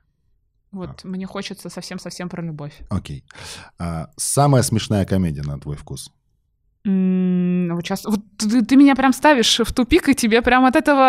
Вот, 0.73 1.01
А. 1.05 1.09
мне 1.09 1.25
хочется 1.25 1.71
совсем-совсем 1.71 2.29
про 2.29 2.43
любовь. 2.43 2.75
Окей. 2.91 3.25
А, 3.79 4.11
самая 4.17 4.63
смешная 4.63 5.05
комедия 5.07 5.43
на 5.43 5.59
твой 5.61 5.77
вкус? 5.77 6.11
Вот, 6.85 7.83
сейчас, 7.85 8.05
вот 8.05 8.21
ты, 8.39 8.65
ты 8.65 8.77
меня 8.77 8.95
прям 8.95 9.13
ставишь 9.13 9.61
в 9.61 9.73
тупик, 9.73 10.09
и 10.09 10.15
тебе 10.15 10.41
прям 10.43 10.65
от 10.65 10.77
этого 10.77 11.01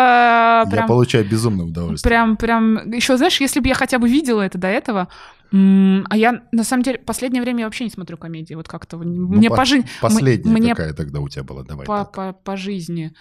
Я 0.64 0.68
прям, 0.70 0.86
получаю 0.86 1.24
безумное 1.28 1.66
удовольствие. 1.66 2.10
прям, 2.10 2.36
прям... 2.36 2.90
Еще, 2.90 3.16
знаешь, 3.16 3.40
если 3.40 3.60
бы 3.60 3.68
я 3.68 3.74
хотя 3.74 3.98
бы 3.98 4.08
видела 4.08 4.42
это 4.42 4.58
до 4.58 4.68
этого... 4.68 5.08
А 5.52 6.16
я, 6.16 6.42
на 6.52 6.64
самом 6.64 6.82
деле, 6.82 6.98
последнее 6.98 7.42
время 7.42 7.60
я 7.60 7.64
вообще 7.66 7.84
не 7.84 7.90
смотрю 7.90 8.16
комедии. 8.16 8.54
Вот 8.54 8.68
как-то 8.68 8.98
Ну, 8.98 9.28
мне 9.28 9.48
по- 9.48 9.56
по, 9.56 9.64
жизни... 9.64 9.88
Последняя 10.00 10.50
мне 10.50 10.70
какая 10.74 10.92
тогда 10.92 11.20
у 11.20 11.28
тебя 11.28 11.42
была? 11.44 11.64
Давай 11.64 11.86
по, 11.86 11.98
так. 12.04 12.12
по, 12.12 12.32
по 12.32 12.56
жизни 12.56 13.14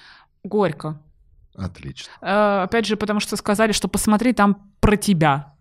горько. 0.43 1.01
Отлично. 1.55 2.11
Э, 2.21 2.63
опять 2.63 2.85
же, 2.85 2.97
потому 2.97 3.19
что 3.19 3.35
сказали, 3.35 3.71
что 3.71 3.87
посмотри 3.87 4.33
там 4.33 4.69
про 4.79 4.95
тебя. 4.95 5.53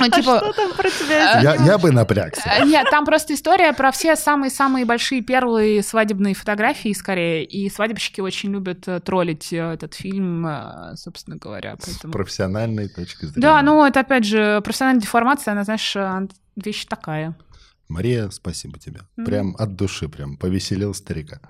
Ну, 0.00 0.06
А 0.06 0.10
типа, 0.10 0.38
что 0.38 0.52
там 0.52 0.72
про 0.74 0.90
тебя? 0.90 1.40
Я, 1.40 1.54
я 1.54 1.78
бы 1.78 1.90
напрягся. 1.90 2.42
Э, 2.46 2.64
Нет, 2.64 2.88
там 2.90 3.04
просто 3.04 3.34
история 3.34 3.72
про 3.72 3.90
все 3.90 4.16
самые-самые 4.16 4.84
большие 4.84 5.22
первые 5.22 5.82
свадебные 5.82 6.34
фотографии, 6.34 6.92
скорее. 6.92 7.44
И 7.44 7.68
свадебщики 7.70 8.20
очень 8.20 8.52
любят 8.52 8.86
э, 8.86 9.00
троллить 9.00 9.52
э, 9.52 9.74
этот 9.74 9.94
фильм, 9.94 10.46
э, 10.46 10.96
собственно 10.96 11.36
говоря. 11.36 11.76
С 11.80 11.86
Поэтому... 11.86 12.12
профессиональной 12.12 12.88
точки 12.88 13.26
зрения. 13.26 13.40
Да, 13.40 13.62
ну 13.62 13.84
это 13.84 14.00
опять 14.00 14.24
же 14.24 14.60
профессиональная 14.62 15.02
деформация, 15.02 15.52
она, 15.52 15.64
знаешь, 15.64 15.96
э, 15.96 16.28
вещь 16.56 16.84
такая. 16.86 17.36
Мария, 17.88 18.28
спасибо 18.30 18.78
тебе. 18.78 19.00
Мгм. 19.16 19.26
Прям 19.26 19.56
от 19.58 19.76
души, 19.76 20.08
прям 20.08 20.36
повеселил 20.36 20.94
старика. 20.94 21.40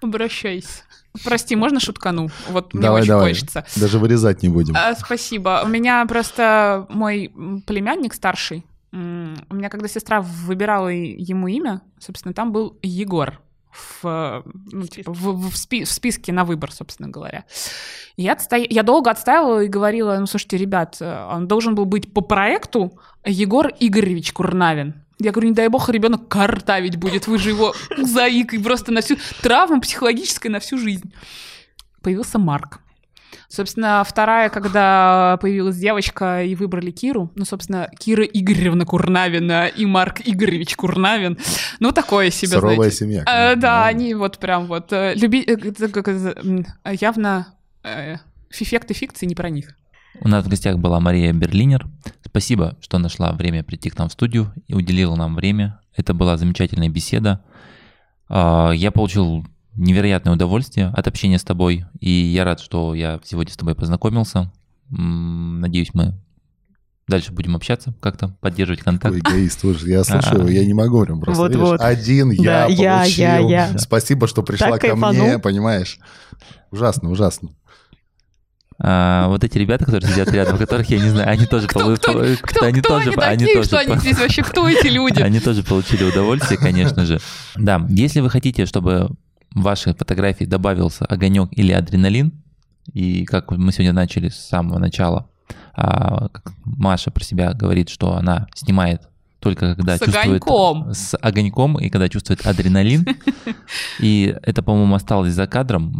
Обращайся. 0.00 0.82
Прости, 1.24 1.56
можно 1.56 1.80
шуткану? 1.80 2.28
Вот 2.48 2.72
мне 2.74 2.82
Давай, 2.82 3.02
очень 3.02 3.08
давай. 3.08 3.28
хочется. 3.30 3.64
Даже 3.76 3.98
вырезать 3.98 4.42
не 4.42 4.48
будем. 4.48 4.74
А, 4.76 4.94
Спасибо. 4.94 5.62
У 5.64 5.68
меня 5.68 6.04
просто 6.06 6.86
мой 6.88 7.32
племянник 7.66 8.14
старший. 8.14 8.64
У 8.92 8.96
меня, 8.96 9.68
когда 9.68 9.86
сестра 9.88 10.20
выбирала 10.20 10.88
ему 10.88 11.46
имя, 11.48 11.82
собственно, 11.98 12.34
там 12.34 12.52
был 12.52 12.76
Егор 12.82 13.40
в, 13.70 14.04
э, 14.04 14.42
ну, 14.72 14.84
типа, 14.86 15.12
в, 15.12 15.50
в 15.50 15.56
спи- 15.56 15.84
в 15.84 15.90
списке 15.92 16.32
на 16.32 16.44
выбор, 16.44 16.72
собственно 16.72 17.08
говоря. 17.08 17.44
Я, 18.16 18.32
отстоя- 18.32 18.66
я 18.68 18.82
долго 18.82 19.10
отстаивала 19.12 19.60
и 19.60 19.68
говорила, 19.68 20.16
ну, 20.18 20.26
слушайте, 20.26 20.56
ребят, 20.56 20.96
э, 21.00 21.28
он 21.30 21.46
должен 21.46 21.76
был 21.76 21.84
быть 21.84 22.12
по 22.12 22.20
проекту 22.20 22.98
Егор 23.24 23.68
Игоревич 23.78 24.32
Курнавин. 24.32 25.04
Я 25.20 25.32
говорю, 25.32 25.48
не 25.48 25.54
дай 25.54 25.68
бог, 25.68 25.88
ребенок 25.90 26.28
картавить 26.28 26.96
будет, 26.96 27.26
вы 27.26 27.38
же 27.38 27.50
его 27.50 27.74
заикой 27.98 28.58
просто 28.60 28.90
на 28.92 29.02
всю... 29.02 29.16
Травма 29.42 29.80
психологическая 29.80 30.50
на 30.50 30.60
всю 30.60 30.78
жизнь. 30.78 31.12
Появился 32.02 32.38
Марк. 32.38 32.80
Собственно, 33.48 34.04
вторая, 34.06 34.48
когда 34.48 35.36
появилась 35.42 35.76
девочка 35.76 36.44
и 36.44 36.54
выбрали 36.54 36.92
Киру, 36.92 37.32
ну, 37.34 37.44
собственно, 37.44 37.90
Кира 37.98 38.24
Игоревна 38.24 38.86
Курнавина 38.86 39.66
и 39.66 39.86
Марк 39.86 40.20
Игоревич 40.24 40.76
Курнавин, 40.76 41.36
ну, 41.80 41.90
такое 41.90 42.30
себе, 42.30 42.52
Суровая 42.52 42.76
знаете. 42.76 42.96
семья. 42.96 43.24
Конечно. 43.24 43.60
да, 43.60 43.86
они 43.86 44.14
вот 44.14 44.38
прям 44.38 44.66
вот 44.66 44.92
э, 44.92 45.14
люби... 45.16 45.44
э, 45.44 46.94
явно 47.00 47.54
э, 47.82 48.16
эффекты 48.50 48.94
фикции 48.94 49.26
не 49.26 49.34
про 49.34 49.50
них. 49.50 49.74
У 50.20 50.28
нас 50.28 50.44
в 50.44 50.48
гостях 50.48 50.78
была 50.78 51.00
Мария 51.00 51.32
Берлинер. 51.32 51.86
Спасибо, 52.30 52.76
что 52.80 52.98
нашла 52.98 53.32
время 53.32 53.64
прийти 53.64 53.90
к 53.90 53.98
нам 53.98 54.08
в 54.08 54.12
студию 54.12 54.52
и 54.68 54.74
уделила 54.74 55.16
нам 55.16 55.34
время. 55.34 55.80
Это 55.96 56.14
была 56.14 56.36
замечательная 56.36 56.88
беседа. 56.88 57.42
А, 58.28 58.70
Я 58.70 58.92
получил 58.92 59.44
невероятное 59.74 60.34
удовольствие 60.34 60.88
от 60.88 61.06
общения 61.08 61.38
с 61.38 61.44
тобой, 61.44 61.86
и 62.00 62.08
я 62.10 62.44
рад, 62.44 62.60
что 62.60 62.94
я 62.94 63.18
сегодня 63.24 63.52
с 63.52 63.56
тобой 63.56 63.74
познакомился. 63.74 64.52
Надеюсь, 64.90 65.90
мы 65.94 66.14
дальше 67.08 67.32
будем 67.32 67.56
общаться, 67.56 67.94
как-то 68.00 68.36
поддерживать 68.40 68.82
контакт. 68.82 69.16
Такой 69.16 69.32
эгоист, 69.32 69.60
слушай, 69.60 69.90
я 69.90 70.04
слушаю, 70.04 70.46
А. 70.46 70.50
я 70.50 70.64
не 70.64 70.74
могу 70.74 71.04
прям 71.04 71.20
просто. 71.20 71.42
Вот, 71.42 71.48
видишь, 71.50 71.66
вот. 71.66 71.80
Один 71.80 72.30
я 72.30 72.42
Да, 72.44 72.66
я, 72.66 72.98
получил. 72.98 73.22
я, 73.24 73.38
я. 73.38 73.78
Спасибо, 73.78 74.28
что 74.28 74.44
пришла 74.44 74.70
Так 74.70 74.80
ко 74.82 74.94
мне, 74.94 75.00
кайфанул. 75.10 75.40
понимаешь? 75.40 75.98
Ужасно, 76.70 77.10
ужасно. 77.10 77.50
А, 78.82 79.28
вот 79.28 79.44
эти 79.44 79.58
ребята, 79.58 79.84
которые 79.84 80.10
сидят 80.10 80.30
рядом, 80.32 80.56
которых 80.56 80.88
я 80.88 80.98
не 80.98 81.10
знаю, 81.10 81.28
они 81.28 81.44
тоже 81.44 81.66
Кто, 81.66 81.80
полу- 81.80 81.96
кто, 81.96 82.64
они 82.64 82.80
кто 82.80 82.88
тоже, 82.88 83.10
они 83.10 83.44
такие, 83.44 83.62
что 83.62 83.78
они 83.78 83.96
здесь 83.96 84.18
вообще, 84.18 84.42
кто 84.42 84.66
эти 84.68 84.86
люди? 84.86 85.20
Они 85.20 85.38
тоже 85.38 85.62
получили 85.62 86.04
удовольствие, 86.04 86.58
конечно 86.58 87.04
же. 87.04 87.20
Да, 87.56 87.84
если 87.90 88.20
вы 88.20 88.30
хотите, 88.30 88.64
чтобы 88.64 89.10
в 89.54 89.62
вашей 89.62 89.92
фотографии 89.94 90.44
добавился 90.44 91.04
огонек 91.04 91.50
или 91.52 91.72
адреналин, 91.72 92.32
И 92.94 93.26
как 93.26 93.50
мы 93.50 93.70
сегодня 93.72 93.92
начали 93.92 94.30
с 94.30 94.36
самого 94.36 94.78
начала, 94.78 95.28
а, 95.74 96.28
как 96.28 96.52
Маша 96.64 97.10
про 97.10 97.22
себя 97.22 97.52
говорит, 97.52 97.90
что 97.90 98.14
она 98.14 98.46
снимает 98.54 99.02
только 99.40 99.74
когда 99.74 99.96
С 99.96 100.00
чувствует... 100.00 100.42
огоньком. 100.42 100.94
С 100.94 101.16
огоньком 101.16 101.78
и 101.78 101.88
когда 101.88 102.08
чувствует 102.08 102.46
адреналин. 102.46 103.06
И 103.98 104.36
это, 104.42 104.62
по-моему, 104.62 104.94
осталось 104.94 105.32
за 105.32 105.46
кадром. 105.46 105.98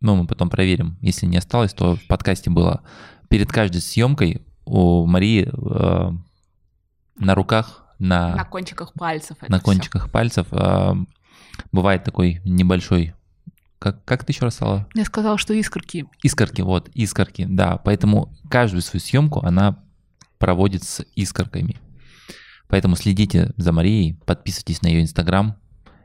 Ну, 0.00 0.16
мы 0.16 0.26
потом 0.26 0.48
проверим. 0.48 0.96
Если 1.00 1.26
не 1.26 1.36
осталось, 1.36 1.74
то 1.74 1.96
в 1.96 2.06
подкасте 2.06 2.50
было. 2.50 2.82
Перед 3.28 3.52
каждой 3.52 3.80
съемкой 3.80 4.42
у 4.64 5.06
Марии 5.06 5.48
э, 5.52 6.12
на 7.18 7.34
руках, 7.34 7.84
на, 7.98 8.34
На 8.34 8.44
кончиках 8.44 8.94
пальцев. 8.94 9.36
это 9.40 9.52
на 9.52 9.60
кончиках 9.60 10.10
пальцев 10.10 10.46
э, 10.52 10.94
бывает 11.72 12.04
такой 12.04 12.40
небольшой... 12.44 13.14
Как, 13.78 14.04
как 14.04 14.24
ты 14.24 14.32
еще 14.32 14.44
раз 14.44 14.56
сказала? 14.56 14.86
Я 14.94 15.04
сказала, 15.04 15.38
что 15.38 15.54
искорки. 15.54 16.06
Искорки, 16.22 16.60
вот, 16.60 16.90
искорки, 16.94 17.46
да. 17.48 17.78
Поэтому 17.78 18.34
каждую 18.50 18.82
свою 18.82 19.00
съемку 19.00 19.40
она 19.40 19.82
проводит 20.38 20.82
с 20.84 21.04
искорками. 21.14 21.76
Поэтому 22.68 22.96
следите 22.96 23.52
за 23.56 23.72
Марией, 23.72 24.18
подписывайтесь 24.26 24.82
на 24.82 24.88
ее 24.88 25.02
инстаграм 25.02 25.56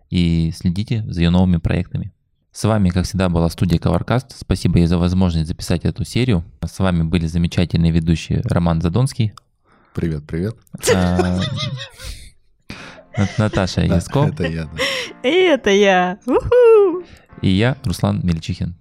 и 0.09 0.51
следите 0.55 1.03
за 1.07 1.21
ее 1.21 1.29
новыми 1.29 1.57
проектами. 1.57 2.13
С 2.55 2.63
вами, 2.63 2.87
как 2.89 3.03
всегда, 3.03 3.27
была 3.27 3.49
студия 3.49 3.77
Covercast. 3.79 4.27
Спасибо 4.33 4.77
ей 4.77 4.87
за 4.87 4.97
возможность 4.97 5.49
записать 5.49 5.83
эту 5.83 6.05
серию. 6.05 6.45
С 6.65 6.79
вами 6.79 7.03
были 7.03 7.27
замечательные 7.27 7.91
ведущие 7.91 8.41
Роман 8.45 8.81
Задонский, 8.81 9.33
Привет, 9.93 10.25
привет. 10.25 10.55
а, 10.95 11.41
Нат- 13.17 13.37
Наташа 13.37 13.81
Яско 13.81 14.19
Это 14.27 14.47
я. 14.47 14.69
И 15.21 15.27
это 15.27 15.69
я. 15.69 16.17
Уху! 16.25 17.03
и 17.41 17.49
я, 17.49 17.75
Руслан 17.83 18.21
Мельчихин. 18.23 18.75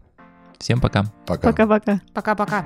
Всем 0.58 0.80
пока. 0.80 1.06
Пока. 1.26 1.50
Пока-пока. 1.50 2.00
Пока-пока. 2.12 2.64